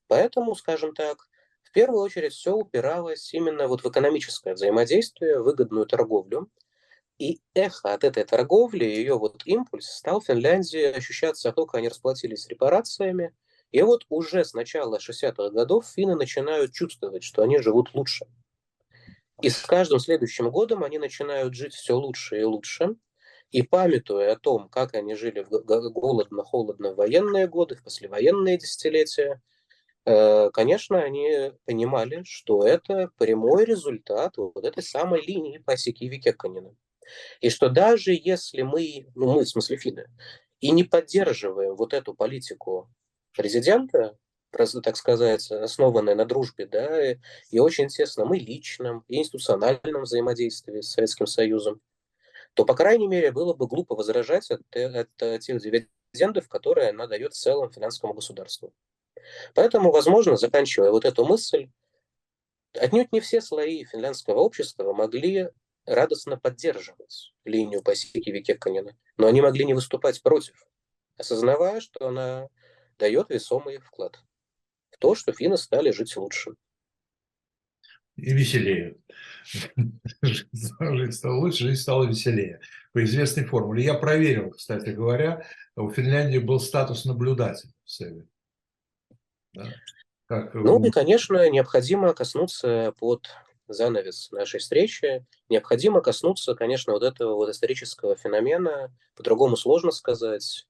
Поэтому, 0.07 0.55
скажем 0.55 0.95
так, 0.95 1.29
в 1.63 1.73
первую 1.73 2.03
очередь 2.03 2.33
все 2.33 2.53
упиралось 2.53 3.33
именно 3.33 3.69
вот 3.69 3.83
в 3.83 3.89
экономическое 3.89 4.55
взаимодействие, 4.55 5.41
выгодную 5.41 5.87
торговлю, 5.87 6.51
и 7.21 7.43
эхо 7.53 7.93
от 7.93 8.03
этой 8.03 8.25
торговли, 8.25 8.85
ее 8.85 9.19
вот 9.19 9.43
импульс 9.45 9.87
стал 9.87 10.21
в 10.21 10.25
Финляндии 10.25 10.85
ощущаться, 10.85 11.53
только 11.53 11.77
они 11.77 11.89
расплатились 11.89 12.49
репарациями. 12.49 13.35
И 13.73 13.83
вот 13.83 14.07
уже 14.09 14.43
с 14.43 14.55
начала 14.55 14.97
60-х 14.97 15.51
годов 15.51 15.87
финны 15.87 16.17
начинают 16.17 16.73
чувствовать, 16.73 17.23
что 17.23 17.43
они 17.43 17.59
живут 17.59 17.95
лучше. 17.95 18.25
И 19.43 19.51
с 19.51 19.61
каждым 19.67 20.01
следующим 20.01 20.51
годом 20.51 20.83
они 20.83 20.99
начинают 20.99 21.55
жить 21.55 21.75
все 21.75 21.93
лучше 21.93 22.41
и 22.41 22.45
лучше. 22.45 22.97
И 23.51 23.63
памятуя 23.63 24.33
о 24.33 24.39
том, 24.39 24.71
как 24.71 24.95
они 24.95 25.15
жили 25.15 25.41
в 25.43 25.51
голодно-холодно 25.51 26.95
военные 26.95 27.47
годы, 27.49 27.75
в 27.75 27.83
послевоенные 27.83 28.57
десятилетия, 28.57 29.43
э, 30.07 30.51
конечно, 30.53 31.03
они 31.03 31.53
понимали, 31.67 32.23
что 32.25 32.65
это 32.65 33.11
прямой 33.19 33.67
результат 33.67 34.39
вот 34.39 34.65
этой 34.65 34.83
самой 34.83 35.21
линии 35.21 35.59
по 35.59 35.77
Сикиви 35.77 36.19
Кекканина. 36.19 36.75
И 37.41 37.51
что 37.51 37.69
даже 37.69 38.13
если 38.13 38.63
мы, 38.63 39.07
ну 39.15 39.33
мы, 39.33 39.45
в 39.45 39.49
смысле 39.49 39.77
финны, 39.77 40.07
и 40.61 40.71
не 40.71 40.85
поддерживаем 40.85 41.75
вот 41.75 41.95
эту 41.95 42.15
политику 42.15 42.91
президента, 43.35 44.17
так 44.51 44.97
сказать, 44.97 45.51
основанная 45.51 46.15
на 46.15 46.25
дружбе, 46.25 46.67
да, 46.67 47.13
и, 47.13 47.19
и 47.51 47.59
очень 47.59 47.89
тесно 47.89 48.25
мы 48.25 48.39
личном 48.39 49.05
и 49.09 49.19
институциональном 49.19 50.03
взаимодействии 50.03 50.81
с 50.81 50.93
Советским 50.93 51.27
Союзом, 51.27 51.81
то, 52.55 52.65
по 52.65 52.75
крайней 52.75 53.07
мере, 53.07 53.31
было 53.31 53.55
бы 53.55 53.67
глупо 53.67 53.95
возражать 53.95 54.51
от, 54.51 54.63
от 54.75 55.41
тех 55.41 55.61
дивидендов, 55.61 56.49
которые 56.49 56.91
она 56.91 57.07
дает 57.07 57.35
целому 57.35 57.71
финансовому 57.71 58.15
государству. 58.15 58.73
Поэтому, 59.55 59.93
возможно, 59.93 60.37
заканчивая 60.37 60.91
вот 60.91 61.05
эту 61.05 61.25
мысль, 61.25 61.69
отнюдь 62.75 63.13
не 63.13 63.21
все 63.21 63.41
слои 63.41 63.85
финляндского 63.85 64.41
общества 64.41 64.93
могли 64.93 65.49
радостно 65.87 66.37
поддерживать 66.37 67.33
линию 67.45 67.83
по 67.83 67.95
Сикиве 67.95 68.43
Кекканина, 68.43 68.97
но 69.17 69.27
они 69.27 69.41
могли 69.41 69.65
не 69.65 69.75
выступать 69.75 70.23
против, 70.23 70.67
осознавая, 71.17 71.81
что 71.81 72.09
она 72.09 72.49
дает 72.99 73.31
весомый 73.31 73.79
вклад 73.79 74.21
в 74.91 74.99
то, 74.99 75.15
что 75.15 75.33
финны 75.33 75.57
стали 75.57 75.91
жить 75.91 76.17
лучше. 76.17 76.53
И 78.17 78.35
веселее. 78.35 78.97
Жить 80.23 81.15
стало 81.15 81.37
лучше, 81.37 81.65
жизнь 81.65 81.81
стала 81.81 82.07
веселее. 82.07 82.61
По 82.93 83.03
известной 83.05 83.45
формуле. 83.45 83.85
Я 83.85 83.95
проверил, 83.95 84.51
кстати 84.51 84.91
говоря, 84.91 85.47
у 85.77 85.91
Финляндии 85.91 86.39
был 86.39 86.61
статус 86.61 87.07
наблюдателя 87.07 87.73
в 87.85 87.91
Севе. 87.91 88.27
Да? 89.55 89.73
Как 90.27 90.55
ну 90.55 90.85
и, 90.85 90.91
конечно, 90.91 91.49
необходимо 91.51 92.13
коснуться 92.15 92.95
под 92.99 93.29
занавес 93.73 94.31
нашей 94.33 94.61
встречи, 94.61 95.25
необходимо 95.49 96.01
коснуться, 96.01 96.55
конечно, 96.55 96.93
вот 96.93 97.03
этого 97.03 97.35
вот 97.35 97.51
исторического 97.51 98.17
феномена, 98.17 98.93
по-другому 99.17 99.57
сложно 99.57 99.91
сказать. 99.91 100.67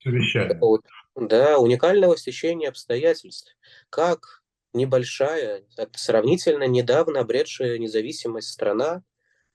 Да, 1.15 1.59
уникального 1.59 2.17
стечения 2.17 2.69
обстоятельств. 2.69 3.57
Как 3.89 4.43
небольшая, 4.73 5.65
сравнительно 5.95 6.65
недавно 6.65 7.21
обретшая 7.21 7.79
независимость 7.79 8.49
страна 8.49 9.03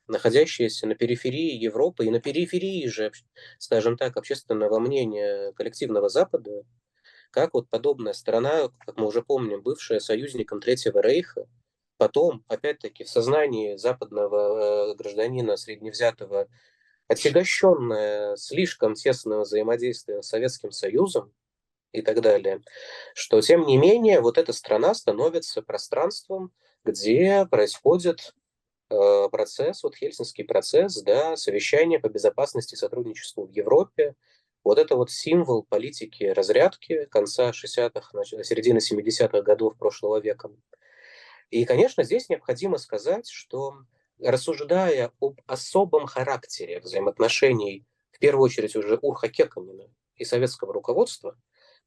находящиеся 0.08 0.88
на 0.88 0.96
периферии 0.96 1.56
Европы 1.56 2.06
и 2.06 2.12
на 2.12 2.20
периферии 2.20 2.88
же, 2.88 3.12
скажем 3.58 3.98
так, 3.98 4.18
общественного 4.18 4.80
мнения 4.80 5.52
коллективного 5.54 6.10
Запада, 6.10 6.64
как 7.32 7.54
вот 7.54 7.70
подобная 7.70 8.14
страна, 8.14 8.70
как 8.86 8.98
мы 8.98 9.08
уже 9.08 9.22
помним, 9.22 9.62
бывшая 9.62 10.00
союзником 10.00 10.62
Третьего 10.62 11.02
Рейха, 11.02 11.48
потом, 11.98 12.44
опять-таки, 12.48 13.04
в 13.04 13.10
сознании 13.10 13.78
западного 13.78 14.92
э, 14.92 14.96
гражданина 14.96 15.58
средневзятого, 15.58 16.48
отягощенная 17.08 18.36
слишком 18.36 18.96
тесным 18.96 19.42
взаимодействием 19.42 20.24
с 20.24 20.28
Советским 20.28 20.72
Союзом 20.72 21.34
и 21.92 22.02
так 22.02 22.22
далее, 22.22 22.62
что, 23.14 23.42
тем 23.42 23.66
не 23.66 23.78
менее, 23.78 24.22
вот 24.22 24.38
эта 24.38 24.54
страна 24.54 24.94
становится 24.94 25.62
пространством, 25.62 26.52
где 26.84 27.48
происходит 27.50 28.34
э, 28.90 29.30
процесс, 29.32 29.84
вот 29.84 29.96
Хельсинский 29.96 30.44
процесс, 30.44 31.02
да, 31.02 31.38
совещание 31.38 32.00
по 32.00 32.10
безопасности 32.10 32.76
и 32.76 32.78
сотрудничеству 32.78 33.46
в 33.46 33.52
Европе, 33.52 34.16
вот 34.66 34.80
это 34.80 34.96
вот 34.96 35.12
символ 35.12 35.64
политики 35.64 36.24
разрядки 36.24 37.06
конца 37.06 37.52
60-х, 37.52 38.24
середины 38.44 38.80
70-х 38.80 39.42
годов 39.42 39.78
прошлого 39.78 40.20
века. 40.20 40.50
И, 41.50 41.66
конечно, 41.66 42.04
здесь 42.04 42.30
необходимо 42.30 42.78
сказать, 42.78 43.30
что 43.30 43.76
рассуждая 44.20 45.12
об 45.20 45.40
особом 45.46 46.06
характере 46.08 46.80
взаимоотношений, 46.80 47.86
в 48.12 48.20
первую 48.20 48.46
очередь 48.46 48.76
уже 48.76 48.98
Урха 49.02 49.30
Кеканина 49.30 49.90
и 50.16 50.26
советского 50.26 50.74
руководства, 50.74 51.38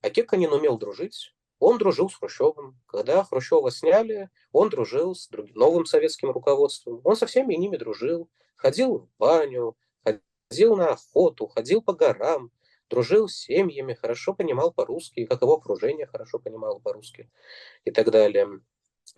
а 0.02 0.10
Кеканин 0.10 0.52
умел 0.52 0.78
дружить, 0.78 1.34
он 1.58 1.78
дружил 1.78 2.08
с 2.08 2.14
Хрущевым. 2.14 2.78
Когда 2.86 3.24
Хрущева 3.24 3.70
сняли, 3.70 4.30
он 4.52 4.68
дружил 4.68 5.14
с 5.14 5.28
другим, 5.28 5.56
новым 5.56 5.86
советским 5.86 6.30
руководством. 6.30 7.00
Он 7.04 7.16
со 7.16 7.26
всеми 7.26 7.54
ними 7.54 7.76
дружил, 7.76 8.30
ходил 8.56 8.98
в 8.98 9.08
баню, 9.18 9.76
ходил 10.04 10.76
на 10.76 10.90
охоту, 10.90 11.48
ходил 11.48 11.82
по 11.82 11.94
горам, 11.94 12.52
дружил 12.88 13.28
с 13.28 13.36
семьями, 13.36 13.94
хорошо 13.94 14.34
понимал 14.34 14.72
по-русски, 14.72 15.26
как 15.26 15.42
его 15.42 15.54
окружение 15.54 16.06
хорошо 16.06 16.38
понимало 16.38 16.78
по-русски 16.78 17.28
и 17.84 17.90
так 17.90 18.10
далее. 18.10 18.60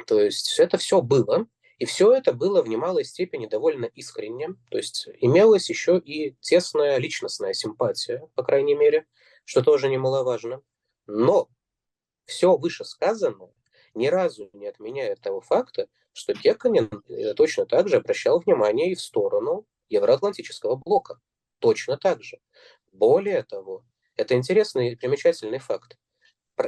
То 0.07 0.20
есть 0.20 0.59
это 0.59 0.78
все 0.78 1.01
было, 1.01 1.47
и 1.78 1.84
все 1.86 2.12
это 2.12 2.32
было 2.32 2.62
в 2.62 2.68
немалой 2.68 3.05
степени 3.05 3.47
довольно 3.47 3.86
искренне, 3.86 4.49
то 4.70 4.76
есть 4.76 5.09
имелась 5.20 5.70
еще 5.70 5.99
и 5.99 6.36
тесная 6.41 6.99
личностная 6.99 7.55
симпатия, 7.55 8.28
по 8.34 8.43
крайней 8.43 8.74
мере, 8.74 9.07
что 9.45 9.62
тоже 9.62 9.88
немаловажно. 9.88 10.62
Но 11.07 11.49
все 12.26 12.57
вышесказанное 12.57 13.53
ни 13.95 14.07
разу 14.07 14.51
не 14.53 14.66
отменяет 14.66 15.20
того 15.20 15.41
факта, 15.41 15.88
что 16.12 16.34
Кеканин 16.34 16.91
э, 17.09 17.34
точно 17.34 17.66
так 17.66 17.88
же 17.88 17.97
обращал 17.97 18.41
внимание 18.41 18.93
и 18.93 18.95
в 18.95 19.01
сторону 19.01 19.66
евроатлантического 19.88 20.76
блока. 20.76 21.18
Точно 21.59 21.97
так 21.97 22.22
же. 22.22 22.38
Более 22.93 23.43
того, 23.43 23.84
это 24.16 24.34
интересный 24.34 24.93
и 24.93 24.97
примечательный 24.97 25.59
факт. 25.59 25.97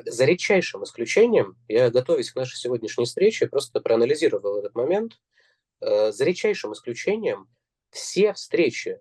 За 0.06 0.24
редчайшим 0.24 0.84
исключением, 0.84 1.56
я, 1.68 1.90
готовясь 1.90 2.30
к 2.30 2.36
нашей 2.36 2.56
сегодняшней 2.56 3.04
встрече, 3.04 3.46
просто 3.46 3.80
проанализировал 3.80 4.58
этот 4.58 4.74
момент, 4.74 5.20
э, 5.80 6.12
за 6.12 6.24
редчайшим 6.24 6.72
исключением 6.72 7.48
все 7.90 8.32
встречи 8.32 9.00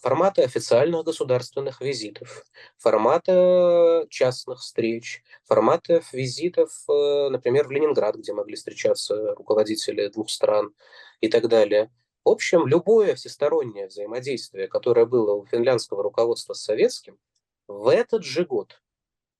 формата 0.00 0.42
официальных 0.42 1.04
государственных 1.04 1.80
визитов, 1.80 2.44
формата 2.78 4.06
частных 4.08 4.60
встреч, 4.60 5.22
формата 5.44 6.02
визитов, 6.12 6.70
э, 6.88 7.28
например, 7.28 7.68
в 7.68 7.70
Ленинград, 7.70 8.16
где 8.16 8.32
могли 8.32 8.56
встречаться 8.56 9.34
руководители 9.34 10.08
двух 10.08 10.30
стран 10.30 10.72
и 11.20 11.28
так 11.28 11.48
далее– 11.48 11.90
в 12.24 12.28
общем, 12.28 12.68
любое 12.68 13.16
всестороннее 13.16 13.88
взаимодействие, 13.88 14.68
которое 14.68 15.06
было 15.06 15.34
у 15.34 15.44
финляндского 15.44 16.04
руководства 16.04 16.54
с 16.54 16.62
советским, 16.62 17.18
в 17.66 17.88
этот 17.88 18.22
же 18.22 18.44
год, 18.44 18.80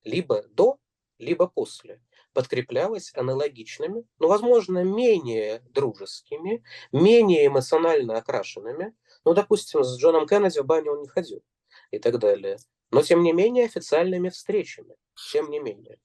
либо 0.03 0.43
до, 0.49 0.79
либо 1.23 1.47
после, 1.47 2.01
подкреплялось 2.35 3.13
аналогичными, 3.15 4.05
но, 4.19 4.29
возможно, 4.29 4.85
менее 4.85 5.63
дружескими, 5.71 6.63
менее 6.93 7.47
эмоционально 7.47 8.17
окрашенными. 8.19 8.95
Ну, 9.25 9.35
допустим, 9.35 9.85
с 9.85 9.99
Джоном 9.99 10.27
Кеннеди 10.27 10.61
в 10.61 10.67
баню 10.67 10.93
он 10.93 11.03
не 11.03 11.09
ходил 11.09 11.43
и 11.91 11.99
так 11.99 12.19
далее. 12.19 12.59
Но, 12.91 13.03
тем 13.03 13.23
не 13.23 13.33
менее, 13.33 13.65
официальными 13.65 14.29
встречами. 14.29 14.97
Тем 15.33 15.51
не 15.51 15.61
менее. 15.61 15.99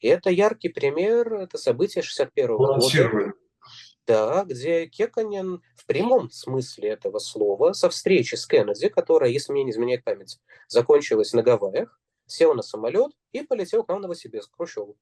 И 0.00 0.08
это 0.08 0.30
яркий 0.30 0.68
пример, 0.68 1.34
это 1.34 1.58
событие 1.58 2.02
61 2.02 2.50
-го 2.50 2.78
года. 2.78 3.32
Да, 4.06 4.44
где 4.44 4.86
Кеканин 4.86 5.62
в 5.76 5.86
прямом 5.86 6.30
смысле 6.30 6.88
этого 6.88 7.18
слова 7.18 7.74
со 7.74 7.88
встречи 7.90 8.34
с 8.34 8.46
Кеннеди, 8.46 8.88
которая, 8.88 9.30
если 9.30 9.52
мне 9.52 9.64
не 9.64 9.70
изменяет 9.70 10.02
память, 10.04 10.40
закончилась 10.66 11.32
на 11.32 11.42
Гавайях, 11.42 12.00
сел 12.30 12.54
на 12.54 12.62
самолет 12.62 13.12
и 13.32 13.42
полетел 13.42 13.84
к 13.84 13.88
нам 13.88 13.98
в 13.98 14.02
Новосибирск, 14.02 14.50
к 14.50 14.56
Хрущеву. 14.56 14.96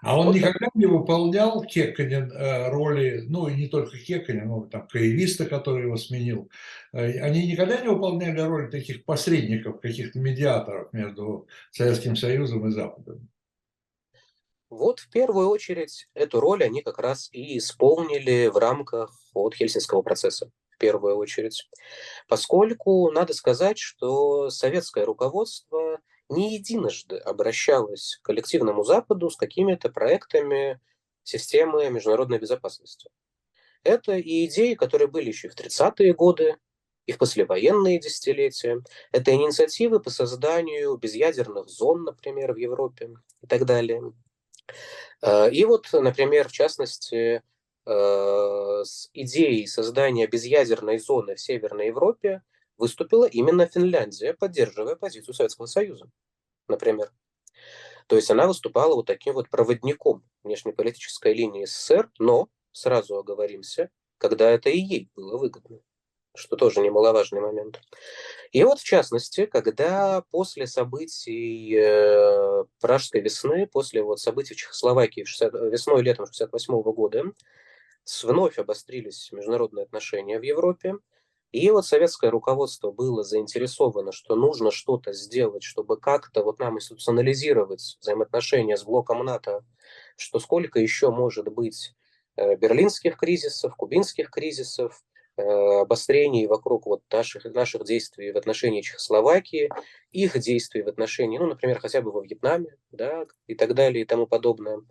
А 0.00 0.18
он 0.18 0.26
вот 0.26 0.36
никогда 0.36 0.66
так. 0.66 0.74
не 0.74 0.86
выполнял 0.86 1.62
Кеканин 1.62 2.30
э, 2.30 2.70
роли, 2.70 3.24
ну 3.28 3.48
и 3.48 3.54
не 3.54 3.68
только 3.68 3.98
Кеканин, 3.98 4.48
но 4.48 4.64
там 4.66 4.86
каевиста, 4.88 5.46
который 5.46 5.84
его 5.84 5.96
сменил, 5.96 6.50
э, 6.92 7.18
они 7.20 7.46
никогда 7.46 7.80
не 7.80 7.88
выполняли 7.88 8.40
роль 8.40 8.70
таких 8.70 9.04
посредников, 9.04 9.80
каких-то 9.80 10.18
медиаторов 10.18 10.92
между 10.92 11.48
Советским 11.70 12.16
Союзом 12.16 12.68
и 12.68 12.70
Западом? 12.70 13.28
Вот 14.70 15.00
в 15.00 15.10
первую 15.10 15.48
очередь 15.48 16.08
эту 16.14 16.40
роль 16.40 16.64
они 16.64 16.80
как 16.80 16.98
раз 16.98 17.28
и 17.32 17.58
исполнили 17.58 18.46
в 18.46 18.56
рамках 18.56 19.12
вот 19.34 19.54
Хельсинского 19.54 20.00
процесса, 20.00 20.50
первую 20.82 21.16
очередь. 21.16 21.70
Поскольку 22.28 23.08
надо 23.12 23.34
сказать, 23.34 23.78
что 23.78 24.50
советское 24.50 25.04
руководство 25.04 26.00
не 26.28 26.56
единожды 26.56 27.16
обращалось 27.18 28.18
к 28.20 28.26
коллективному 28.26 28.82
Западу 28.82 29.30
с 29.30 29.36
какими-то 29.36 29.90
проектами 29.90 30.80
системы 31.22 31.88
международной 31.88 32.40
безопасности. 32.40 33.08
Это 33.84 34.16
и 34.16 34.46
идеи, 34.46 34.74
которые 34.74 35.06
были 35.06 35.28
еще 35.28 35.48
в 35.48 35.56
30-е 35.56 36.14
годы, 36.14 36.56
и 37.06 37.12
в 37.12 37.18
послевоенные 37.18 37.98
десятилетия. 37.98 38.80
Это 39.10 39.32
инициативы 39.32 40.00
по 40.00 40.10
созданию 40.10 40.96
безъядерных 40.96 41.68
зон, 41.68 42.04
например, 42.04 42.52
в 42.52 42.56
Европе 42.56 43.10
и 43.40 43.46
так 43.46 43.64
далее. 43.64 44.12
Э, 45.20 45.50
и 45.50 45.64
вот, 45.64 45.88
например, 45.92 46.48
в 46.48 46.52
частности, 46.52 47.42
с 47.84 49.10
идеей 49.12 49.66
создания 49.66 50.26
безъядерной 50.26 50.98
зоны 50.98 51.34
в 51.34 51.40
Северной 51.40 51.88
Европе 51.88 52.42
выступила 52.76 53.26
именно 53.26 53.66
Финляндия, 53.66 54.34
поддерживая 54.34 54.96
позицию 54.96 55.34
Советского 55.34 55.66
Союза, 55.66 56.10
например. 56.68 57.12
То 58.06 58.16
есть 58.16 58.30
она 58.30 58.46
выступала 58.46 58.94
вот 58.94 59.06
таким 59.06 59.34
вот 59.34 59.48
проводником 59.48 60.24
внешнеполитической 60.42 61.32
линии 61.32 61.64
СССР, 61.64 62.10
но, 62.18 62.48
сразу 62.72 63.16
оговоримся, 63.16 63.90
когда 64.18 64.50
это 64.50 64.70
и 64.70 64.78
ей 64.78 65.10
было 65.14 65.38
выгодно 65.38 65.80
что 66.34 66.56
тоже 66.56 66.80
немаловажный 66.80 67.40
момент. 67.40 67.80
И 68.52 68.64
вот, 68.64 68.80
в 68.80 68.84
частности, 68.84 69.46
когда 69.46 70.22
после 70.30 70.66
событий 70.66 71.74
э, 71.76 72.64
Пражской 72.80 73.20
весны, 73.20 73.66
после 73.66 74.02
вот 74.02 74.20
событий 74.20 74.54
в 74.54 74.56
Чехословакии 74.56 75.24
60, 75.24 75.52
весной 75.70 76.00
и 76.00 76.04
летом 76.04 76.26
68 76.26 76.82
года, 76.82 77.24
вновь 78.22 78.58
обострились 78.58 79.30
международные 79.32 79.84
отношения 79.84 80.38
в 80.38 80.42
Европе, 80.42 80.96
и 81.52 81.70
вот 81.70 81.86
советское 81.86 82.30
руководство 82.30 82.90
было 82.90 83.22
заинтересовано, 83.22 84.12
что 84.12 84.36
нужно 84.36 84.70
что-то 84.70 85.12
сделать, 85.12 85.62
чтобы 85.62 85.98
как-то 85.98 86.42
вот 86.42 86.58
нам 86.58 86.76
институционализировать 86.78 87.98
взаимоотношения 88.00 88.76
с 88.76 88.84
блоком 88.84 89.24
НАТО, 89.24 89.64
что 90.16 90.38
сколько 90.38 90.80
еще 90.80 91.10
может 91.10 91.52
быть 91.52 91.94
э, 92.36 92.56
берлинских 92.56 93.18
кризисов, 93.18 93.76
кубинских 93.76 94.30
кризисов, 94.30 95.02
Э, 95.38 95.80
обострений 95.80 96.46
вокруг 96.46 96.84
вот 96.84 97.02
наших, 97.10 97.44
наших 97.46 97.84
действий 97.84 98.32
в 98.32 98.36
отношении 98.36 98.82
Чехословакии, 98.82 99.70
их 100.10 100.38
действий 100.38 100.82
в 100.82 100.88
отношении, 100.88 101.38
ну, 101.38 101.46
например, 101.46 101.80
хотя 101.80 102.02
бы 102.02 102.12
во 102.12 102.22
Вьетнаме, 102.22 102.76
да, 102.90 103.24
и 103.46 103.54
так 103.54 103.72
далее 103.74 104.02
и 104.02 104.06
тому 104.06 104.26
подобное. 104.26 104.82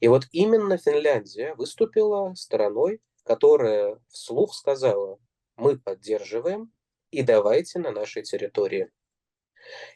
И 0.00 0.08
вот 0.08 0.26
именно 0.32 0.76
Финляндия 0.76 1.54
выступила 1.54 2.34
стороной, 2.34 3.00
которая 3.24 3.98
вслух 4.08 4.54
сказала, 4.54 5.18
мы 5.56 5.78
поддерживаем 5.78 6.72
и 7.10 7.22
давайте 7.22 7.78
на 7.78 7.90
нашей 7.90 8.22
территории. 8.22 8.90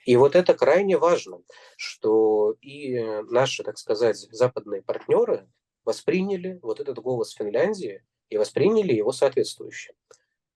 И 0.05 0.17
вот 0.17 0.35
это 0.35 0.55
крайне 0.55 0.99
важно, 0.99 1.43
что 1.77 2.57
и 2.61 2.99
наши, 3.29 3.63
так 3.63 3.79
сказать, 3.79 4.17
западные 4.17 4.83
партнеры 4.83 5.49
восприняли 5.85 6.59
вот 6.63 6.81
этот 6.81 6.99
голос 6.99 7.33
Финляндии 7.33 8.05
и 8.31 8.39
восприняли 8.39 8.95
его 8.95 9.13
соответствующе. 9.13 9.95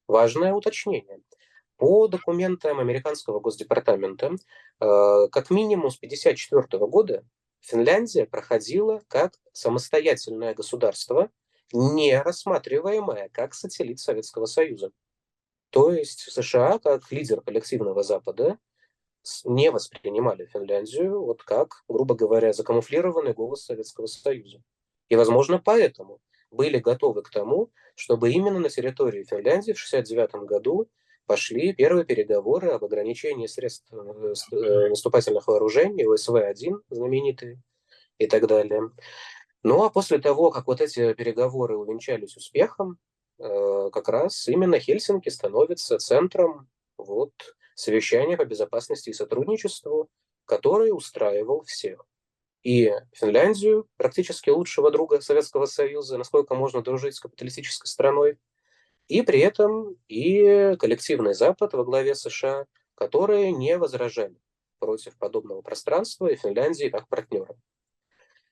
Важное 0.08 0.52
уточнение. 0.52 1.20
По 1.76 2.08
документам 2.08 2.78
американского 2.78 3.40
госдепартамента, 3.40 4.32
э, 4.80 5.28
как 5.30 5.50
минимум 5.50 5.90
с 5.90 5.98
1954 5.98 6.86
года 6.86 7.24
Финляндия 7.64 8.26
проходила 8.26 9.02
как 9.08 9.34
самостоятельное 9.52 10.54
государство 10.54 11.30
не 11.72 12.20
рассматриваемая 12.20 13.28
как 13.30 13.54
сателлит 13.54 13.98
Советского 13.98 14.46
Союза. 14.46 14.92
То 15.70 15.92
есть 15.92 16.20
США, 16.30 16.78
как 16.78 17.10
лидер 17.10 17.40
коллективного 17.40 18.02
Запада, 18.02 18.58
не 19.44 19.70
воспринимали 19.70 20.44
Финляндию 20.46 21.24
вот 21.24 21.42
как, 21.42 21.82
грубо 21.88 22.14
говоря, 22.14 22.52
закамуфлированный 22.52 23.32
голос 23.32 23.64
Советского 23.64 24.06
Союза. 24.06 24.62
И, 25.08 25.16
возможно, 25.16 25.58
поэтому 25.58 26.20
были 26.50 26.78
готовы 26.78 27.22
к 27.22 27.30
тому, 27.30 27.72
чтобы 27.96 28.30
именно 28.30 28.60
на 28.60 28.68
территории 28.68 29.24
Финляндии 29.24 29.72
в 29.72 29.82
1969 29.82 30.46
году 30.46 30.88
пошли 31.26 31.72
первые 31.72 32.04
переговоры 32.04 32.70
об 32.70 32.84
ограничении 32.84 33.46
средств 33.46 33.92
э, 33.92 34.34
э, 34.52 34.88
наступательных 34.88 35.46
вооружений, 35.46 36.04
ОСВ-1 36.04 36.82
знаменитые 36.90 37.60
и 38.18 38.26
так 38.26 38.46
далее. 38.46 38.90
Ну 39.62 39.82
а 39.82 39.90
после 39.90 40.18
того, 40.18 40.50
как 40.50 40.66
вот 40.66 40.80
эти 40.80 41.14
переговоры 41.14 41.76
увенчались 41.76 42.36
успехом, 42.36 42.98
э, 43.38 43.90
как 43.92 44.08
раз 44.08 44.46
именно 44.48 44.78
Хельсинки 44.78 45.28
становится 45.28 45.98
центром 45.98 46.68
вот, 46.98 47.32
совещания 47.74 48.36
по 48.36 48.44
безопасности 48.44 49.10
и 49.10 49.14
сотрудничеству, 49.14 50.08
который 50.44 50.90
устраивал 50.90 51.64
всех. 51.64 52.06
И 52.62 52.92
Финляндию, 53.12 53.88
практически 53.96 54.48
лучшего 54.50 54.90
друга 54.90 55.20
Советского 55.20 55.66
Союза, 55.66 56.16
насколько 56.16 56.54
можно 56.54 56.82
дружить 56.82 57.16
с 57.16 57.20
капиталистической 57.20 57.86
страной, 57.86 58.38
и 59.08 59.22
при 59.22 59.40
этом 59.40 59.96
и 60.08 60.76
коллективный 60.78 61.34
Запад 61.34 61.72
во 61.74 61.84
главе 61.84 62.14
США, 62.14 62.66
которые 62.94 63.52
не 63.52 63.76
возражали 63.76 64.36
против 64.78 65.16
подобного 65.18 65.62
пространства 65.62 66.26
и 66.26 66.36
Финляндии 66.36 66.88
как 66.88 67.08
партнера. 67.08 67.56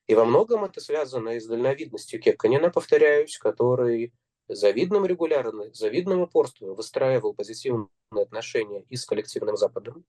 И 0.06 0.14
во 0.14 0.24
многом 0.24 0.64
это 0.64 0.80
связано 0.80 1.30
и 1.30 1.40
с 1.40 1.46
дальновидностью 1.46 2.20
Кекканина, 2.20 2.70
повторяюсь, 2.70 3.38
который 3.38 4.12
завидным 4.48 5.06
регулярно, 5.06 5.72
завидным 5.72 6.22
упорством 6.22 6.74
выстраивал 6.74 7.34
позитивные 7.34 7.88
отношения 8.14 8.84
и 8.88 8.96
с 8.96 9.06
коллективным 9.06 9.56
Западом, 9.56 10.04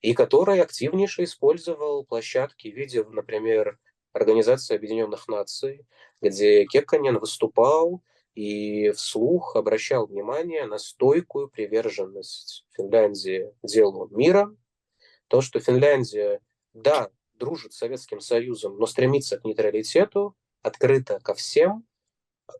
и 0.00 0.14
который 0.14 0.60
активнейше 0.60 1.24
использовал 1.24 2.04
площадки 2.04 2.68
в 2.68 2.74
виде, 2.74 3.04
например, 3.04 3.78
Организации 4.12 4.74
Объединенных 4.74 5.28
Наций, 5.28 5.86
где 6.20 6.64
Кекканин 6.64 7.18
выступал 7.18 8.02
и 8.34 8.90
вслух 8.90 9.56
обращал 9.56 10.06
внимание 10.06 10.66
на 10.66 10.78
стойкую 10.78 11.48
приверженность 11.48 12.64
Финляндии 12.76 13.52
делу 13.62 14.08
мира, 14.10 14.54
то, 15.28 15.40
что 15.40 15.60
Финляндия, 15.60 16.40
да, 16.72 17.10
дружит 17.34 17.72
с 17.72 17.78
Советским 17.78 18.20
Союзом, 18.20 18.78
но 18.78 18.86
стремится 18.86 19.38
к 19.38 19.44
нейтралитету, 19.44 20.36
открыто 20.62 21.20
ко 21.20 21.34
всем. 21.34 21.86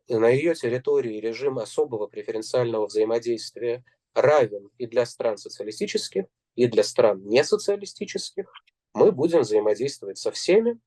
На 0.08 0.28
ее 0.28 0.54
территории 0.54 1.20
режим 1.20 1.58
особого 1.58 2.06
преференциального 2.06 2.86
взаимодействия 2.86 3.84
равен 4.14 4.70
и 4.78 4.86
для 4.86 5.04
стран 5.06 5.36
социалистических, 5.36 6.26
и 6.54 6.66
для 6.66 6.82
стран 6.82 7.22
несоциалистических. 7.26 8.50
Мы 8.94 9.12
будем 9.12 9.40
взаимодействовать 9.40 10.18
со 10.18 10.30
всеми, 10.30 10.78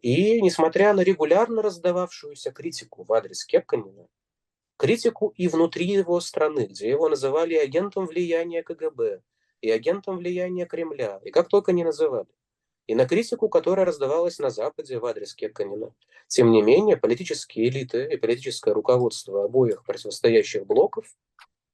и 0.00 0.40
несмотря 0.40 0.92
на 0.92 1.00
регулярно 1.00 1.62
раздававшуюся 1.62 2.52
критику 2.52 3.04
в 3.04 3.12
адрес 3.12 3.44
Кепканина, 3.44 4.08
критику 4.76 5.32
и 5.36 5.48
внутри 5.48 5.86
его 5.86 6.20
страны, 6.20 6.66
где 6.66 6.88
его 6.88 7.08
называли 7.08 7.54
агентом 7.54 8.06
влияния 8.06 8.62
КГБ 8.62 9.22
и 9.60 9.70
агентом 9.70 10.18
влияния 10.18 10.66
Кремля, 10.66 11.20
и 11.24 11.30
как 11.30 11.48
только 11.48 11.72
не 11.72 11.84
называли, 11.84 12.28
и 12.86 12.94
на 12.94 13.06
критику, 13.06 13.48
которая 13.48 13.84
раздавалась 13.84 14.38
на 14.38 14.50
Западе 14.50 14.98
в 14.98 15.04
адрес 15.04 15.34
Кепканина. 15.34 15.94
Тем 16.26 16.50
не 16.50 16.62
менее, 16.62 16.96
политические 16.96 17.68
элиты 17.68 18.08
и 18.10 18.16
политическое 18.16 18.72
руководство 18.72 19.44
обоих 19.44 19.84
противостоящих 19.84 20.66
блоков 20.66 21.06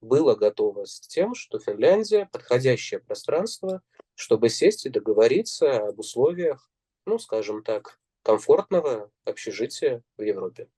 было 0.01 0.35
готово 0.35 0.85
с 0.87 1.01
тем, 1.01 1.35
что 1.35 1.59
Финляндия– 1.59 2.29
подходящее 2.33 3.01
пространство, 3.01 3.81
чтобы 4.15 4.49
сесть 4.49 4.87
и 4.87 4.91
договориться 4.91 5.89
об 5.89 6.01
условиях, 6.01 6.71
ну, 7.07 7.19
скажем 7.19 7.63
так, 7.63 7.99
комфортного 8.25 9.11
общежития 9.25 10.03
в 10.17 10.23
Европе. 10.23 10.69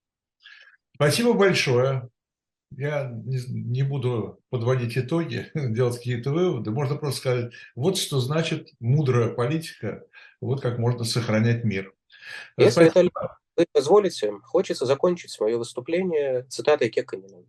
Спасибо 0.95 1.33
большое. 1.33 2.09
Я 2.71 3.09
не, 3.09 3.39
не 3.47 3.83
буду 3.83 4.39
подводить 4.49 4.97
итоги, 4.97 5.49
делать 5.55 5.97
какие-то 5.97 6.31
выводы. 6.31 6.69
Можно 6.69 6.97
просто 6.97 7.19
сказать, 7.19 7.53
вот 7.75 7.97
что 7.97 8.19
значит 8.19 8.69
мудрая 8.79 9.29
политика, 9.29 10.03
вот 10.41 10.61
как 10.61 10.77
можно 10.77 11.05
сохранять 11.05 11.63
мир. 11.63 11.93
Если 12.57 12.89
Спасибо. 12.89 13.39
вы 13.55 13.65
позволите, 13.71 14.33
хочется 14.43 14.85
закончить 14.85 15.39
мое 15.39 15.57
выступление 15.57 16.43
цитатой 16.49 16.89
Кеканина. 16.89 17.45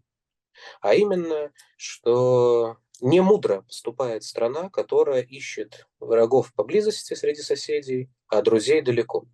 А 0.81 0.95
именно, 0.95 1.51
что 1.77 2.79
не 3.01 3.21
мудро 3.21 3.63
поступает 3.63 4.23
страна, 4.25 4.71
которая 4.71 5.23
ищет 5.23 5.89
врагов 5.99 6.53
поблизости 6.55 7.15
среди 7.15 7.43
соседей, 7.43 8.11
а 8.29 8.43
друзей 8.43 8.83
далеко. 8.83 9.27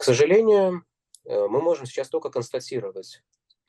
К 0.00 0.04
сожалению, 0.04 0.86
э, 1.26 1.46
мы 1.46 1.60
можем 1.60 1.84
сейчас 1.84 2.08
только 2.08 2.30
констатировать 2.30 3.22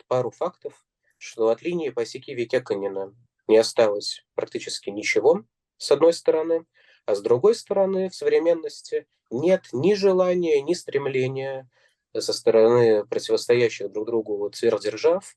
пару 0.08 0.32
фактов, 0.32 0.86
что 1.18 1.50
от 1.50 1.62
линии 1.62 1.90
Пасеки 1.90 2.34
Кеканина 2.46 3.14
не 3.50 3.58
осталось 3.58 4.26
практически 4.34 4.90
ничего, 4.92 5.44
с 5.76 5.92
одной 5.92 6.14
стороны, 6.14 6.66
а 7.06 7.16
с 7.16 7.22
другой 7.22 7.54
стороны, 7.54 8.08
в 8.08 8.16
современности 8.16 9.08
нет 9.30 9.66
ни 9.74 9.94
желания, 9.94 10.62
ни 10.62 10.74
стремления 10.74 11.70
со 12.18 12.32
стороны 12.32 13.06
противостоящих 13.08 13.92
друг 13.92 14.06
другу 14.06 14.50
сверхдержав, 14.54 15.36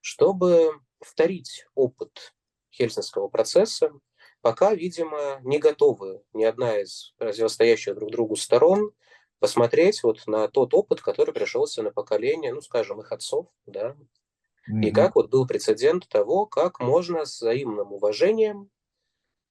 чтобы 0.00 0.74
повторить 1.00 1.66
опыт 1.74 2.36
Хельсинского 2.70 3.26
процесса, 3.26 3.90
пока, 4.42 4.74
видимо, 4.74 5.40
не 5.42 5.58
готовы 5.58 6.22
ни 6.34 6.44
одна 6.44 6.78
из 6.78 7.14
противостоящих 7.18 7.96
друг 7.96 8.12
другу 8.12 8.36
сторон 8.36 8.92
посмотреть 9.38 10.02
вот 10.02 10.26
на 10.26 10.48
тот 10.48 10.74
опыт, 10.74 11.00
который 11.00 11.34
пришелся 11.34 11.82
на 11.82 11.90
поколение, 11.90 12.52
ну, 12.52 12.60
скажем, 12.60 13.00
их 13.00 13.12
отцов, 13.12 13.48
да, 13.66 13.96
mm-hmm. 14.70 14.82
и 14.82 14.90
как 14.90 15.14
вот 15.14 15.30
был 15.30 15.46
прецедент 15.46 16.08
того, 16.08 16.46
как 16.46 16.80
можно 16.80 17.24
с 17.24 17.40
взаимным 17.40 17.92
уважением 17.92 18.70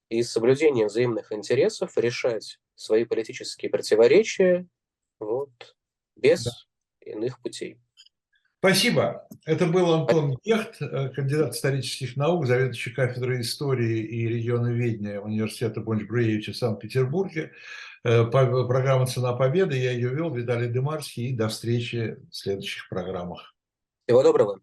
и 0.08 0.22
соблюдением 0.22 0.88
взаимных 0.88 1.32
интересов 1.32 1.96
решать 1.96 2.58
свои 2.74 3.04
политические 3.04 3.70
противоречия 3.70 4.66
вот, 5.18 5.76
без 6.14 6.44
да. 6.44 6.50
иных 7.00 7.40
путей. 7.40 7.78
Спасибо. 8.58 9.28
Это 9.44 9.66
был 9.66 9.92
Антон 9.92 10.36
Гехт, 10.42 10.80
э, 10.80 11.10
кандидат 11.10 11.54
исторических 11.54 12.16
наук, 12.16 12.46
заведующий 12.46 12.90
кафедрой 12.90 13.42
истории 13.42 14.00
и 14.00 14.26
регионоведения 14.26 15.20
Университета 15.20 15.80
Бонч-Бруевича 15.80 16.52
в 16.52 16.56
Санкт-Петербурге. 16.56 17.52
Э, 18.06 18.24
программа 18.24 19.06
«Цена 19.06 19.32
победы». 19.32 19.76
Я 19.76 19.90
ее 19.90 20.10
вел, 20.10 20.32
Виталий 20.32 20.68
Дымарский. 20.68 21.30
И 21.30 21.36
до 21.36 21.48
встречи 21.48 22.18
в 22.30 22.36
следующих 22.36 22.88
программах. 22.88 23.52
Всего 24.06 24.22
доброго. 24.22 24.60